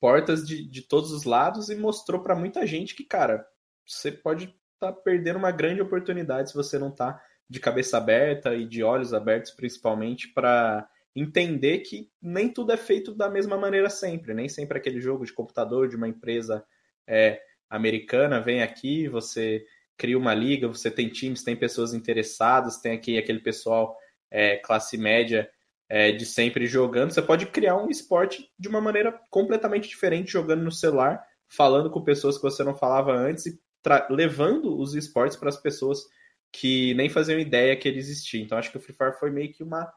portas 0.00 0.44
de, 0.44 0.68
de 0.68 0.82
todos 0.82 1.12
os 1.12 1.22
lados 1.22 1.68
e 1.68 1.76
mostrou 1.76 2.20
para 2.20 2.34
muita 2.34 2.66
gente 2.66 2.96
que, 2.96 3.04
cara, 3.04 3.46
você 3.86 4.10
pode 4.10 4.46
estar 4.74 4.92
tá 4.92 4.92
perdendo 4.92 5.36
uma 5.36 5.52
grande 5.52 5.80
oportunidade 5.80 6.50
se 6.50 6.56
você 6.56 6.76
não 6.76 6.88
está 6.88 7.22
de 7.52 7.60
cabeça 7.60 7.98
aberta 7.98 8.54
e 8.54 8.66
de 8.66 8.82
olhos 8.82 9.12
abertos, 9.12 9.50
principalmente, 9.50 10.26
para 10.28 10.88
entender 11.14 11.80
que 11.80 12.10
nem 12.20 12.48
tudo 12.48 12.72
é 12.72 12.78
feito 12.78 13.14
da 13.14 13.28
mesma 13.28 13.58
maneira 13.58 13.90
sempre. 13.90 14.32
Nem 14.32 14.48
sempre 14.48 14.78
aquele 14.78 15.02
jogo 15.02 15.26
de 15.26 15.34
computador 15.34 15.86
de 15.86 15.94
uma 15.94 16.08
empresa 16.08 16.64
é, 17.06 17.42
americana 17.68 18.40
vem 18.40 18.62
aqui, 18.62 19.06
você 19.06 19.66
cria 19.98 20.16
uma 20.16 20.32
liga, 20.32 20.66
você 20.66 20.90
tem 20.90 21.10
times, 21.10 21.44
tem 21.44 21.54
pessoas 21.54 21.92
interessadas, 21.92 22.78
tem 22.78 22.92
aqui 22.92 23.18
aquele 23.18 23.40
pessoal 23.40 23.98
é, 24.30 24.56
classe 24.56 24.96
média 24.96 25.50
é, 25.90 26.10
de 26.10 26.24
sempre 26.24 26.66
jogando. 26.66 27.12
Você 27.12 27.20
pode 27.20 27.44
criar 27.44 27.76
um 27.76 27.90
esporte 27.90 28.50
de 28.58 28.66
uma 28.66 28.80
maneira 28.80 29.12
completamente 29.28 29.90
diferente, 29.90 30.32
jogando 30.32 30.62
no 30.62 30.72
celular, 30.72 31.22
falando 31.46 31.90
com 31.90 32.02
pessoas 32.02 32.36
que 32.36 32.42
você 32.44 32.64
não 32.64 32.74
falava 32.74 33.12
antes 33.12 33.44
e 33.44 33.60
levando 34.08 34.74
os 34.80 34.94
esportes 34.94 35.36
para 35.36 35.50
as 35.50 35.58
pessoas 35.58 36.06
que 36.54 36.94
nem 36.94 37.08
faziam 37.08 37.38
ideia 37.38 37.76
que 37.76 37.88
ele 37.88 37.98
existia. 37.98 38.42
Então 38.42 38.58
acho 38.58 38.70
que 38.70 38.76
o 38.76 38.80
Free 38.80 38.94
Fire 38.94 39.18
foi 39.18 39.30
meio 39.30 39.52
que 39.52 39.62
uma, 39.62 39.92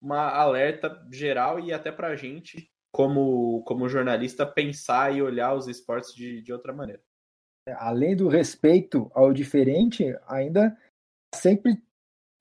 uma 0.00 0.30
alerta 0.30 1.06
geral 1.10 1.60
e 1.60 1.72
até 1.72 1.92
pra 1.92 2.16
gente 2.16 2.70
como, 2.92 3.62
como 3.62 3.88
jornalista, 3.88 4.44
pensar 4.44 5.14
e 5.14 5.22
olhar 5.22 5.54
os 5.54 5.66
esportes 5.66 6.14
de, 6.14 6.42
de 6.42 6.52
outra 6.52 6.72
maneira. 6.72 7.02
Além 7.76 8.14
do 8.14 8.28
respeito 8.28 9.10
ao 9.14 9.32
diferente, 9.32 10.14
ainda 10.26 10.76
sempre 11.34 11.80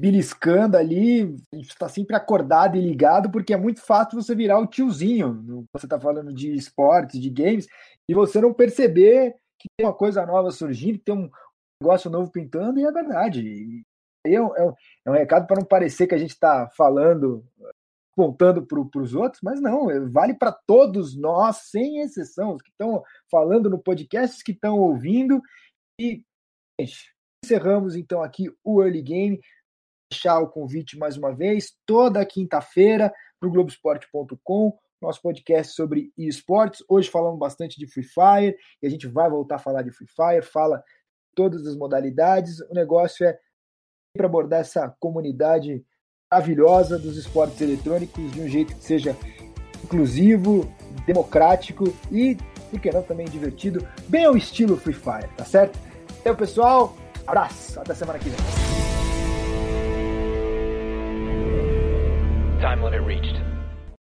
beliscando 0.02 0.76
ali, 0.76 1.36
está 1.54 1.88
sempre 1.88 2.16
acordado 2.16 2.76
e 2.76 2.82
ligado, 2.82 3.30
porque 3.30 3.54
é 3.54 3.58
muito 3.58 3.82
fácil 3.82 4.20
você 4.20 4.34
virar 4.34 4.60
o 4.60 4.66
tiozinho. 4.66 5.66
Você 5.72 5.86
está 5.86 6.00
falando 6.00 6.34
de 6.34 6.54
esportes, 6.56 7.22
de 7.22 7.30
games, 7.30 7.68
e 8.10 8.14
você 8.14 8.42
não 8.42 8.52
perceber 8.52 9.36
que 9.60 9.70
tem 9.78 9.86
uma 9.86 9.94
coisa 9.94 10.26
nova 10.26 10.50
surgindo, 10.50 10.98
que 10.98 11.06
tem 11.06 11.16
um 11.16 11.30
negócio 11.82 12.10
novo 12.10 12.32
pintando, 12.32 12.80
e 12.80 12.86
é 12.86 12.92
verdade. 12.92 13.84
É, 14.26 14.40
um, 14.40 14.56
é, 14.56 14.64
um, 14.64 14.74
é 15.06 15.10
um 15.10 15.14
recado 15.14 15.48
para 15.48 15.60
não 15.60 15.66
parecer 15.66 16.08
que 16.08 16.16
a 16.16 16.18
gente 16.18 16.32
está 16.32 16.70
falando, 16.78 17.44
apontando 18.14 18.66
para 18.66 19.02
os 19.02 19.16
outros, 19.16 19.42
mas 19.42 19.60
não, 19.60 19.88
vale 20.12 20.36
para 20.36 20.52
todos 20.52 21.18
nós, 21.18 21.70
sem 21.70 22.00
exceção, 22.00 22.54
os 22.54 22.62
que 22.62 22.70
estão 22.70 23.04
falando 23.30 23.70
no 23.70 23.80
podcast, 23.80 24.38
os 24.38 24.44
que 24.44 24.52
estão 24.52 24.78
ouvindo. 24.78 25.42
E, 26.00 26.24
gente, 26.80 27.14
encerramos 27.44 27.96
então 27.96 28.22
aqui 28.22 28.54
o 28.64 28.84
Early 28.84 29.02
Game 29.02 29.42
deixar 30.12 30.40
o 30.40 30.50
convite 30.50 30.98
mais 30.98 31.18
uma 31.18 31.34
vez, 31.34 31.74
toda 31.86 32.26
quinta-feira, 32.26 33.14
para 33.40 33.50
o 33.50 34.80
nosso 35.02 35.22
podcast 35.22 35.74
sobre 35.74 36.12
esportes. 36.18 36.84
Hoje 36.88 37.10
falamos 37.10 37.40
bastante 37.40 37.80
de 37.80 37.88
Free 37.88 38.04
Fire 38.04 38.56
e 38.84 38.88
a 38.88 38.90
gente 38.90 39.08
vai 39.08 39.30
voltar 39.30 39.56
a 39.56 39.60
falar 39.60 39.82
de 39.82 39.92
Free 39.92 40.08
Fire, 40.08 40.44
fala 40.44 40.84
todas 41.36 41.66
as 41.66 41.76
modalidades. 41.76 42.60
O 42.62 42.74
negócio 42.74 43.26
é 43.26 43.38
para 44.16 44.28
abordar 44.28 44.62
essa 44.62 44.94
comunidade 45.00 45.84
maravilhosa 46.32 46.98
dos 46.98 47.18
esportes 47.18 47.60
eletrônicos 47.62 48.32
de 48.32 48.42
um 48.42 48.48
jeito 48.48 48.76
que 48.76 48.84
seja 48.84 49.16
inclusivo, 49.84 50.72
democrático 51.06 51.86
e, 52.12 52.38
por 52.70 52.80
que 52.80 52.92
não, 52.92 53.04
também 53.04 53.28
divertido, 53.28 53.86
bem 54.08 54.26
ao 54.26 54.38
estilo 54.38 54.78
Free 54.78 54.94
Fire, 54.94 55.28
tá 55.36 55.44
certo? 55.44 55.78
Então, 56.22 56.36
pessoal, 56.36 56.96
abraço, 57.28 57.80
até 57.80 57.94
semana 57.94 58.20
que 58.20 58.30
vem. 58.30 58.40
Time 62.60 62.84
limit 62.84 63.04
reached. 63.04 63.51